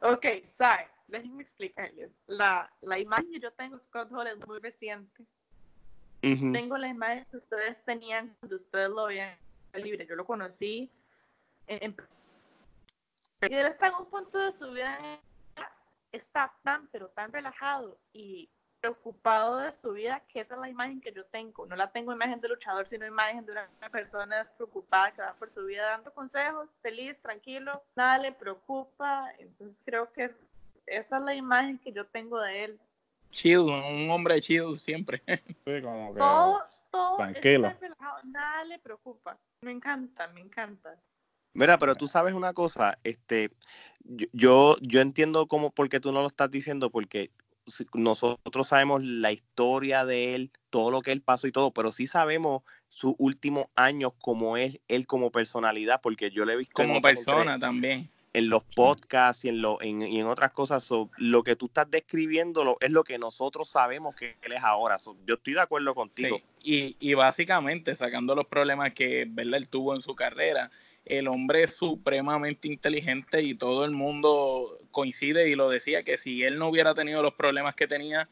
Ok, 0.00 0.24
sorry, 0.56 0.84
déjenme 1.08 1.42
explicarles. 1.42 2.10
La, 2.26 2.70
la 2.80 2.98
imagen 2.98 3.30
que 3.30 3.40
yo 3.40 3.52
tengo 3.52 3.76
de 3.78 3.84
Scott 3.84 4.10
Hall 4.12 4.26
es 4.28 4.46
muy 4.46 4.58
reciente. 4.60 5.24
Tengo 6.20 6.76
la 6.78 6.88
imagen 6.88 7.26
que 7.30 7.36
ustedes 7.36 7.82
tenían 7.84 8.34
cuando 8.40 8.56
ustedes 8.56 8.90
lo 8.90 9.06
veían 9.06 9.36
libre. 9.74 10.06
Yo 10.06 10.16
lo 10.16 10.24
conocí. 10.24 10.90
En, 11.66 11.84
en- 11.84 11.96
y 13.50 13.54
él 13.54 13.66
está 13.66 13.88
en 13.88 13.94
un 13.94 14.06
punto 14.10 14.38
de 14.38 14.52
su 14.52 14.70
vida 14.72 14.98
está 16.10 16.52
tan, 16.64 16.88
pero 16.88 17.08
tan 17.10 17.30
relajado 17.32 18.00
y 18.12 18.50
preocupado 18.80 19.56
de 19.58 19.72
su 19.72 19.92
vida 19.92 20.22
que 20.28 20.40
esa 20.40 20.54
es 20.54 20.60
la 20.60 20.68
imagen 20.68 21.00
que 21.00 21.12
yo 21.12 21.24
tengo. 21.26 21.66
No 21.66 21.76
la 21.76 21.90
tengo 21.90 22.12
imagen 22.12 22.40
de 22.40 22.48
luchador, 22.48 22.86
sino 22.86 23.06
imagen 23.06 23.44
de 23.46 23.52
una 23.52 23.90
persona 23.90 24.48
preocupada 24.56 25.12
que 25.12 25.22
va 25.22 25.34
por 25.34 25.50
su 25.50 25.64
vida 25.64 25.90
dando 25.90 26.12
consejos, 26.12 26.68
feliz, 26.82 27.16
tranquilo, 27.22 27.82
nada 27.96 28.18
le 28.18 28.32
preocupa. 28.32 29.32
Entonces 29.38 29.76
creo 29.84 30.12
que 30.12 30.30
esa 30.86 31.18
es 31.18 31.22
la 31.22 31.34
imagen 31.34 31.78
que 31.78 31.92
yo 31.92 32.06
tengo 32.06 32.40
de 32.40 32.64
él. 32.64 32.80
Chill, 33.30 33.58
un 33.58 34.10
hombre 34.10 34.40
chill 34.40 34.78
siempre. 34.78 35.22
Sí, 35.64 35.82
como 35.82 36.14
que. 36.14 36.20
todo, 36.20 36.62
todo 36.90 37.16
tranquilo. 37.16 37.74
relajado, 37.80 38.20
nada 38.24 38.64
le 38.64 38.78
preocupa. 38.78 39.38
Me 39.60 39.72
encanta, 39.72 40.28
me 40.28 40.40
encanta. 40.40 40.96
Mira, 41.52 41.78
pero 41.78 41.94
tú 41.94 42.06
sabes 42.06 42.34
una 42.34 42.52
cosa, 42.52 42.98
este, 43.02 43.50
yo, 44.32 44.76
yo, 44.80 45.00
entiendo 45.00 45.46
cómo, 45.46 45.70
por 45.70 45.88
qué 45.88 45.98
tú 45.98 46.12
no 46.12 46.20
lo 46.20 46.28
estás 46.28 46.50
diciendo, 46.50 46.90
porque 46.90 47.30
nosotros 47.94 48.68
sabemos 48.68 49.02
la 49.02 49.32
historia 49.32 50.04
de 50.04 50.34
él, 50.34 50.50
todo 50.70 50.90
lo 50.90 51.02
que 51.02 51.12
él 51.12 51.22
pasó 51.22 51.46
y 51.46 51.52
todo, 51.52 51.72
pero 51.72 51.92
sí 51.92 52.06
sabemos 52.06 52.62
sus 52.88 53.14
últimos 53.18 53.66
años 53.76 54.12
como 54.20 54.56
es 54.56 54.80
él 54.88 55.06
como 55.06 55.30
personalidad, 55.30 56.00
porque 56.02 56.30
yo 56.30 56.44
le 56.44 56.54
he 56.54 56.56
visto 56.56 56.72
Como 56.74 57.00
persona 57.02 57.54
entre- 57.54 57.58
también. 57.58 58.10
en 58.34 58.48
los 58.50 58.62
podcasts 58.62 59.44
y 59.44 59.48
en, 59.48 59.62
lo, 59.62 59.80
en, 59.82 60.02
y 60.02 60.20
en 60.20 60.26
otras 60.26 60.52
cosas. 60.52 60.84
so, 60.84 61.10
lo 61.16 61.42
que 61.42 61.56
tú 61.56 61.66
estás 61.66 61.90
describiendo 61.90 62.64
lo- 62.64 62.76
es 62.80 62.90
lo 62.90 63.04
que 63.04 63.18
nosotros 63.18 63.68
sabemos 63.70 64.14
que 64.14 64.36
él 64.42 64.52
es 64.52 64.62
ahora. 64.62 64.98
so, 64.98 65.16
yo 65.26 65.34
estoy 65.34 65.54
de 65.54 65.60
acuerdo 65.60 65.94
contigo. 65.94 66.38
Sí, 66.62 66.96
y, 67.00 67.10
y 67.10 67.14
básicamente 67.14 67.94
sacando 67.94 68.34
los 68.34 68.46
problemas 68.46 68.92
que 68.92 69.26
¿verdad? 69.28 69.54
él 69.54 69.68
tuvo 69.68 69.94
en 69.94 70.02
su 70.02 70.14
carrera, 70.14 70.70
el 71.04 71.26
hombre 71.28 71.62
es 71.62 71.74
supremamente 71.74 72.68
inteligente 72.68 73.42
y 73.42 73.54
todo 73.54 73.84
el 73.86 73.92
mundo 73.92 74.78
coincide 74.98 75.48
y 75.48 75.54
lo 75.54 75.68
decía 75.70 76.02
que 76.02 76.18
si 76.18 76.42
él 76.42 76.58
no 76.58 76.68
hubiera 76.68 76.92
tenido 76.94 77.22
los 77.22 77.34
problemas 77.34 77.74
que 77.76 77.86
tenía 77.86 78.28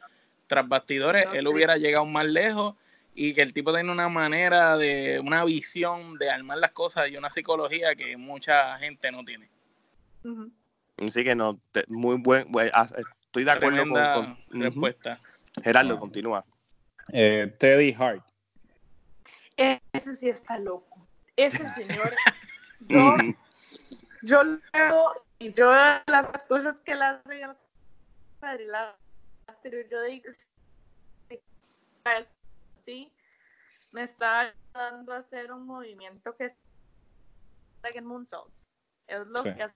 tras 0.48 0.68
bastidores, 0.68 1.26
él 1.32 1.46
hubiera 1.46 1.76
llegado 1.76 2.04
más 2.06 2.24
lejos 2.26 2.74
y 3.14 3.32
que 3.34 3.42
el 3.42 3.52
tipo 3.52 3.72
tiene 3.72 3.90
una 3.92 4.08
manera 4.08 4.76
de, 4.76 5.20
una 5.24 5.44
visión 5.44 6.18
de 6.18 6.28
armar 6.30 6.58
las 6.58 6.72
cosas 6.72 7.08
y 7.08 7.16
una 7.16 7.30
psicología 7.30 7.94
que 7.94 8.16
mucha 8.16 8.76
gente 8.78 9.10
no 9.12 9.24
tiene. 9.24 9.48
Ujú. 10.24 10.50
Así 11.06 11.22
que 11.22 11.34
no, 11.36 11.60
te- 11.72 11.84
muy 11.88 12.16
buen, 12.18 12.48
ah, 12.72 12.88
estoy 12.96 13.44
de 13.44 13.50
acuerdo 13.52 13.78
con, 13.78 13.92
Tremenda 13.92 14.14
con- 14.14 14.60
respuesta. 14.60 15.20
Gerardo, 15.62 15.94
Ah. 15.94 15.98
continúa. 16.00 16.44
Eh, 17.12 17.54
Teddy 17.58 17.94
Hart. 17.98 18.22
Ese 19.92 20.16
sí 20.16 20.28
está 20.28 20.58
loco. 20.58 21.06
Ese 21.36 21.64
señor, 21.64 22.12
yo, 22.88 23.16
yo 24.22 24.42
lo 24.42 24.60
veo 24.72 25.25
y 25.38 25.52
yo 25.52 25.70
las 26.06 26.44
cosas 26.44 26.80
que 26.80 26.92
él 26.92 27.02
hace 27.02 27.42
el 27.42 27.56
cuadrilátero, 28.40 29.80
yo 29.90 30.02
digo, 30.02 30.32
sí, 32.84 33.12
me 33.92 34.04
está 34.04 34.40
ayudando 34.74 35.12
a 35.12 35.18
hacer 35.18 35.52
un 35.52 35.66
movimiento 35.66 36.36
que 36.36 36.46
es 36.46 36.56
like 37.82 37.98
en 37.98 38.06
Moonsault. 38.06 38.52
Es 39.06 39.26
lo 39.26 39.42
Sí. 39.42 39.54
que 39.54 39.62
hace 39.62 39.74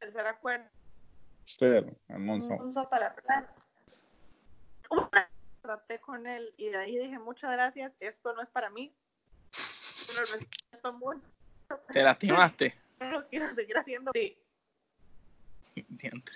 el 0.00 0.12
tercera 0.12 0.38
cuerda. 0.38 0.70
Sí, 1.44 1.64
el 1.64 2.18
Monzo. 2.18 2.56
Moonsault 2.56 2.88
para 2.88 3.08
atrás. 3.08 3.46
Una 4.90 5.28
traté 5.62 6.00
con 6.00 6.26
él 6.26 6.52
y 6.56 6.68
de 6.68 6.76
ahí 6.76 6.98
dije, 6.98 7.18
muchas 7.18 7.52
gracias, 7.52 7.94
esto 8.00 8.32
no 8.34 8.42
es 8.42 8.50
para 8.50 8.70
mí. 8.70 8.94
Lo 10.14 10.20
respeto 10.38 10.92
mucho. 10.92 11.22
¿Te 11.92 12.02
lastimaste? 12.02 12.74
Pero 12.98 13.26
quiero 13.28 13.50
seguir 13.52 13.78
haciendo. 13.78 14.10
Sí, 14.12 14.38
Diantre. 15.88 16.34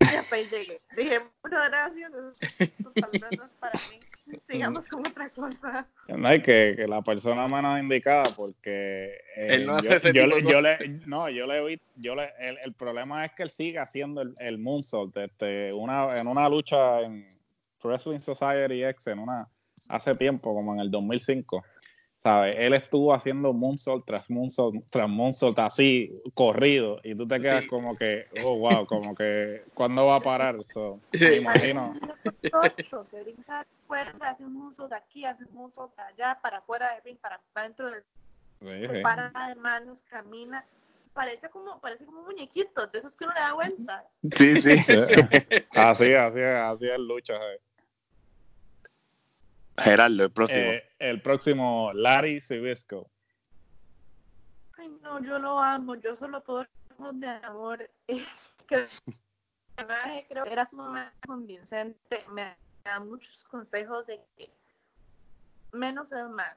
y 0.00 0.04
hasta 0.04 0.36
ahí 0.36 0.44
llegué. 0.50 0.80
Dije, 0.96 1.20
muchas 1.42 1.68
gracias, 1.70 2.10
no 2.10 3.44
es 3.44 3.50
para 3.60 3.72
mí. 3.90 3.98
Sigamos 4.48 4.88
con 4.88 5.06
otra 5.06 5.28
cosa. 5.30 5.86
No 6.08 6.28
hay 6.28 6.42
que, 6.42 6.74
que 6.76 6.86
la 6.86 7.02
persona 7.02 7.46
menos 7.48 7.78
indicada 7.80 8.22
porque 8.36 9.14
eh, 9.36 9.46
Él 9.50 9.66
no 9.66 9.74
hace 9.76 9.90
yo, 9.90 9.96
ese 9.96 10.12
yo 10.12 10.24
tipo 10.24 10.26
le- 10.36 10.42
de 10.42 10.50
yo 10.50 10.56
cosas. 10.58 10.80
le- 10.80 10.88
no 11.06 11.28
yo 11.28 11.46
le 11.46 11.64
vi 11.66 11.80
yo 11.96 12.14
le, 12.14 12.30
el, 12.38 12.58
el 12.58 12.72
problema 12.72 13.24
es 13.24 13.32
que 13.32 13.42
él 13.42 13.50
sigue 13.50 13.78
haciendo 13.78 14.22
el, 14.22 14.34
el 14.38 14.58
moonsault 14.58 15.16
este, 15.16 15.72
una, 15.72 16.14
en 16.18 16.26
una 16.26 16.48
lucha 16.48 17.00
en 17.00 17.26
Wrestling 17.82 18.20
Society 18.20 18.84
X 18.84 19.08
en 19.08 19.18
una 19.18 19.48
hace 19.88 20.14
tiempo 20.14 20.54
como 20.54 20.72
en 20.74 20.80
el 20.80 20.90
2005 20.90 21.64
¿sabes? 22.22 22.56
él 22.58 22.74
estuvo 22.74 23.12
haciendo 23.12 23.52
moonsault 23.52 24.04
tras 24.06 24.30
moonsault 24.30 24.84
tras 24.90 25.08
moonsault 25.08 25.58
así 25.58 26.10
corrido 26.34 27.00
y 27.02 27.14
tú 27.16 27.26
te 27.26 27.40
quedas 27.40 27.62
Sí. 27.62 27.68
como 27.68 27.96
que 27.96 28.26
oh 28.42 28.56
wow 28.58 28.86
como 28.86 29.14
que 29.14 29.64
¿cuándo 29.74 30.06
va 30.06 30.16
a 30.16 30.20
parar? 30.20 30.62
So, 30.64 31.00
Sí. 31.12 31.24
me 31.26 31.36
imagino 31.38 31.94
se 33.04 33.22
brinca 33.22 33.66
fuera, 33.86 34.14
hace 34.20 34.44
un 34.44 34.54
muso 34.54 34.88
de 34.88 34.96
aquí, 34.96 35.24
hace 35.24 35.44
un 35.44 35.54
muso 35.54 35.92
de 35.96 36.02
allá, 36.02 36.38
para 36.40 36.58
afuera 36.58 36.94
del 36.94 37.04
ring, 37.04 37.18
para 37.18 37.40
adentro 37.54 37.90
del 37.90 38.02
Sí, 38.60 38.86
se 38.86 39.00
para 39.00 39.30
de 39.48 39.54
manos, 39.56 39.98
camina. 40.08 40.64
Parece 41.12 41.50
como, 41.50 41.80
parece 41.80 42.06
como 42.06 42.20
un 42.20 42.26
muñequito, 42.26 42.86
de 42.86 42.98
esos 43.00 43.14
que 43.16 43.24
uno 43.24 43.34
le 43.34 43.40
da 43.40 43.52
vuelta. 43.54 44.08
Sí, 44.36 44.56
sí. 44.62 44.70
así 45.76 46.14
así 46.14 46.40
así 46.40 46.88
es 46.88 46.98
lucha 46.98 47.36
¿sabes? 47.36 47.60
Gerardo, 49.78 50.24
el 50.24 50.30
próximo. 50.30 50.62
Eh, 50.62 50.82
el 50.98 51.22
próximo, 51.22 51.92
Larry 51.94 52.40
Sibisco. 52.40 53.10
Ay, 54.78 54.88
no, 55.02 55.22
yo 55.22 55.38
lo 55.38 55.58
amo, 55.58 55.94
yo 55.96 56.16
solo 56.16 56.42
puedo 56.42 56.66
hablar 56.98 57.14
de 57.14 57.46
amor. 57.46 57.90
Que 58.06 58.86
personaje 59.76 60.26
creo 60.28 60.44
que 60.44 60.52
era 60.52 60.64
sumamente 60.64 61.16
convincente, 61.26 62.24
me 62.30 62.56
da 62.84 63.00
muchos 63.00 63.44
consejos 63.44 64.06
de 64.06 64.20
que 64.36 64.50
menos 65.72 66.12
es 66.12 66.28
más. 66.28 66.56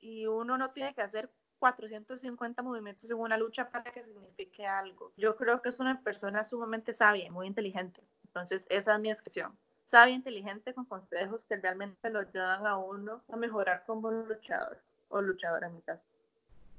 Y 0.00 0.26
uno 0.26 0.58
no 0.58 0.70
tiene 0.70 0.94
que 0.94 1.02
hacer 1.02 1.30
450 1.58 2.62
movimientos 2.62 3.10
en 3.10 3.18
una 3.18 3.36
lucha 3.36 3.68
para 3.68 3.90
que 3.90 4.04
signifique 4.04 4.66
algo. 4.66 5.12
Yo 5.16 5.36
creo 5.36 5.60
que 5.60 5.70
es 5.70 5.78
una 5.78 6.00
persona 6.00 6.44
sumamente 6.44 6.94
sabia 6.94 7.26
y 7.26 7.30
muy 7.30 7.46
inteligente. 7.46 8.02
Entonces, 8.24 8.64
esa 8.68 8.94
es 8.94 9.00
mi 9.00 9.08
descripción. 9.08 9.56
Sabia, 9.90 10.14
inteligente, 10.14 10.74
con 10.74 10.84
consejos 10.84 11.44
que 11.46 11.56
realmente 11.56 12.10
lo 12.10 12.20
ayudan 12.20 12.66
a 12.66 12.76
uno 12.76 13.22
a 13.32 13.36
mejorar 13.36 13.84
como 13.86 14.10
luchador 14.10 14.78
o 15.08 15.22
luchadora 15.22 15.68
en 15.68 15.76
mi 15.76 15.82
caso. 15.82 16.02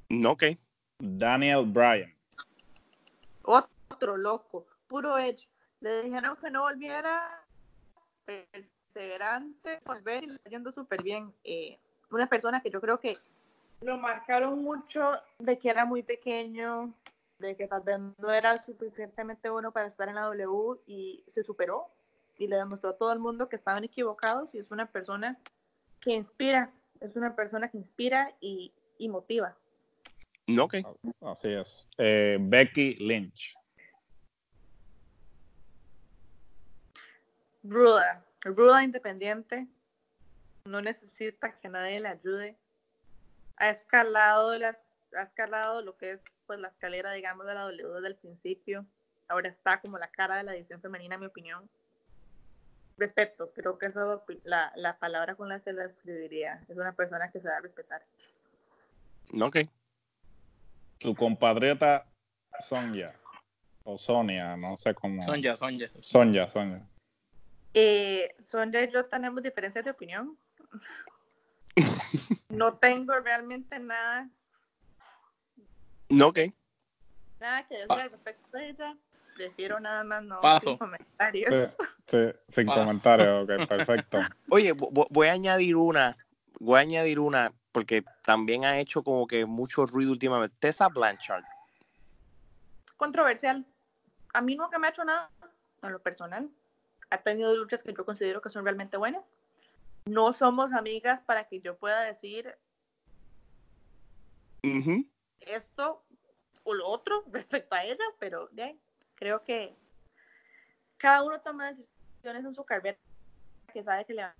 No, 0.09 0.31
ok. 0.31 0.43
Daniel 0.99 1.65
Bryan. 1.65 2.13
Otro 3.43 4.17
loco, 4.17 4.65
puro 4.87 5.17
hecho. 5.17 5.49
Le 5.81 6.03
dijeron 6.03 6.37
que 6.37 6.51
no 6.51 6.63
volviera, 6.63 7.43
perseverante, 8.25 9.79
volver 9.85 10.23
y 10.23 10.27
le 10.27 10.35
está 10.35 10.49
yendo 10.49 10.71
súper 10.71 11.01
bien. 11.01 11.33
Eh, 11.43 11.79
una 12.11 12.27
persona 12.27 12.61
que 12.61 12.69
yo 12.69 12.79
creo 12.79 12.99
que 12.99 13.17
lo 13.81 13.97
marcaron 13.97 14.61
mucho 14.61 15.13
de 15.39 15.57
que 15.57 15.69
era 15.69 15.85
muy 15.85 16.03
pequeño, 16.03 16.93
de 17.39 17.55
que 17.55 17.67
tal 17.67 17.81
vez 17.81 17.99
no 18.17 18.31
era 18.31 18.57
suficientemente 18.57 19.49
bueno 19.49 19.71
para 19.71 19.87
estar 19.87 20.09
en 20.09 20.15
la 20.15 20.23
W 20.23 20.81
y 20.85 21.23
se 21.27 21.43
superó 21.43 21.89
y 22.39 22.47
le 22.47 22.55
demostró 22.55 22.91
a 22.91 22.97
todo 22.97 23.11
el 23.13 23.19
mundo 23.19 23.49
que 23.49 23.57
estaban 23.57 23.83
equivocados 23.83 24.55
y 24.55 24.57
es 24.57 24.71
una 24.71 24.87
persona 24.87 25.37
que 26.01 26.11
inspira, 26.11 26.71
es 27.01 27.15
una 27.15 27.35
persona 27.35 27.69
que 27.69 27.77
inspira 27.77 28.33
y, 28.39 28.73
y 28.97 29.09
motiva. 29.09 29.55
No, 30.47 30.63
ok. 30.63 30.75
Así 31.21 31.49
es. 31.49 31.87
Eh, 31.97 32.37
Becky 32.39 32.95
Lynch. 32.95 33.55
Ruda, 37.61 38.25
ruda 38.41 38.83
independiente, 38.83 39.67
no 40.63 40.81
necesita 40.81 41.59
que 41.59 41.67
nadie 41.67 41.99
le 41.99 42.07
ayude. 42.07 42.57
Ha 43.57 43.69
escalado, 43.69 44.57
las, 44.57 44.77
ha 45.15 45.23
escalado 45.23 45.81
lo 45.81 45.97
que 45.97 46.13
es 46.13 46.21
pues 46.47 46.57
la 46.59 46.69
escalera, 46.69 47.11
digamos, 47.11 47.45
de 47.45 47.53
la 47.53 47.63
W 47.63 47.87
desde 47.95 48.07
el 48.07 48.15
principio. 48.15 48.85
Ahora 49.27 49.49
está 49.49 49.81
como 49.81 49.99
la 49.99 50.07
cara 50.07 50.37
de 50.37 50.43
la 50.43 50.55
edición 50.55 50.81
femenina, 50.81 51.15
en 51.15 51.21
mi 51.21 51.27
opinión. 51.27 51.69
Respeto, 52.99 53.51
creo 53.53 53.77
que 53.77 53.85
esa 53.85 54.21
es 54.27 54.37
la, 54.43 54.73
la 54.75 54.99
palabra 54.99 55.35
con 55.35 55.47
la 55.47 55.61
que 55.61 55.71
la 55.71 55.85
escribiría. 55.85 56.61
Es 56.67 56.77
una 56.77 56.91
persona 56.91 57.31
que 57.31 57.39
se 57.39 57.47
va 57.47 57.57
a 57.57 57.61
respetar. 57.61 58.03
Ok. 59.39 59.59
Tu 60.97 61.15
compatriota 61.15 62.05
Sonja. 62.59 63.13
O 63.83 63.97
Sonia, 63.97 64.57
no 64.57 64.75
sé 64.75 64.93
cómo. 64.93 65.23
Sonja, 65.23 65.55
Sonja. 65.55 65.87
Sonja, 66.01 66.49
Sonja. 66.49 66.85
Eh, 67.73 68.35
Sonja 68.39 68.83
y 68.83 68.91
yo 68.91 69.05
tenemos 69.05 69.41
diferencias 69.41 69.85
de 69.85 69.91
opinión. 69.91 70.37
no 72.49 72.73
tengo 72.73 73.17
realmente 73.21 73.79
nada. 73.79 74.29
No, 76.09 76.27
ok. 76.27 76.39
Nada 77.39 77.65
que 77.67 77.75
decir 77.75 77.91
al 77.91 78.11
respecto 78.11 78.57
de 78.57 78.69
ella. 78.69 78.97
Prefiero 79.39 79.79
nada 79.79 80.03
más 80.03 80.21
no 80.21 80.41
Paso. 80.41 80.71
sin 80.71 80.77
comentarios. 80.77 81.55
Sí, 81.55 81.85
sí, 82.07 82.17
sin 82.49 82.65
Paso. 82.67 82.81
comentarios, 82.81 83.43
ok, 83.43 83.67
perfecto. 83.69 84.19
Oye, 84.49 84.73
vo- 84.75 84.91
vo- 84.91 85.07
voy 85.09 85.27
a 85.29 85.31
añadir 85.31 85.77
una, 85.77 86.17
voy 86.59 86.77
a 86.77 86.81
añadir 86.81 87.19
una, 87.21 87.53
porque 87.71 88.03
también 88.25 88.65
ha 88.65 88.77
hecho 88.81 89.01
como 89.01 89.25
que 89.27 89.45
mucho 89.45 89.85
ruido 89.85 90.11
últimamente. 90.11 90.53
Tessa 90.59 90.89
Blanchard. 90.89 91.45
Controversial. 92.97 93.65
A 94.33 94.41
mí 94.41 94.57
nunca 94.57 94.77
me 94.77 94.87
ha 94.87 94.89
hecho 94.89 95.05
nada 95.05 95.31
en 95.83 95.91
lo 95.93 95.99
personal. 95.99 96.49
Ha 97.09 97.21
tenido 97.21 97.55
luchas 97.55 97.81
que 97.81 97.93
yo 97.93 98.03
considero 98.03 98.41
que 98.41 98.49
son 98.49 98.65
realmente 98.65 98.97
buenas. 98.97 99.23
No 100.03 100.33
somos 100.33 100.73
amigas 100.73 101.21
para 101.21 101.45
que 101.47 101.61
yo 101.61 101.77
pueda 101.77 102.01
decir 102.01 102.53
esto 105.39 106.03
o 106.63 106.73
lo 106.73 106.87
otro 106.89 107.23
respecto 107.31 107.73
a 107.75 107.85
ella, 107.85 108.03
pero 108.19 108.49
de 108.51 108.63
ahí, 108.63 108.79
creo 109.19 109.43
que 109.43 109.75
cada 110.97 111.23
uno 111.23 111.41
toma 111.41 111.73
decisiones 111.73 112.45
en 112.45 112.55
su 112.55 112.63
carrera 112.63 112.97
que 113.73 113.83
sabe 113.83 114.05
que 114.05 114.13
le 114.13 114.23
van 114.23 114.33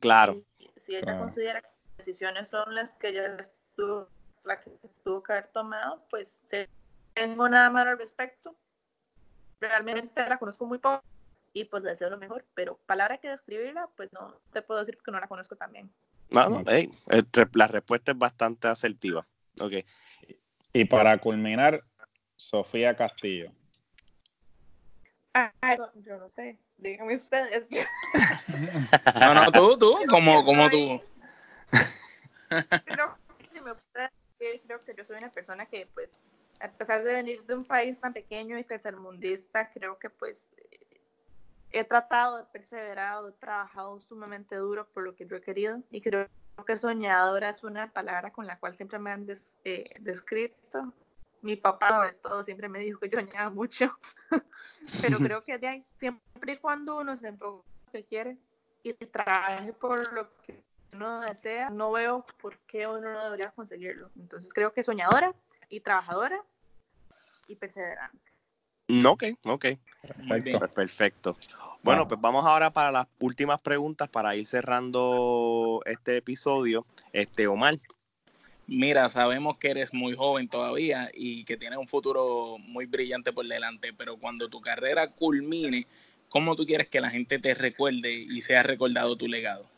Claro. 0.00 0.42
Y 0.58 0.68
si 0.84 0.96
ella 0.96 1.02
Claro. 1.04 1.18
considera 1.18 1.60
que 1.60 1.68
las 1.68 1.96
decisiones 1.98 2.48
son 2.48 2.74
las 2.74 2.92
que 2.94 3.08
ella 3.08 3.36
estuvo, 3.36 4.08
la 4.44 4.60
que 4.60 4.70
tuvo 5.04 5.22
que 5.22 5.32
haber 5.32 5.48
tomado, 5.48 6.06
pues 6.10 6.38
te- 6.48 6.68
tengo 7.14 7.48
nada 7.48 7.70
más 7.70 7.86
al 7.86 7.98
respecto. 7.98 8.56
Realmente 9.60 10.26
la 10.28 10.38
conozco 10.38 10.66
muy 10.66 10.78
poco 10.78 11.02
y 11.52 11.64
pues 11.64 11.82
le 11.82 11.90
deseo 11.90 12.10
lo 12.10 12.18
mejor, 12.18 12.44
pero 12.54 12.76
palabra 12.86 13.18
que 13.18 13.28
describirla, 13.28 13.88
pues 13.96 14.12
no 14.12 14.40
te 14.52 14.60
puedo 14.62 14.80
decir 14.80 14.96
porque 14.96 15.12
no 15.12 15.20
la 15.20 15.28
conozco 15.28 15.56
también. 15.56 15.90
No, 16.30 16.48
no, 16.50 16.60
Ok. 16.60 16.68
ey, 16.68 16.90
eh, 17.10 17.22
la 17.54 17.68
respuesta 17.68 18.12
es 18.12 18.18
bastante 18.18 18.68
asertiva. 18.68 19.26
Ok. 19.60 19.72
Y 20.74 20.84
para 20.84 21.16
culminar, 21.18 21.80
Sofía 22.36 22.94
Castillo. 22.94 23.50
Ah, 25.34 25.50
yo 25.94 26.18
no 26.18 26.28
sé, 26.30 26.58
díganme 26.78 27.14
ustedes. 27.14 27.68
No, 29.20 29.34
no, 29.34 29.50
tú, 29.52 29.78
tú, 29.78 29.98
como, 30.08 30.44
como 30.44 30.70
tú. 30.70 31.00
creo 32.84 33.16
que 33.38 33.46
si 33.52 33.60
me 33.60 33.72
decir, 34.38 34.62
creo 34.66 34.80
que 34.80 34.94
yo 34.94 35.04
soy 35.04 35.16
una 35.18 35.30
persona 35.30 35.66
que 35.66 35.86
pues 35.94 36.10
a 36.60 36.68
pesar 36.68 37.02
de 37.02 37.12
venir 37.12 37.42
de 37.44 37.54
un 37.54 37.64
país 37.64 37.98
tan 38.00 38.12
pequeño 38.12 38.58
y 38.58 38.64
tercermundista 38.64 39.70
creo 39.72 39.98
que 39.98 40.08
pues 40.10 40.46
eh, 40.56 41.00
he 41.70 41.84
tratado, 41.84 42.40
he 42.40 42.44
perseverado, 42.44 43.28
he 43.28 43.32
trabajado 43.32 44.00
sumamente 44.00 44.56
duro 44.56 44.86
por 44.88 45.02
lo 45.04 45.14
que 45.14 45.26
yo 45.26 45.36
he 45.36 45.42
querido 45.42 45.82
y 45.90 46.00
creo 46.00 46.28
que 46.66 46.76
soñadora 46.76 47.50
es 47.50 47.62
una 47.64 47.92
palabra 47.92 48.32
con 48.32 48.46
la 48.46 48.58
cual 48.58 48.76
siempre 48.76 48.98
me 48.98 49.10
han 49.10 49.26
des- 49.26 49.44
eh, 49.64 49.90
descrito. 50.00 50.92
Mi 51.46 51.54
papá 51.54 51.90
sobre 51.90 52.12
todo 52.14 52.42
siempre 52.42 52.68
me 52.68 52.80
dijo 52.80 52.98
que 52.98 53.08
yo 53.08 53.20
soñaba 53.20 53.50
mucho, 53.50 53.96
pero 55.00 55.18
creo 55.18 55.44
que 55.44 55.58
de 55.58 55.68
ahí, 55.68 55.84
siempre 56.00 56.54
y 56.54 56.56
cuando 56.56 56.98
uno 56.98 57.14
se 57.14 57.28
enfoque 57.28 57.62
en 57.68 57.84
lo 57.86 57.92
que 57.92 58.04
quiere 58.04 58.36
y 58.82 58.92
trabaje 58.94 59.72
por 59.72 60.12
lo 60.12 60.28
que 60.42 60.60
uno 60.92 61.20
desea, 61.20 61.70
no 61.70 61.92
veo 61.92 62.26
por 62.42 62.58
qué 62.66 62.88
uno 62.88 63.12
no 63.12 63.24
debería 63.26 63.52
conseguirlo. 63.52 64.10
Entonces 64.16 64.52
creo 64.52 64.72
que 64.72 64.82
soñadora 64.82 65.32
y 65.68 65.78
trabajadora 65.78 66.42
y 67.46 67.54
perseverante. 67.54 68.32
No, 68.88 69.12
ok, 69.12 69.24
ok. 69.44 69.66
Bien. 70.18 70.58
Pues 70.58 70.70
perfecto. 70.72 71.36
Bueno, 71.82 72.02
Wow. 72.02 72.08
pues 72.08 72.20
vamos 72.20 72.44
ahora 72.44 72.70
para 72.70 72.90
las 72.90 73.06
últimas 73.20 73.60
preguntas 73.60 74.08
para 74.08 74.34
ir 74.34 74.46
cerrando 74.46 75.80
este 75.84 76.16
episodio. 76.16 76.86
Este, 77.12 77.46
Omar, 77.46 77.76
Mira, 78.68 79.08
sabemos 79.08 79.58
que 79.58 79.70
eres 79.70 79.94
muy 79.94 80.14
joven 80.14 80.48
todavía 80.48 81.10
y 81.14 81.44
que 81.44 81.56
tienes 81.56 81.78
un 81.78 81.86
futuro 81.86 82.58
muy 82.58 82.86
brillante 82.86 83.32
por 83.32 83.46
delante, 83.46 83.92
pero 83.92 84.16
cuando 84.16 84.48
tu 84.48 84.60
carrera 84.60 85.12
culmine, 85.12 85.86
¿cómo 86.28 86.56
tú 86.56 86.66
quieres 86.66 86.88
que 86.88 87.00
la 87.00 87.10
gente 87.10 87.38
te 87.38 87.54
recuerde 87.54 88.12
y 88.12 88.42
sea 88.42 88.64
recordado 88.64 89.16
tu 89.16 89.28
legado? 89.28 89.68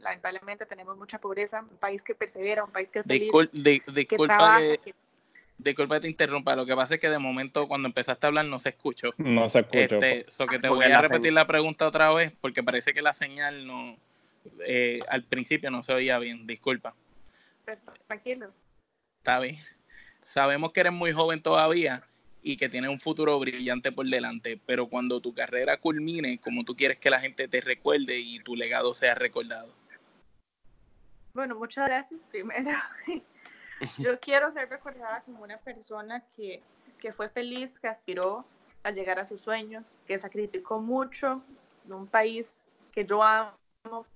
Lamentablemente 0.00 0.66
tenemos 0.66 0.96
mucha 0.96 1.18
pobreza, 1.20 1.60
un 1.60 1.76
país 1.78 2.02
que 2.02 2.14
persevera, 2.14 2.64
un 2.64 2.70
país 2.70 2.90
que 2.90 3.00
es 3.00 3.06
feliz, 3.06 3.32
Discul- 3.32 3.50
di- 3.52 3.80
que 3.80 3.92
disculpa, 3.92 4.36
trabaja, 4.36 4.60
que, 4.60 4.78
que- 4.78 4.94
disculpa 5.62 5.96
que 5.96 6.02
te 6.02 6.08
interrumpa, 6.08 6.56
lo 6.56 6.66
que 6.66 6.74
pasa 6.74 6.94
es 6.94 7.00
que 7.00 7.10
de 7.10 7.18
momento 7.18 7.68
cuando 7.68 7.88
empezaste 7.88 8.26
a 8.26 8.28
hablar 8.28 8.46
no 8.46 8.58
se 8.58 8.70
escuchó. 8.70 9.10
No 9.18 9.48
se 9.48 9.60
escucha. 9.60 9.78
Este, 9.80 10.24
so 10.28 10.46
que 10.46 10.58
te 10.58 10.68
Porque 10.68 10.86
voy 10.86 10.94
a 10.94 11.00
repetir 11.02 11.32
la 11.32 11.46
pregunta 11.46 11.86
otra 11.86 12.12
vez 12.12 12.32
porque 12.40 12.62
parece 12.62 12.92
que 12.92 13.02
la 13.02 13.12
señal 13.12 13.66
no 13.66 13.96
eh, 14.66 14.98
al 15.08 15.24
principio 15.24 15.70
no 15.70 15.82
se 15.82 15.92
oía 15.92 16.18
bien, 16.18 16.46
disculpa. 16.46 16.94
tranquilo. 18.06 18.50
Está 19.18 19.40
bien. 19.40 19.56
Sabemos 20.24 20.72
que 20.72 20.80
eres 20.80 20.92
muy 20.92 21.12
joven 21.12 21.42
todavía 21.42 22.02
y 22.42 22.56
que 22.56 22.68
tienes 22.68 22.90
un 22.90 23.00
futuro 23.00 23.38
brillante 23.38 23.92
por 23.92 24.06
delante, 24.06 24.58
pero 24.64 24.86
cuando 24.86 25.20
tu 25.20 25.34
carrera 25.34 25.76
culmine, 25.76 26.38
como 26.38 26.64
tú 26.64 26.74
quieres 26.74 26.98
que 26.98 27.10
la 27.10 27.20
gente 27.20 27.48
te 27.48 27.60
recuerde 27.60 28.18
y 28.18 28.40
tu 28.40 28.56
legado 28.56 28.94
sea 28.94 29.14
recordado. 29.14 29.74
Bueno, 31.34 31.54
muchas 31.56 31.86
gracias. 31.86 32.20
Primero, 32.30 32.70
yo 33.98 34.18
quiero 34.20 34.50
ser 34.50 34.68
recordada 34.68 35.22
como 35.22 35.42
una 35.42 35.58
persona 35.58 36.22
que, 36.36 36.62
que 36.98 37.12
fue 37.12 37.28
feliz, 37.28 37.70
que 37.80 37.88
aspiró 37.88 38.44
a 38.82 38.90
llegar 38.90 39.18
a 39.18 39.28
sus 39.28 39.40
sueños, 39.40 39.84
que 40.06 40.18
sacrificó 40.18 40.80
mucho 40.80 41.42
de 41.84 41.94
un 41.94 42.06
país 42.06 42.62
que 42.92 43.04
yo 43.04 43.22
amo, 43.22 43.54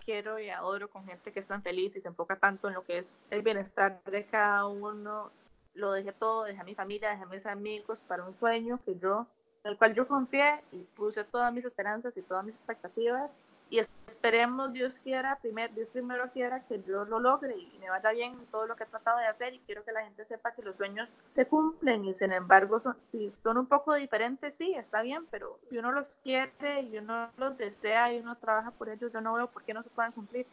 quiero 0.04 0.38
y 0.38 0.50
adoro 0.50 0.88
con 0.88 1.06
gente 1.06 1.32
que 1.32 1.40
es 1.40 1.46
tan 1.46 1.62
feliz 1.62 1.96
y 1.96 2.00
se 2.00 2.08
enfoca 2.08 2.36
tanto 2.36 2.68
en 2.68 2.74
lo 2.74 2.84
que 2.84 2.98
es 2.98 3.06
el 3.30 3.42
bienestar 3.42 4.02
de 4.04 4.24
cada 4.26 4.66
uno. 4.66 5.30
Lo 5.74 5.92
dejé 5.92 6.12
todo, 6.12 6.44
dejé 6.44 6.60
a 6.60 6.64
mi 6.64 6.74
familia, 6.74 7.10
dejé 7.10 7.22
a 7.22 7.26
mis 7.26 7.46
amigos 7.46 8.02
para 8.02 8.24
un 8.24 8.34
sueño 8.38 8.78
que 8.84 8.96
yo, 8.98 9.26
en 9.64 9.72
el 9.72 9.78
cual 9.78 9.94
yo 9.94 10.06
confié 10.06 10.62
y 10.72 10.78
puse 10.96 11.24
todas 11.24 11.52
mis 11.52 11.64
esperanzas 11.64 12.16
y 12.16 12.22
todas 12.22 12.44
mis 12.44 12.54
expectativas 12.54 13.30
y 13.70 13.80
esperemos, 14.24 14.72
Dios 14.72 14.94
quiera, 15.04 15.38
primer, 15.42 15.74
Dios 15.74 15.86
primero 15.92 16.30
quiera 16.32 16.60
que 16.66 16.82
yo 16.88 17.04
lo 17.04 17.20
logre 17.20 17.54
y 17.58 17.78
me 17.78 17.90
vaya 17.90 18.10
bien 18.10 18.32
en 18.32 18.46
todo 18.46 18.66
lo 18.66 18.74
que 18.74 18.84
he 18.84 18.86
tratado 18.86 19.18
de 19.18 19.26
hacer 19.26 19.52
y 19.52 19.58
quiero 19.66 19.84
que 19.84 19.92
la 19.92 20.02
gente 20.02 20.24
sepa 20.24 20.54
que 20.54 20.62
los 20.62 20.76
sueños 20.76 21.10
se 21.34 21.44
cumplen 21.44 22.06
y 22.06 22.14
sin 22.14 22.32
embargo 22.32 22.80
son, 22.80 22.96
si 23.12 23.30
son 23.42 23.58
un 23.58 23.66
poco 23.66 23.92
diferentes, 23.94 24.54
sí, 24.54 24.72
está 24.76 25.02
bien, 25.02 25.26
pero 25.30 25.58
si 25.68 25.76
uno 25.76 25.92
los 25.92 26.16
quiere 26.22 26.80
y 26.90 26.96
uno 26.96 27.28
los 27.36 27.58
desea 27.58 28.14
y 28.14 28.20
uno 28.20 28.34
trabaja 28.36 28.70
por 28.70 28.88
ellos, 28.88 29.12
yo 29.12 29.20
no 29.20 29.34
veo 29.34 29.46
por 29.46 29.62
qué 29.62 29.74
no 29.74 29.82
se 29.82 29.90
puedan 29.90 30.12
cumplir. 30.12 30.46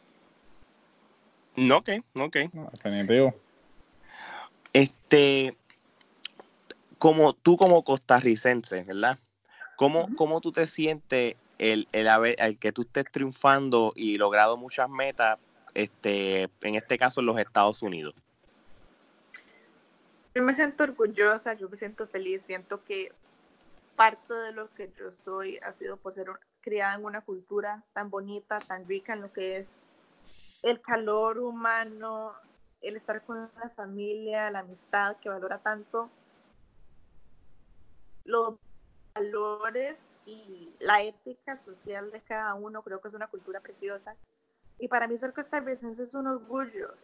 No, 1.56 1.78
ok, 1.78 1.88
ok. 2.20 2.36
Definitivo. 2.72 3.34
Este, 4.74 5.56
como 6.98 7.32
tú 7.32 7.56
como 7.56 7.82
costarricense, 7.82 8.82
¿verdad? 8.82 9.18
¿Cómo, 9.76 10.14
¿Cómo 10.14 10.42
tú 10.42 10.52
te 10.52 10.66
sientes 10.66 11.36
el, 11.62 11.88
el, 11.92 12.08
el 12.38 12.58
que 12.58 12.72
tú 12.72 12.82
estés 12.82 13.04
triunfando 13.12 13.92
y 13.94 14.18
logrado 14.18 14.56
muchas 14.56 14.90
metas, 14.90 15.38
este, 15.74 16.50
en 16.60 16.74
este 16.74 16.98
caso 16.98 17.20
en 17.20 17.26
los 17.26 17.38
Estados 17.38 17.82
Unidos? 17.82 18.14
Yo 20.34 20.42
me 20.42 20.54
siento 20.54 20.82
orgullosa, 20.82 21.54
yo 21.54 21.68
me 21.68 21.76
siento 21.76 22.08
feliz, 22.08 22.42
siento 22.42 22.82
que 22.84 23.12
parte 23.94 24.34
de 24.34 24.52
lo 24.52 24.74
que 24.74 24.90
yo 24.98 25.12
soy 25.24 25.58
ha 25.58 25.70
sido 25.72 25.96
por 25.98 26.12
ser 26.14 26.26
criada 26.62 26.94
en 26.94 27.04
una 27.04 27.20
cultura 27.20 27.84
tan 27.92 28.10
bonita, 28.10 28.58
tan 28.58 28.88
rica 28.88 29.12
en 29.12 29.20
lo 29.20 29.32
que 29.32 29.58
es 29.58 29.76
el 30.62 30.80
calor 30.80 31.38
humano, 31.38 32.32
el 32.80 32.96
estar 32.96 33.22
con 33.22 33.48
la 33.62 33.68
familia, 33.76 34.50
la 34.50 34.60
amistad 34.60 35.16
que 35.18 35.28
valora 35.28 35.58
tanto 35.58 36.10
los 38.24 38.54
valores 39.14 39.96
y 40.24 40.74
la 40.80 41.02
ética 41.02 41.56
social 41.58 42.10
de 42.10 42.20
cada 42.20 42.54
uno, 42.54 42.82
creo 42.82 43.00
que 43.00 43.08
es 43.08 43.14
una 43.14 43.28
cultura 43.28 43.60
preciosa. 43.60 44.14
Y 44.78 44.88
para 44.88 45.06
mí 45.06 45.16
ser 45.16 45.32
costarricense 45.32 46.02
es 46.02 46.14
un 46.14 46.26
orgullo. 46.26 46.94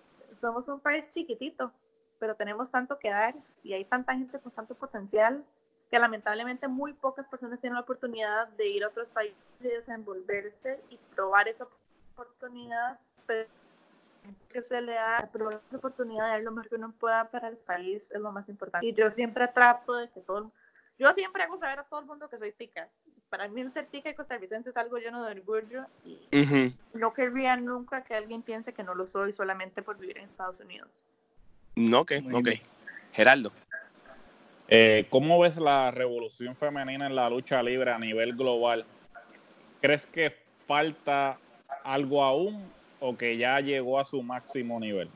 Somos 0.40 0.68
un 0.68 0.80
país 0.80 1.04
chiquitito, 1.10 1.72
pero 2.18 2.34
tenemos 2.34 2.70
tanto 2.70 2.98
que 2.98 3.10
dar 3.10 3.34
y 3.62 3.72
hay 3.72 3.84
tanta 3.84 4.14
gente 4.14 4.38
con 4.38 4.52
tanto 4.52 4.74
potencial 4.74 5.44
que 5.90 5.98
lamentablemente 5.98 6.68
muy 6.68 6.92
pocas 6.92 7.26
personas 7.28 7.60
tienen 7.60 7.74
la 7.74 7.80
oportunidad 7.80 8.48
de 8.48 8.68
ir 8.68 8.84
a 8.84 8.88
otros 8.88 9.08
países 9.08 9.38
y 9.60 9.68
desenvolverse 9.68 10.80
y 10.90 10.98
probar 11.14 11.48
esa 11.48 11.66
oportunidad, 12.12 12.98
pero 13.26 13.48
que 14.50 14.62
se 14.62 14.80
le 14.80 14.92
da, 14.92 15.28
probar 15.32 15.60
esa 15.66 15.78
oportunidad 15.78 16.24
de 16.24 16.30
dar 16.30 16.42
lo 16.42 16.50
mejor 16.50 16.68
que 16.68 16.74
uno 16.74 16.92
pueda 16.98 17.30
para 17.30 17.48
el 17.48 17.56
país 17.56 18.10
es 18.10 18.20
lo 18.20 18.32
más 18.32 18.48
importante. 18.48 18.86
Y 18.86 18.92
yo 18.92 19.10
siempre 19.10 19.48
trato 19.48 19.94
de 19.94 20.08
que 20.10 20.20
todo, 20.20 20.50
yo 20.98 21.12
siempre 21.14 21.42
hago 21.42 21.58
saber 21.58 21.78
a 21.80 21.84
todo 21.84 22.00
el 22.00 22.06
mundo 22.06 22.28
que 22.28 22.38
soy 22.38 22.52
tica. 22.52 22.88
Para 23.30 23.48
mí 23.48 23.60
el 23.60 23.70
ser 23.70 23.86
tica 23.86 24.10
y 24.10 24.14
costarricense 24.14 24.70
es 24.70 24.76
algo 24.76 24.98
lleno 24.98 25.24
de 25.24 25.32
orgullo 25.32 25.84
y 26.04 26.18
no 26.94 27.12
querría 27.12 27.56
nunca 27.56 28.02
que 28.02 28.14
alguien 28.14 28.42
piense 28.42 28.72
que 28.72 28.82
no 28.82 28.94
lo 28.94 29.06
soy 29.06 29.32
solamente 29.32 29.82
por 29.82 29.98
vivir 29.98 30.18
en 30.18 30.24
Estados 30.24 30.60
Unidos. 30.60 30.88
No, 31.76 32.00
ok, 32.00 32.12
ok. 32.32 32.48
Geraldo. 33.12 33.52
Eh, 34.68 35.06
¿Cómo 35.08 35.38
ves 35.38 35.56
la 35.56 35.90
revolución 35.90 36.56
femenina 36.56 37.06
en 37.06 37.14
la 37.14 37.30
lucha 37.30 37.62
libre 37.62 37.92
a 37.92 37.98
nivel 37.98 38.34
global? 38.34 38.84
¿Crees 39.80 40.06
que 40.06 40.36
falta 40.66 41.38
algo 41.84 42.22
aún 42.22 42.70
o 43.00 43.16
que 43.16 43.36
ya 43.36 43.60
llegó 43.60 43.98
a 44.00 44.04
su 44.04 44.22
máximo 44.22 44.80
nivel? 44.80 45.08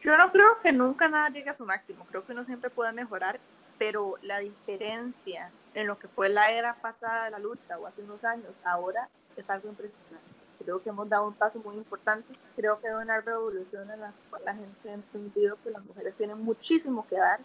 Yo 0.00 0.16
no 0.16 0.32
creo 0.32 0.60
que 0.62 0.72
nunca 0.72 1.08
nada 1.08 1.28
llegue 1.28 1.50
a 1.50 1.54
su 1.54 1.64
máximo. 1.64 2.04
Creo 2.06 2.24
que 2.24 2.32
uno 2.32 2.44
siempre 2.44 2.70
puede 2.70 2.92
mejorar 2.92 3.38
pero 3.82 4.14
la 4.22 4.38
diferencia 4.38 5.50
en 5.74 5.88
lo 5.88 5.98
que 5.98 6.06
fue 6.06 6.28
la 6.28 6.52
era 6.52 6.76
pasada 6.76 7.24
de 7.24 7.32
la 7.32 7.40
lucha 7.40 7.80
o 7.80 7.86
hace 7.88 8.00
unos 8.02 8.22
años, 8.22 8.54
ahora 8.62 9.08
es 9.36 9.50
algo 9.50 9.70
impresionante. 9.70 10.28
Creo 10.60 10.80
que 10.80 10.90
hemos 10.90 11.08
dado 11.08 11.26
un 11.26 11.34
paso 11.34 11.58
muy 11.58 11.74
importante. 11.74 12.32
Creo 12.54 12.78
que 12.78 12.86
hay 12.86 12.94
una 12.94 13.20
revolución 13.20 13.90
en 13.90 13.98
la 13.98 14.12
cual 14.30 14.42
la 14.44 14.54
gente 14.54 14.88
ha 14.88 14.94
entendido 14.94 15.58
que 15.64 15.70
las 15.70 15.84
mujeres 15.84 16.14
tienen 16.14 16.38
muchísimo 16.44 17.04
que 17.08 17.16
dar, 17.16 17.40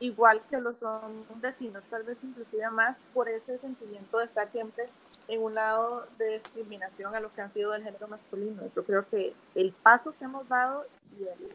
igual 0.00 0.40
que 0.48 0.56
los 0.58 0.82
hombres, 0.82 1.54
sino 1.58 1.82
tal 1.82 2.04
vez 2.04 2.16
inclusive 2.22 2.70
más 2.70 2.96
por 3.12 3.28
ese 3.28 3.58
sentimiento 3.58 4.20
de 4.20 4.24
estar 4.24 4.48
siempre 4.48 4.86
en 5.28 5.42
un 5.42 5.52
lado 5.52 6.06
de 6.16 6.38
discriminación 6.38 7.14
a 7.14 7.20
lo 7.20 7.30
que 7.34 7.42
han 7.42 7.52
sido 7.52 7.72
del 7.72 7.84
género 7.84 8.08
masculino. 8.08 8.62
Yo 8.74 8.86
creo 8.86 9.06
que 9.06 9.34
el 9.54 9.72
paso 9.72 10.14
que 10.18 10.24
hemos 10.24 10.48
dado 10.48 10.86
y 11.18 11.24
el, 11.24 11.52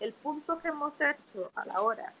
el 0.00 0.12
punto 0.12 0.58
que 0.58 0.68
hemos 0.68 0.92
hecho 1.00 1.50
a 1.54 1.64
la 1.64 1.80
hora 1.80 2.12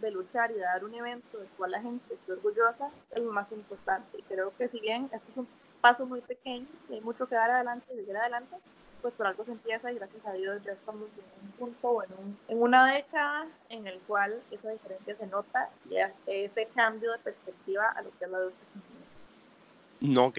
de 0.00 0.10
luchar 0.10 0.50
y 0.50 0.54
de 0.54 0.60
dar 0.60 0.84
un 0.84 0.94
evento 0.94 1.38
del 1.38 1.48
cual 1.56 1.72
la 1.72 1.82
gente 1.82 2.14
esté 2.14 2.32
orgullosa 2.32 2.90
es 3.10 3.22
lo 3.22 3.32
más 3.32 3.50
importante. 3.52 4.18
Y 4.18 4.22
creo 4.22 4.52
que 4.56 4.68
si 4.68 4.80
bien 4.80 5.08
este 5.12 5.30
es 5.30 5.36
un 5.36 5.48
paso 5.80 6.06
muy 6.06 6.20
pequeño 6.20 6.66
y 6.88 6.94
hay 6.94 7.00
mucho 7.00 7.26
que 7.28 7.34
dar 7.34 7.50
adelante 7.50 7.86
y 7.92 7.96
seguir 7.96 8.16
adelante, 8.16 8.56
pues 9.02 9.14
por 9.14 9.26
algo 9.26 9.44
se 9.44 9.52
empieza 9.52 9.92
y 9.92 9.96
gracias 9.96 10.26
a 10.26 10.32
Dios 10.32 10.62
ya 10.64 10.72
estamos 10.72 11.08
en 11.16 11.46
un 11.46 11.52
punto 11.52 11.88
o 11.88 12.02
en, 12.02 12.10
en 12.48 12.60
una 12.60 12.92
década 12.92 13.46
en 13.68 13.86
el 13.86 13.98
cual 14.00 14.42
esa 14.50 14.70
diferencia 14.70 15.16
se 15.16 15.26
nota 15.26 15.70
y 15.88 15.96
ese 16.26 16.66
cambio 16.74 17.12
de 17.12 17.18
perspectiva 17.18 17.88
a 17.90 18.02
lo 18.02 18.10
que 18.18 18.24
es 18.24 18.30
la 18.30 18.40
lucha 18.40 18.56
no, 20.00 20.26
ok. 20.26 20.38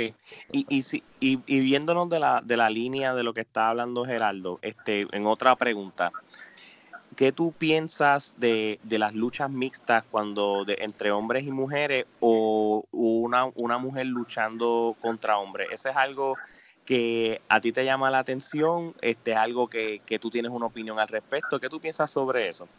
Y, 0.51 0.66
y, 0.70 0.82
si, 0.82 1.03
y, 1.20 1.39
y, 1.45 1.60
viéndonos 1.60 2.10
de 2.10 2.20
la, 2.20 2.41
de 2.43 2.58
la 2.58 2.70
línea 2.70 3.16
de 3.16 3.24
lo 3.24 3.34
que 3.34 3.41
está 3.41 3.70
hablando 3.70 4.05
Geraldo, 4.05 4.60
este, 4.62 5.08
en 5.12 5.26
otra 5.26 5.55
pregunta, 5.55 6.12
¿qué 7.18 7.32
tú 7.32 7.51
piensas 7.51 8.36
de, 8.38 8.80
las 8.89 9.13
luchas 9.13 9.49
mixtas 9.49 10.05
cuando 10.09 10.63
de, 10.63 10.78
entre 10.80 11.11
hombres 11.11 11.45
y 11.45 11.51
mujeres 11.51 12.05
o 12.22 12.86
una, 12.91 13.45
una 13.55 13.78
mujer 13.80 14.05
luchando 14.05 14.95
contra 15.01 15.39
hombres? 15.39 15.68
¿Eso 15.72 15.89
es 15.89 15.97
algo 15.97 16.38
que 16.86 17.41
a 17.49 17.59
ti 17.59 17.74
te 17.74 17.84
llama 17.84 18.11
la 18.11 18.20
atención? 18.20 18.93
¿Este 19.01 19.32
es 19.32 19.38
algo 19.38 19.68
que, 19.68 19.99
que 20.05 20.20
tú 20.20 20.30
tienes 20.30 20.51
una 20.51 20.68
opinión 20.68 20.99
al 20.99 21.07
respecto? 21.07 21.59
¿Qué 21.59 21.68
tú 21.68 21.82
piensas 21.82 22.09
sobre 22.09 22.47
eso? 22.47 22.70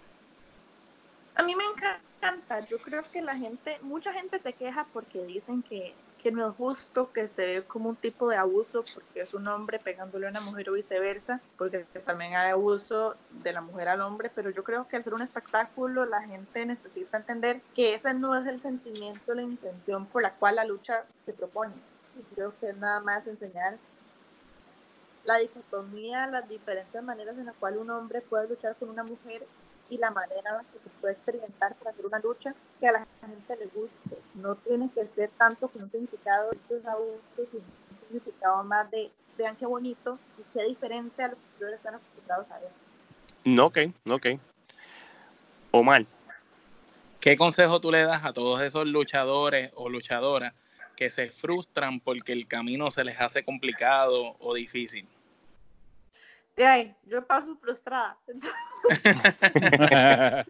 A 1.35 1.43
mí 1.43 1.55
me 1.55 1.65
encanta. 1.65 2.61
Yo 2.61 2.79
creo 2.79 3.03
que 3.13 3.21
la 3.21 3.37
gente, 3.37 3.79
mucha 3.83 4.13
gente 4.13 4.39
se 4.39 4.53
queja 4.53 4.87
porque 4.93 5.21
dicen 5.27 5.63
que 5.63 5.95
que 6.23 6.31
no 6.31 6.49
es 6.49 6.57
justo, 6.57 7.13
que 7.13 7.29
se 7.29 7.47
ve 7.47 7.63
como 7.65 7.91
un 7.91 7.97
tipo 7.97 8.29
de 8.29 8.37
abuso 8.37 8.85
porque 8.95 9.21
es 9.21 9.35
un 9.35 9.47
hombre 9.49 9.79
pegándole 9.79 10.27
a 10.27 10.31
una 10.31 10.41
mujer 10.41 10.71
o 10.71 10.73
viceversa, 10.75 11.41
porque 11.57 11.87
también 12.05 12.35
hay 12.35 12.51
abuso 12.51 13.15
de 13.43 13.53
la 13.53 13.61
mujer 13.61 13.89
al 13.89 14.01
hombre, 14.01 14.31
pero 14.35 14.51
yo 14.51 14.65
creo 14.65 14.87
que 14.89 14.97
al 14.97 15.05
ser 15.05 15.15
un 15.15 15.23
espectáculo 15.23 16.05
la 16.05 16.23
gente 16.23 16.67
necesita 16.67 17.19
entender 17.19 17.61
que 17.75 17.95
ese 17.95 18.15
no 18.15 18.37
es 18.37 18.47
el 18.47 18.61
sentimiento, 18.61 19.35
la 19.35 19.43
intención 19.43 20.07
por 20.07 20.23
la 20.23 20.35
cual 20.35 20.57
la 20.57 20.65
lucha 20.65 21.05
se 21.25 21.33
propone. 21.33 21.75
Y 22.19 22.35
creo 22.35 22.53
que 22.59 22.71
es 22.71 22.77
nada 22.77 23.01
más 23.01 23.27
enseñar 23.27 23.77
la 25.25 25.37
dicotomía, 25.37 26.27
las 26.27 26.49
diferentes 26.49 27.03
maneras 27.03 27.37
en 27.39 27.47
las 27.47 27.57
cuales 27.57 27.81
un 27.81 27.91
hombre 27.91 28.21
puede 28.23 28.49
luchar 28.49 28.75
con 28.77 28.89
una 28.89 29.05
mujer 29.05 29.47
y 29.91 29.99
la 29.99 30.11
manera 30.11 30.51
en 30.51 30.57
la 30.57 30.65
que 30.65 30.79
se 30.79 30.91
puede 31.01 31.15
experimentar 31.15 31.75
para 31.77 31.91
hacer 31.91 32.07
una 32.07 32.19
lucha 32.19 32.55
que 32.81 32.89
a 32.89 32.93
la 32.93 33.07
gente 33.21 33.57
le 33.57 33.67
guste. 33.67 34.19
No 34.35 34.57
tiene 34.57 34.91
que 34.95 35.07
ser 35.07 35.31
tanto 35.39 35.69
con 35.69 35.83
un 35.83 35.91
significado 35.91 36.51
de 36.51 36.59
sino 36.69 36.97
un 36.99 37.99
significado 38.07 38.65
más 38.65 38.91
de 38.91 39.11
vean 39.39 39.57
qué 39.57 39.67
bonito 39.67 40.19
y 40.37 40.43
qué 40.53 40.65
diferente 40.65 41.23
a 41.23 41.29
lo 41.29 41.35
que 41.35 41.43
ustedes 41.55 41.75
están 41.75 41.95
acostumbrados 41.95 42.51
a 42.51 42.59
ver. 42.59 42.71
No, 43.45 43.67
ok, 43.67 43.79
ok. 44.11 44.27
Omar. 45.71 46.05
¿Qué 47.21 47.37
consejo 47.37 47.81
tú 47.81 47.91
le 47.91 48.03
das 48.05 48.25
a 48.25 48.33
todos 48.33 48.61
esos 48.61 48.87
luchadores 48.87 49.71
o 49.75 49.89
luchadoras 49.89 50.55
que 50.97 51.11
se 51.11 51.31
frustran 51.31 52.01
porque 52.01 52.33
el 52.33 52.47
camino 52.49 52.91
se 52.91 53.05
les 53.05 53.21
hace 53.21 53.45
complicado 53.45 54.37
o 54.41 54.55
difícil? 54.55 55.09
Ay, 56.65 56.95
yo 57.05 57.25
paso 57.25 57.57
frustrada. 57.57 58.17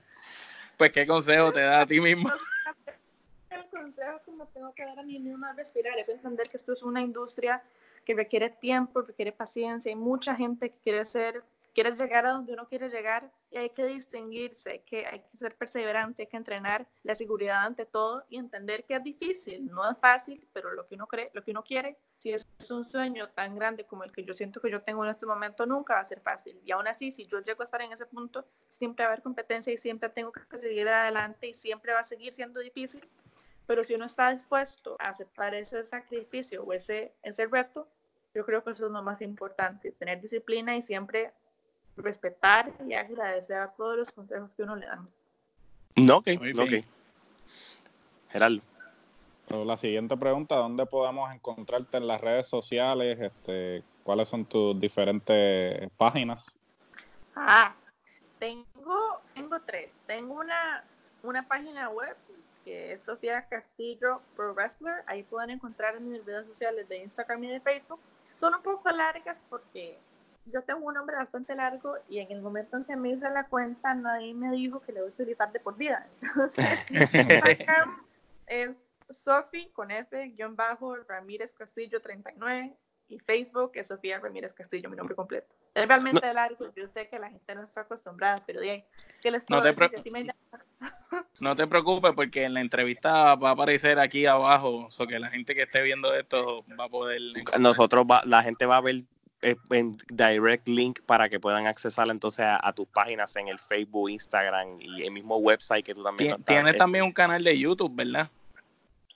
pues, 0.77 0.93
¿qué 0.93 1.07
consejo 1.07 1.53
te 1.53 1.61
da 1.61 1.83
a 1.83 1.87
ti 1.87 2.01
mismo? 2.01 2.29
El 3.51 3.65
consejo 3.71 4.21
que 4.25 4.33
me 4.33 4.47
tengo 4.47 4.73
que 4.75 4.85
dar 4.85 4.99
a 4.99 5.03
mí 5.03 5.19
misma 5.19 5.51
es 5.51 5.57
respirar, 5.57 5.99
es 5.99 6.09
entender 6.09 6.49
que 6.49 6.57
esto 6.57 6.73
es 6.73 6.83
una 6.83 7.01
industria 7.01 7.63
que 8.05 8.15
requiere 8.15 8.51
tiempo, 8.51 9.03
requiere 9.03 9.33
paciencia, 9.33 9.91
y 9.91 9.95
mucha 9.95 10.35
gente 10.35 10.71
que 10.71 10.79
quiere 10.79 11.05
ser 11.05 11.43
quieres 11.79 11.97
llegar 11.97 12.27
a 12.27 12.31
donde 12.31 12.55
uno 12.55 12.67
quiere 12.67 12.89
llegar 12.89 13.31
y 13.53 13.57
hay 13.57 13.71
que 13.71 13.87
distinguirse, 13.87 14.69
hay 14.69 14.79
que, 14.81 15.07
hay 15.07 15.21
que 15.21 15.39
ser 15.39 15.55
perseverante, 15.55 16.23
hay 16.23 16.27
que 16.27 16.37
entrenar 16.37 16.85
la 17.05 17.15
seguridad 17.15 17.65
ante 17.65 17.87
todo 17.87 18.25
y 18.29 18.37
entender 18.37 18.83
que 18.83 18.97
es 18.97 19.05
difícil, 19.05 19.65
no 19.67 19.89
es 19.89 19.97
fácil, 19.99 20.45
pero 20.53 20.73
lo 20.73 20.89
que 20.89 20.97
uno 20.97 21.07
cree, 21.07 21.31
lo 21.35 21.45
que 21.45 21.53
uno 21.53 21.63
quiere, 21.63 21.97
si 22.19 22.33
es 22.33 22.47
un 22.71 22.85
sueño 22.85 23.29
tan 23.29 23.55
grande 23.55 23.85
como 23.85 24.05
el 24.05 24.13
que 24.13 24.25
yo 24.25 24.35
siento 24.35 24.61
que 24.61 24.71
yo 24.71 24.83
tengo 24.83 25.05
en 25.05 25.11
este 25.11 25.25
momento, 25.25 25.67
nunca 25.67 25.95
va 25.95 26.01
a 26.01 26.05
ser 26.05 26.21
fácil. 26.21 26.61
Y 26.65 26.73
aún 26.73 26.89
así, 26.89 27.13
si 27.13 27.27
yo 27.27 27.41
llego 27.41 27.63
a 27.63 27.65
estar 27.65 27.81
en 27.81 27.93
ese 27.93 28.07
punto, 28.07 28.45
siempre 28.71 29.05
va 29.05 29.11
a 29.11 29.13
haber 29.13 29.23
competencia 29.23 29.73
y 29.73 29.77
siempre 29.77 30.09
tengo 30.09 30.33
que 30.33 30.59
seguir 30.59 30.89
adelante 30.89 31.49
y 31.49 31.55
siempre 31.55 31.93
va 31.93 32.01
a 32.01 32.05
seguir 32.05 32.33
siendo 32.33 32.61
difícil. 32.61 33.09
Pero 33.67 33.85
si 33.85 33.95
uno 33.95 34.07
está 34.07 34.31
dispuesto 34.31 34.97
a 34.99 35.11
aceptar 35.11 35.55
ese 35.55 35.85
sacrificio 35.85 36.65
o 36.65 36.73
ese, 36.73 37.13
ese 37.23 37.47
reto, 37.47 37.89
yo 38.35 38.45
creo 38.45 38.65
que 38.65 38.71
eso 38.71 38.87
es 38.87 38.93
lo 38.93 39.03
más 39.03 39.23
importante, 39.23 39.93
tener 39.93 40.21
disciplina 40.21 40.77
y 40.77 40.83
siempre 40.83 41.33
respetar 41.97 42.73
y 42.87 42.95
agradecer 42.95 43.57
a 43.57 43.71
todos 43.73 43.97
los 43.97 44.13
consejos 44.13 44.55
que 44.55 44.63
uno 44.63 44.77
le 44.77 44.87
dan. 44.87 45.07
No, 45.97 46.17
ok, 46.19 46.29
ok. 46.57 46.85
Gerardo. 48.31 48.61
La 49.51 49.77
siguiente 49.77 50.17
pregunta, 50.17 50.57
¿dónde 50.57 50.87
podemos 50.87 51.33
encontrarte 51.33 51.97
en 51.97 52.07
las 52.07 52.21
redes 52.21 52.47
sociales? 52.47 53.19
Este, 53.21 53.83
¿Cuáles 54.03 54.29
son 54.29 54.45
tus 54.45 54.79
diferentes 54.79 55.91
páginas? 55.97 56.59
Ah, 57.35 57.75
tengo, 58.39 59.21
tengo 59.35 59.61
tres. 59.61 59.91
Tengo 60.07 60.35
una, 60.35 60.85
una 61.23 61.47
página 61.47 61.89
web 61.91 62.17
que 62.65 62.93
es 62.93 63.03
Sofía 63.03 63.47
Castillo 63.49 64.21
Pro 64.37 64.55
Wrestler. 64.55 65.03
Ahí 65.07 65.23
pueden 65.23 65.51
encontrar 65.51 65.97
en 65.97 66.11
mis 66.11 66.25
redes 66.25 66.47
sociales 66.47 66.89
de 66.89 66.99
Instagram 66.99 67.45
y 67.45 67.49
de 67.49 67.61
Facebook. 67.61 68.01
Son 68.37 68.55
un 68.55 68.63
poco 68.63 68.91
largas 68.91 69.41
porque 69.49 69.99
yo 70.47 70.63
tengo 70.63 70.87
un 70.87 70.95
nombre 70.95 71.17
bastante 71.17 71.55
largo 71.55 71.97
y 72.09 72.19
en 72.19 72.31
el 72.33 72.41
momento 72.41 72.77
en 72.77 72.85
que 72.85 72.97
me 72.97 73.11
hice 73.11 73.29
la 73.31 73.45
cuenta 73.45 73.95
nadie 73.95 74.35
me 74.35 74.51
dijo 74.51 74.81
que 74.81 74.93
le 74.93 75.01
voy 75.01 75.11
a 75.11 75.13
utilizar 75.13 75.53
de 75.53 75.61
por 75.61 75.77
vida. 75.77 76.07
Entonces, 76.23 76.91
Instagram 76.91 78.03
es 78.47 78.77
Sofi 79.11 79.71
con 79.73 79.91
F, 79.91 80.29
guion 80.37 80.57
bajo, 80.57 80.97
Ramírez 80.97 81.55
Castillo 81.55 82.01
39 82.01 82.77
y 83.09 83.19
Facebook 83.19 83.73
es 83.75 83.87
Sofía 83.87 84.21
Ramírez 84.21 84.53
Castillo, 84.53 84.91
mi 84.91 84.97
nombre 84.97 85.15
completo. 85.15 85.55
Es 85.75 85.87
realmente 85.87 86.33
largo, 86.35 86.73
yo 86.75 86.89
sé 86.89 87.09
que 87.09 87.19
la 87.19 87.31
gente 87.31 87.55
no 87.55 87.63
está 87.63 87.83
acostumbrada, 87.83 88.43
pero 88.47 88.61
bien, 88.61 88.85
¿qué 89.23 89.31
les 89.31 89.49
no 89.49 89.63
te, 89.63 89.75
no 91.41 91.57
te 91.57 91.67
preocupes 91.67 92.13
porque 92.13 92.45
en 92.45 92.55
la 92.55 92.61
entrevista 92.61 93.35
va 93.37 93.51
a 93.51 93.53
aparecer 93.53 93.99
aquí 93.99 94.27
abajo, 94.27 94.87
o 94.87 94.91
so 94.91 95.07
que 95.07 95.19
la 95.19 95.31
gente 95.31 95.55
que 95.55 95.63
esté 95.63 95.83
viendo 95.83 96.15
esto 96.15 96.65
va 96.79 96.85
a 96.85 96.89
poder... 96.89 97.21
Nosotros, 97.59 98.05
va, 98.05 98.23
la 98.27 98.43
gente 98.43 98.67
va 98.67 98.77
a 98.77 98.81
ver 98.83 99.03
eh, 99.41 99.57
en 99.71 99.97
direct 100.11 100.69
link 100.69 101.01
para 101.07 101.29
que 101.29 101.41
puedan 101.41 101.67
accesar 101.67 102.09
entonces 102.11 102.45
a, 102.47 102.73
tus 102.73 102.89
páginas 102.89 103.35
en 103.37 103.49
el 103.49 103.59
Facebook, 103.59 104.11
Instagram 104.11 104.79
y 104.81 105.03
el 105.03 105.13
mismo 105.13 105.39
website 105.39 105.85
que 105.85 105.95
tú 105.95 106.03
también 106.03 106.43
Tienes 106.43 106.77
también 106.77 107.05
un 107.05 107.13
canal 107.13 107.43
de 107.43 107.57
YouTube, 107.57 107.95
¿verdad? 107.95 108.29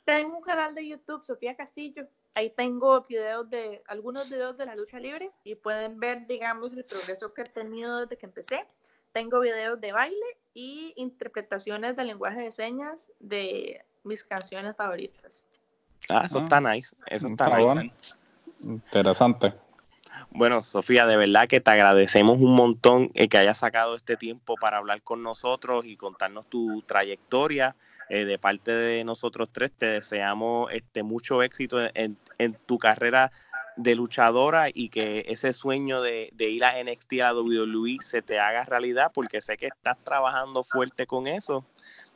Tengo 0.04 0.38
un 0.38 0.42
canal 0.42 0.74
de 0.74 0.86
YouTube, 0.86 1.24
Sofía 1.24 1.54
Castillo. 1.54 2.06
Ahí 2.34 2.50
tengo 2.50 3.02
videos 3.02 3.48
de, 3.50 3.82
algunos 3.86 4.28
videos 4.28 4.56
de 4.56 4.66
la 4.66 4.74
lucha 4.74 4.98
libre 4.98 5.30
y 5.44 5.54
pueden 5.54 6.00
ver, 6.00 6.26
digamos, 6.26 6.72
el 6.72 6.84
progreso 6.84 7.32
que 7.32 7.42
he 7.42 7.48
tenido 7.48 8.00
desde 8.00 8.16
que 8.16 8.26
empecé. 8.26 8.66
Tengo 9.12 9.40
videos 9.40 9.80
de 9.80 9.92
baile 9.92 10.38
y 10.54 10.92
interpretaciones 10.96 11.96
del 11.96 12.08
lenguaje 12.08 12.40
de 12.40 12.50
señas 12.50 12.98
de 13.20 13.84
mis 14.02 14.24
canciones 14.24 14.74
favoritas. 14.74 15.44
Ah, 16.08 16.22
eso 16.24 16.40
está 16.40 16.60
nice. 16.60 16.96
Eso 17.06 17.28
está, 17.28 17.58
nice. 17.58 18.16
Interesante. 18.60 19.52
Bueno, 20.30 20.62
Sofía, 20.62 21.06
de 21.06 21.16
verdad 21.16 21.46
que 21.46 21.60
te 21.60 21.70
agradecemos 21.70 22.38
un 22.38 22.54
montón 22.54 23.10
el 23.14 23.28
que 23.28 23.38
hayas 23.38 23.58
sacado 23.58 23.94
este 23.94 24.16
tiempo 24.16 24.56
para 24.56 24.78
hablar 24.78 25.02
con 25.02 25.22
nosotros 25.22 25.84
y 25.84 25.96
contarnos 25.96 26.46
tu 26.46 26.82
trayectoria. 26.82 27.76
Eh, 28.14 28.26
de 28.26 28.38
parte 28.38 28.70
de 28.72 29.04
nosotros 29.04 29.48
tres, 29.50 29.72
te 29.72 29.86
deseamos 29.86 30.70
este, 30.70 31.02
mucho 31.02 31.42
éxito 31.42 31.78
en, 31.94 32.18
tu 32.66 32.78
carrera 32.78 33.32
de 33.78 33.94
luchadora 33.94 34.68
y 34.68 34.90
que 34.90 35.24
ese 35.28 35.54
sueño 35.54 36.02
de, 36.02 36.30
ir 36.38 36.62
a 36.62 36.74
NXT 36.84 37.22
a 37.22 37.32
WWE 37.32 37.96
se 38.02 38.20
te 38.20 38.38
haga 38.38 38.66
realidad 38.66 39.12
porque 39.14 39.40
sé 39.40 39.56
que 39.56 39.68
estás 39.68 39.96
trabajando 40.04 40.62
fuerte 40.62 41.06
con 41.06 41.26
eso. 41.26 41.64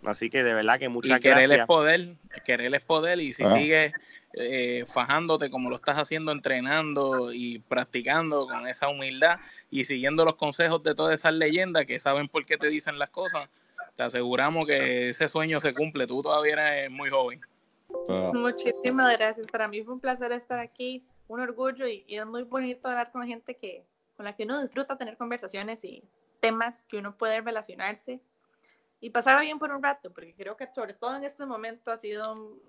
Así 0.04 0.28
que 0.28 0.44
de 0.44 0.52
verdad 0.52 0.78
que 0.78 0.90
muchas 0.90 1.16
y 1.16 1.22
querer 1.22 1.50
Es 1.50 1.64
poder, 1.64 2.16
querer 2.44 2.74
es 2.74 2.82
poder 2.82 3.18
y 3.18 3.32
si 3.32 3.44
ah. 3.44 3.58
sigues 3.58 3.94
eh, 4.34 4.84
fajándote 4.92 5.48
como 5.48 5.70
lo 5.70 5.76
estás 5.76 5.96
haciendo, 5.96 6.30
entrenando 6.30 7.32
y 7.32 7.60
practicando 7.60 8.46
con 8.46 8.68
esa 8.68 8.88
humildad 8.88 9.38
y 9.70 9.86
siguiendo 9.86 10.26
los 10.26 10.36
consejos 10.36 10.82
de 10.82 10.94
todas 10.94 11.14
esas 11.14 11.32
leyendas 11.32 11.86
que 11.86 11.98
saben 12.00 12.28
por 12.28 12.44
qué 12.44 12.58
te 12.58 12.68
dicen 12.68 12.98
las 12.98 13.08
cosas, 13.08 13.48
te 13.96 14.02
aseguramos 14.02 14.66
que 14.66 15.08
ese 15.10 15.28
sueño 15.28 15.58
se 15.58 15.74
cumple. 15.74 16.06
Tú 16.06 16.22
todavía 16.22 16.52
eres 16.52 16.90
muy 16.90 17.08
joven. 17.08 17.40
Ah. 18.08 18.30
Muchísimas 18.32 19.16
gracias. 19.16 19.46
Para 19.46 19.68
mí 19.68 19.82
fue 19.82 19.94
un 19.94 20.00
placer 20.00 20.30
estar 20.32 20.60
aquí, 20.60 21.04
un 21.28 21.40
orgullo 21.40 21.86
y, 21.88 22.04
es 22.06 22.26
muy 22.26 22.42
bonito 22.42 22.88
hablar 22.88 23.10
con 23.10 23.26
gente 23.26 23.56
que, 23.56 23.84
con 24.16 24.24
la 24.24 24.36
que 24.36 24.44
uno 24.44 24.62
disfruta 24.62 24.96
tener 24.96 25.16
conversaciones 25.16 25.82
y 25.84 26.04
temas 26.40 26.82
que 26.88 26.98
uno 26.98 27.16
puede 27.16 27.40
relacionarse 27.40 28.20
y 29.00 29.10
pasar 29.10 29.40
bien 29.40 29.58
por 29.58 29.70
un 29.70 29.82
rato, 29.82 30.12
porque 30.12 30.34
creo 30.34 30.56
que 30.56 30.72
sobre 30.72 30.94
todo 30.94 31.16
en 31.16 31.24
este 31.24 31.44
momento 31.44 31.90
ha 31.90 31.98
sido 31.98 32.32
un, 32.32 32.60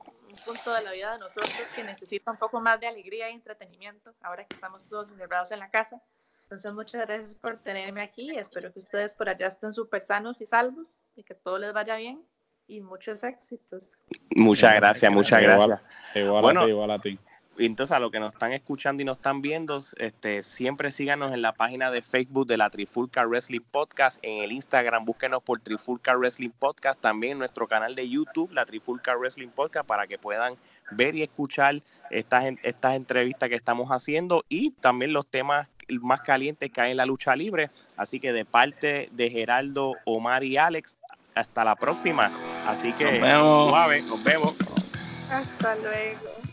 punto 0.46 0.74
de 0.74 0.82
la 0.82 0.92
vida 0.92 1.14
de 1.14 1.20
nosotros 1.20 1.54
que 1.74 1.84
necesita 1.84 2.32
un 2.32 2.38
poco 2.38 2.60
más 2.60 2.80
de 2.80 2.88
alegría 2.88 3.30
y 3.30 3.34
entretenimiento, 3.34 4.14
ahora 4.22 4.46
que 4.46 4.56
estamos 4.56 4.88
todos 4.88 5.10
encerrados 5.10 5.52
en 5.52 5.60
la 5.60 5.70
casa. 5.70 6.02
Entonces, 6.44 6.74
muchas 6.74 7.06
gracias 7.06 7.36
por 7.36 7.58
tenerme 7.58 8.02
aquí. 8.02 8.30
Espero 8.38 8.72
que 8.72 8.80
ustedes 8.80 9.14
por 9.14 9.28
allá 9.30 9.48
estén 9.48 9.74
súper 9.74 10.02
sanos 10.02 10.40
y 10.42 10.46
salvos 10.46 10.88
y 11.18 11.24
que 11.24 11.34
todo 11.34 11.58
les 11.58 11.74
vaya 11.74 11.96
bien 11.96 12.24
y 12.68 12.82
muchos 12.82 13.24
éxitos. 13.24 13.92
Muchas 14.36 14.76
gracias, 14.76 15.12
muchas 15.12 15.42
gracias. 15.42 15.82
Igual, 16.16 16.42
bueno, 16.42 16.62
a 16.62 16.66
ti, 16.66 16.70
igual 16.70 16.92
a 16.92 17.00
ti. 17.00 17.20
Entonces, 17.60 17.92
a 17.92 18.00
los 18.00 18.12
que 18.12 18.20
nos 18.20 18.34
están 18.34 18.54
escuchando 18.54 19.02
y 19.02 19.06
nos 19.06 19.18
están 19.18 19.42
viendo, 19.42 19.82
este, 19.98 20.44
siempre 20.44 20.92
síganos 20.92 21.34
en 21.34 21.42
la 21.42 21.54
página 21.54 21.90
de 21.90 22.04
Facebook 22.04 22.46
de 22.46 22.56
la 22.56 22.70
Trifulca 22.70 23.26
Wrestling 23.26 23.62
Podcast, 23.62 24.20
en 24.22 24.44
el 24.44 24.52
Instagram 24.52 25.06
búsquenos 25.06 25.42
por 25.42 25.60
Trifulca 25.60 26.16
Wrestling 26.16 26.52
Podcast, 26.52 27.02
también 27.02 27.34
en 27.34 27.40
nuestro 27.40 27.68
canal 27.68 27.96
de 27.96 28.08
YouTube, 28.08 28.52
la 28.52 28.66
Trifulca 28.66 29.16
Wrestling 29.16 29.50
Podcast, 29.50 29.88
para 29.88 30.06
que 30.06 30.20
puedan 30.20 30.56
ver 30.92 31.16
y 31.16 31.24
escuchar 31.24 31.82
estas, 32.12 32.46
estas 32.62 32.96
entrevistas 32.96 33.50
que 33.50 33.56
estamos 33.56 33.90
haciendo 33.90 34.46
y 34.50 34.72
también 34.72 35.12
los 35.12 35.26
temas 35.26 35.68
más 36.02 36.22
calientes 36.22 36.72
que 36.72 36.82
hay 36.82 36.92
en 36.92 36.98
la 36.98 37.06
lucha 37.06 37.36
libre. 37.36 37.72
Así 37.96 38.20
que 38.20 38.34
de 38.34 38.46
parte 38.46 39.10
de 39.12 39.30
Geraldo, 39.32 39.96
Omar 40.06 40.44
y 40.44 40.58
Alex, 40.58 40.98
hasta 41.38 41.64
la 41.64 41.76
próxima. 41.76 42.32
Así 42.66 42.94
que 42.94 43.06
nos 43.06 43.22
vemos. 43.22 43.70
Suave, 43.70 44.02
nos 44.02 44.24
vemos. 44.24 44.56
Hasta 45.32 45.76
luego. 45.76 46.47